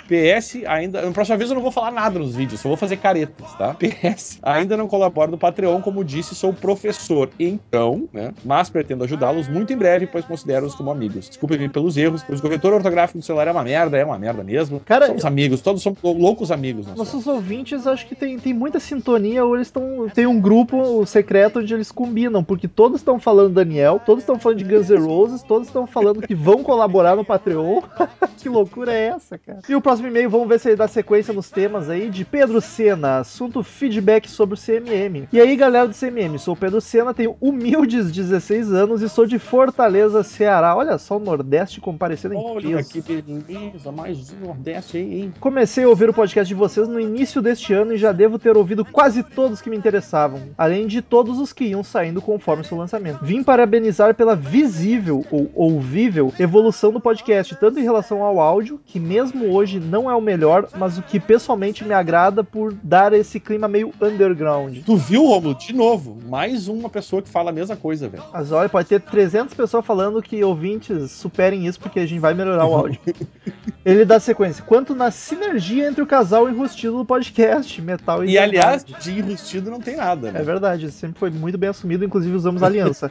[0.06, 1.02] PS, ainda.
[1.02, 3.74] Na próxima vez eu não vou falar nada nos vídeos, só vou fazer caretas, tá?
[3.78, 7.30] PS, ainda não colaboro no Patreon, como disse, sou professor.
[7.38, 8.32] Então, né?
[8.44, 11.28] Mas pretendo ajudá-los muito em breve, pois considero-os como amigos.
[11.28, 14.44] Desculpem pelos erros, pois o corretor ortográfico do celular é uma merda, é uma merda
[14.44, 14.80] mesmo.
[14.80, 16.86] Cara, somos amigos, todos somos loucos amigos.
[16.86, 17.14] Nós somos.
[17.14, 20.08] Nossos ouvintes acho que tem, tem muita sintonia, ou eles estão.
[20.14, 24.58] Tem um grupo secreto onde eles combinam, porque todos estão falando Daniel, todos estão falando
[24.58, 27.82] de Guns N' Roses, todos estão falando que vão colaborar no Patreon.
[28.38, 29.60] que loucura é essa, cara?
[29.68, 32.60] E o próximo e-mail, vamos ver se ele dá sequência nos temas aí, de Pedro
[32.60, 35.28] Sena, assunto feedback sobre o CMM.
[35.32, 39.27] E aí, galera do CMM, sou o Pedro Sena, tenho humildes 16 anos e sou
[39.27, 40.77] de Fortaleza, Ceará.
[40.77, 42.90] Olha só o Nordeste comparecendo em Olha peso.
[42.90, 45.35] que beleza, mais um Nordeste aí, hein?
[45.40, 48.56] Comecei a ouvir o podcast de vocês no início deste ano e já devo ter
[48.56, 52.77] ouvido quase todos que me interessavam, além de todos os que iam saindo conforme seu
[52.77, 53.24] lançamento.
[53.24, 58.98] Vim parabenizar pela visível ou ouvível evolução do podcast, tanto em relação ao áudio, que
[58.98, 63.40] mesmo hoje não é o melhor, mas o que pessoalmente me agrada por dar esse
[63.40, 64.78] clima meio underground.
[64.84, 65.54] Tu viu, Romulo?
[65.54, 68.22] De novo, mais uma pessoa que fala a mesma coisa, velho.
[68.32, 72.34] Mas olha, pode ter 300 pessoas falando que ouvintes superem isso porque a gente vai
[72.34, 73.00] melhorar o áudio.
[73.84, 74.64] Ele dá sequência.
[74.64, 79.70] Quanto na sinergia entre o casal enrustido do podcast, metal e E aliás, de enrustido
[79.70, 80.40] não tem nada, né?
[80.40, 83.10] É verdade, sempre foi muito bem assumido, inclusive usamos aliança.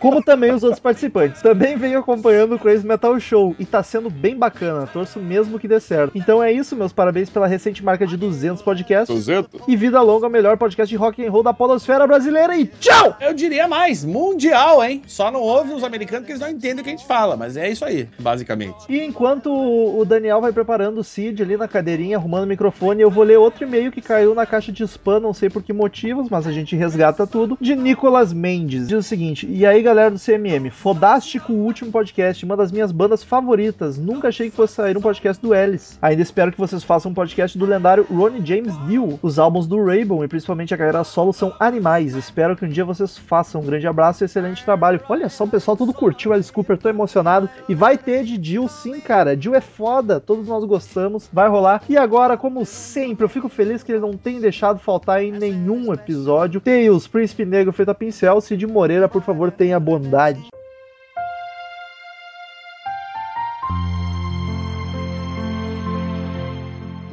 [0.00, 1.40] Como também os outros participantes.
[1.40, 5.68] Também venho acompanhando o Crazy Metal Show e tá sendo bem bacana, torço mesmo que
[5.68, 6.07] dê certo.
[6.14, 9.14] Então é isso, meus parabéns pela recente marca de 200 podcasts.
[9.14, 9.62] 200?
[9.66, 13.16] E vida longa, o melhor podcast de rock and roll da podosfera brasileira e tchau!
[13.20, 15.02] Eu diria mais, mundial, hein?
[15.06, 17.56] Só não ouve os americanos que eles não entendem o que a gente fala, mas
[17.56, 18.76] é isso aí, basicamente.
[18.88, 23.10] E enquanto o Daniel vai preparando o Cid ali na cadeirinha, arrumando o microfone, eu
[23.10, 26.28] vou ler outro e-mail que caiu na caixa de spam, não sei por que motivos,
[26.30, 28.88] mas a gente resgata tudo, de Nicolas Mendes.
[28.88, 32.92] Diz o seguinte: E aí, galera do CMM, fodástico o último podcast, uma das minhas
[32.92, 33.98] bandas favoritas.
[33.98, 35.97] Nunca achei que fosse sair um podcast do Ellis.
[36.00, 39.18] Ainda espero que vocês façam um podcast do lendário Ronnie James Dio.
[39.20, 42.14] Os álbuns do Rainbow e principalmente a carreira solo são animais.
[42.14, 43.60] Espero que um dia vocês façam.
[43.60, 45.00] Um grande abraço e excelente trabalho.
[45.08, 47.50] Olha só, o pessoal tudo curtiu Alice Cooper, tô emocionado.
[47.68, 49.36] E vai ter de Jill sim, cara.
[49.36, 51.82] Jill é foda, todos nós gostamos, vai rolar.
[51.88, 55.92] E agora, como sempre, eu fico feliz que ele não tem deixado faltar em nenhum
[55.92, 56.60] episódio.
[56.60, 60.46] Tails, Príncipe Negro feito a pincel, Cid Moreira, por favor, tenha bondade.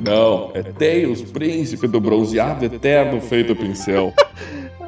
[0.06, 4.14] Não, é Tails, príncipe do bronzeado eterno feito pincel.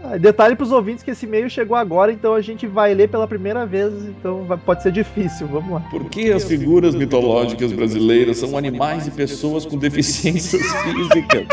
[0.10, 3.28] Ah, detalhe pros ouvintes que esse e-mail chegou agora, então a gente vai ler pela
[3.28, 5.80] primeira vez, então vai- pode ser difícil, vamos lá.
[5.92, 11.46] Por que as figuras mitológicas brasileiras são animais e pessoas com deficiências físicas?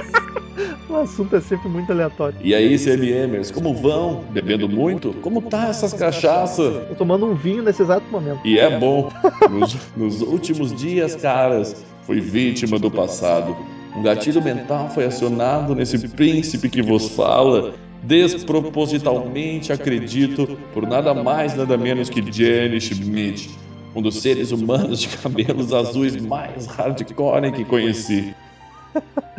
[0.89, 2.39] O assunto é sempre muito aleatório.
[2.41, 4.23] E aí, CMMers, como vão?
[4.31, 5.13] Bebendo muito?
[5.15, 6.87] Como tá essas cachaças?
[6.91, 8.39] Tô tomando um vinho nesse exato momento.
[8.45, 9.11] E é bom.
[9.51, 13.57] Nos, nos últimos dias, caras, fui vítima do passado.
[13.97, 17.75] Um gatilho mental foi acionado nesse príncipe que vos fala.
[18.03, 23.51] Despropositalmente acredito por nada mais, nada menos que Jenny Schmidt,
[23.95, 28.35] um dos seres humanos de cabelos azuis mais hardcore que conheci.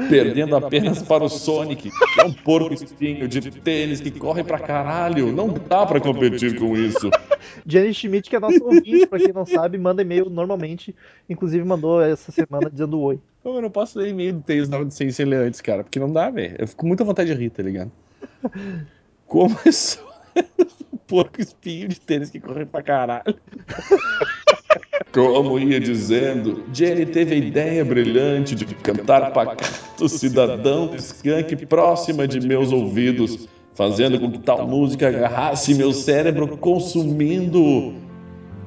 [0.09, 4.59] Perdendo apenas para o Sonic, que é um porco espinho de tênis que corre pra
[4.59, 5.31] caralho.
[5.31, 7.09] Não dá pra competir com isso.
[7.65, 10.95] Jenny Schmidt, que é nosso ouvinte, pra quem não sabe, manda e-mail normalmente.
[11.30, 13.19] Inclusive mandou essa semana dizendo oi.
[13.43, 15.99] Pô, eu não posso ler e-mail do Tails da sem ser ler antes, cara, porque
[15.99, 16.55] não dá, velho.
[16.57, 17.91] Eu fico com muita vontade de rir, tá ligado?
[19.27, 20.03] Começou
[20.93, 23.35] um porco espinho de tênis que corre pra caralho.
[25.11, 32.45] Como ia dizendo, Jenny teve a ideia brilhante de cantar Pacato Cidadão Skunk próxima de
[32.45, 37.93] meus ouvidos, fazendo com que tal música agarrasse meu cérebro consumindo.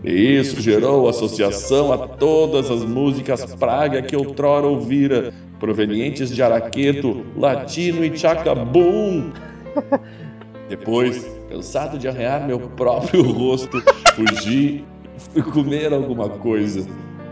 [0.05, 7.24] E isso gerou associação a todas as músicas praga que outrora ouvira, provenientes de Araqueto,
[7.36, 9.32] Latino e Chacabum.
[10.68, 13.82] Depois, cansado de arrear meu próprio rosto,
[14.14, 14.85] fugi
[15.16, 16.86] e fui comer alguma coisa.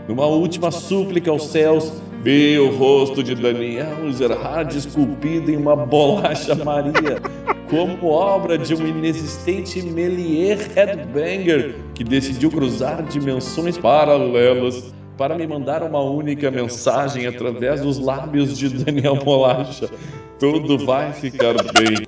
[0.07, 1.93] Numa última súplica aos céus,
[2.27, 7.21] vi o rosto de Daniel Zerhard esculpido em uma bolacha Maria,
[7.69, 15.81] como obra de um inexistente Melier Headbanger que decidiu cruzar dimensões paralelas para me mandar
[15.81, 19.89] uma única mensagem através dos lábios de Daniel Bolacha.
[20.37, 22.05] Tudo vai ficar bem.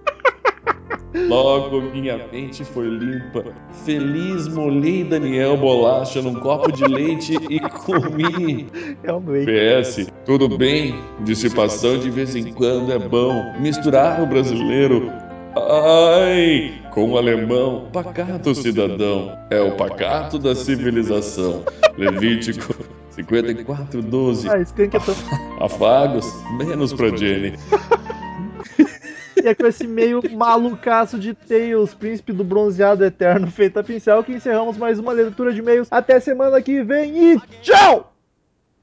[1.30, 3.46] Logo minha mente foi limpa.
[3.86, 8.68] Feliz molhei Daniel Bolacha num copo de leite e comi.
[9.06, 9.46] Doente.
[9.46, 11.00] PS, tudo bem?
[11.20, 13.54] Dissipação de vez em quando é bom.
[13.60, 15.12] Misturar o brasileiro.
[15.56, 19.38] Ai, com o alemão, pacato cidadão.
[19.52, 21.64] É o pacato da civilização.
[21.96, 22.74] Levítico
[23.12, 24.50] 54, 12.
[24.50, 25.16] Ah, é tão...
[25.64, 26.26] Afagos,
[26.58, 27.54] menos pra Jenny.
[29.44, 34.24] E é com esse meio malucaço de Tails, príncipe do bronzeado eterno feito a pincel,
[34.24, 35.88] que encerramos mais uma leitura de e-mails.
[35.90, 38.14] Até semana que vem e tchau!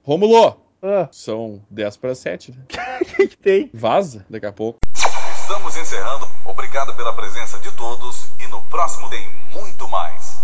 [0.02, 2.58] Rômulo, Ah, são 10 para 7, né?
[3.00, 3.70] o que, que tem?
[3.74, 4.78] Vaza daqui a pouco.
[4.94, 6.26] Estamos encerrando.
[6.44, 10.25] Obrigado pela presença de todos e no próximo tem muito mais.